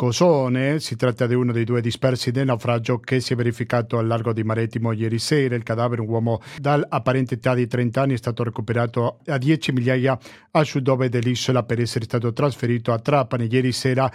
Cosone, 0.00 0.80
si 0.80 0.96
tratta 0.96 1.26
di 1.26 1.34
uno 1.34 1.52
dei 1.52 1.64
due 1.64 1.82
dispersi 1.82 2.30
del 2.30 2.46
naufragio 2.46 3.00
che 3.00 3.20
si 3.20 3.34
è 3.34 3.36
verificato 3.36 3.98
al 3.98 4.06
largo 4.06 4.32
di 4.32 4.42
Marittimo 4.42 4.92
ieri 4.92 5.18
sera. 5.18 5.54
Il 5.54 5.62
cadavere, 5.62 6.00
un 6.00 6.08
uomo 6.08 6.40
dall'apparente 6.56 7.34
età 7.34 7.52
di 7.52 7.66
30 7.66 8.00
anni, 8.00 8.14
è 8.14 8.16
stato 8.16 8.42
recuperato 8.42 9.18
a 9.26 9.36
10 9.36 9.72
migliaia 9.72 10.18
a 10.52 10.64
sud-ovest 10.64 11.10
dell'isola 11.10 11.64
per 11.64 11.82
essere 11.82 12.06
stato 12.06 12.32
trasferito 12.32 12.94
a 12.94 12.98
Trapani 12.98 13.46
ieri 13.50 13.72
sera. 13.72 14.10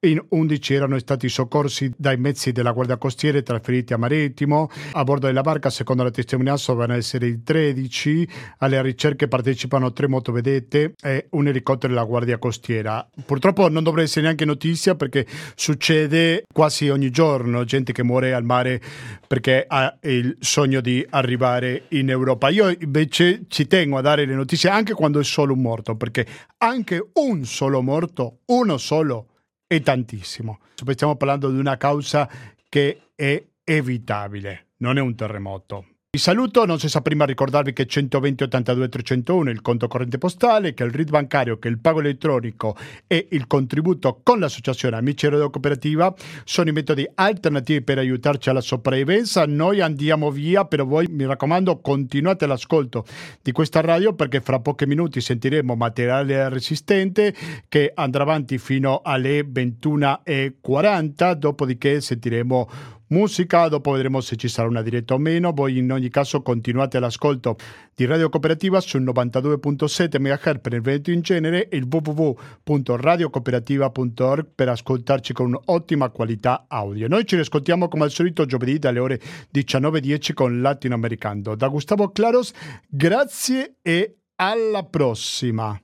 In 0.00 0.22
11 0.28 0.74
erano 0.74 0.98
stati 0.98 1.26
soccorsi 1.26 1.90
dai 1.96 2.18
mezzi 2.18 2.52
della 2.52 2.72
Guardia 2.72 2.98
Costiera 2.98 3.38
e 3.38 3.42
trasferiti 3.42 3.94
a 3.94 3.96
Marittimo. 3.96 4.68
A 4.92 5.02
bordo 5.04 5.24
della 5.24 5.40
barca, 5.40 5.70
secondo 5.70 6.02
la 6.02 6.10
testimonianza, 6.10 6.72
dovevano 6.72 6.98
essere 6.98 7.28
in 7.28 7.42
13. 7.42 8.28
Alle 8.58 8.82
ricerche 8.82 9.26
partecipano 9.26 9.94
tre 9.94 10.06
motovedette 10.06 10.92
e 11.00 11.28
un 11.30 11.48
elicottero 11.48 11.94
della 11.94 12.04
Guardia 12.04 12.36
Costiera. 12.36 13.08
Purtroppo 13.24 13.70
non 13.70 13.82
dovrebbe 13.82 14.04
essere 14.04 14.26
neanche 14.26 14.44
notizia 14.44 14.96
perché 14.96 15.26
succede 15.54 16.44
quasi 16.52 16.90
ogni 16.90 17.08
giorno 17.08 17.64
gente 17.64 17.92
che 17.92 18.04
muore 18.04 18.34
al 18.34 18.44
mare 18.44 18.82
perché 19.26 19.64
ha 19.66 19.96
il 20.02 20.36
sogno 20.40 20.82
di 20.82 21.06
arrivare 21.08 21.84
in 21.88 22.10
Europa. 22.10 22.50
Io 22.50 22.68
invece 22.68 23.44
ci 23.48 23.66
tengo 23.66 23.96
a 23.96 24.02
dare 24.02 24.26
le 24.26 24.34
notizie 24.34 24.68
anche 24.68 24.92
quando 24.92 25.20
è 25.20 25.24
solo 25.24 25.54
un 25.54 25.62
morto, 25.62 25.96
perché 25.96 26.26
anche 26.58 27.02
un 27.14 27.46
solo 27.46 27.80
morto, 27.80 28.40
uno 28.46 28.76
solo, 28.76 29.28
è 29.66 29.80
tantissimo. 29.80 30.60
Stiamo 30.74 31.16
parlando 31.16 31.50
di 31.50 31.58
una 31.58 31.76
causa 31.76 32.28
che 32.68 33.10
è 33.14 33.44
evitabile, 33.64 34.68
non 34.78 34.98
è 34.98 35.00
un 35.00 35.14
terremoto. 35.14 35.86
Vi 36.16 36.22
saluto, 36.22 36.64
non 36.64 36.78
senza 36.78 37.02
prima 37.02 37.26
ricordarvi 37.26 37.74
che 37.74 37.84
120 37.84 38.44
82 38.44 38.88
301 38.88 39.50
è 39.50 39.52
il 39.52 39.60
conto 39.60 39.86
corrente 39.86 40.16
postale, 40.16 40.72
che 40.72 40.82
il 40.82 40.90
RID 40.90 41.10
bancario, 41.10 41.58
che 41.58 41.68
il 41.68 41.78
pago 41.78 42.00
elettronico 42.00 42.74
e 43.06 43.28
il 43.32 43.46
contributo 43.46 44.20
con 44.22 44.38
l'associazione 44.38 44.96
Amici 44.96 45.28
Radio 45.28 45.50
Cooperativa 45.50 46.14
sono 46.44 46.70
i 46.70 46.72
metodi 46.72 47.06
alternativi 47.16 47.82
per 47.82 47.98
aiutarci 47.98 48.48
alla 48.48 48.62
sopravvivenza. 48.62 49.44
Noi 49.44 49.82
andiamo 49.82 50.30
via, 50.30 50.64
però 50.64 50.86
voi 50.86 51.06
mi 51.10 51.26
raccomando 51.26 51.80
continuate 51.80 52.46
l'ascolto 52.46 53.04
di 53.42 53.52
questa 53.52 53.82
radio 53.82 54.14
perché 54.14 54.40
fra 54.40 54.58
pochi 54.58 54.86
minuti 54.86 55.20
sentiremo 55.20 55.74
materiale 55.74 56.48
resistente 56.48 57.34
che 57.68 57.92
andrà 57.94 58.22
avanti 58.22 58.56
fino 58.56 59.02
alle 59.04 59.42
21.40, 59.42 61.32
dopodiché 61.34 62.00
sentiremo 62.00 62.94
musica, 63.08 63.68
dopo 63.68 63.90
vedremo 63.92 64.20
se 64.20 64.36
ci 64.36 64.48
sarà 64.48 64.68
una 64.68 64.82
diretta 64.82 65.14
o 65.14 65.18
meno. 65.18 65.52
Voi 65.52 65.78
in 65.78 65.92
ogni 65.92 66.08
caso 66.08 66.42
continuate 66.42 66.98
l'ascolto 66.98 67.56
di 67.94 68.04
Radio 68.04 68.28
Cooperativa 68.28 68.80
sul 68.80 69.02
92.7 69.02 70.20
MHz 70.20 70.58
per 70.60 70.72
il 70.72 70.80
Veneto 70.80 71.10
in 71.10 71.20
genere 71.20 71.68
e 71.68 71.76
il 71.76 71.86
www.radiocooperativa.org 71.90 74.48
per 74.54 74.68
ascoltarci 74.68 75.32
con 75.32 75.46
un'ottima 75.46 76.10
qualità 76.10 76.66
audio. 76.68 77.08
Noi 77.08 77.26
ci 77.26 77.36
riscoltiamo 77.36 77.88
come 77.88 78.04
al 78.04 78.10
solito 78.10 78.44
giovedì 78.46 78.78
dalle 78.78 78.98
ore 78.98 79.18
19.10 79.54 80.34
con 80.34 80.60
Latinoamericano. 80.60 81.54
Da 81.54 81.68
Gustavo 81.68 82.10
Claros, 82.10 82.52
grazie 82.88 83.76
e 83.82 84.18
alla 84.36 84.84
prossima. 84.84 85.78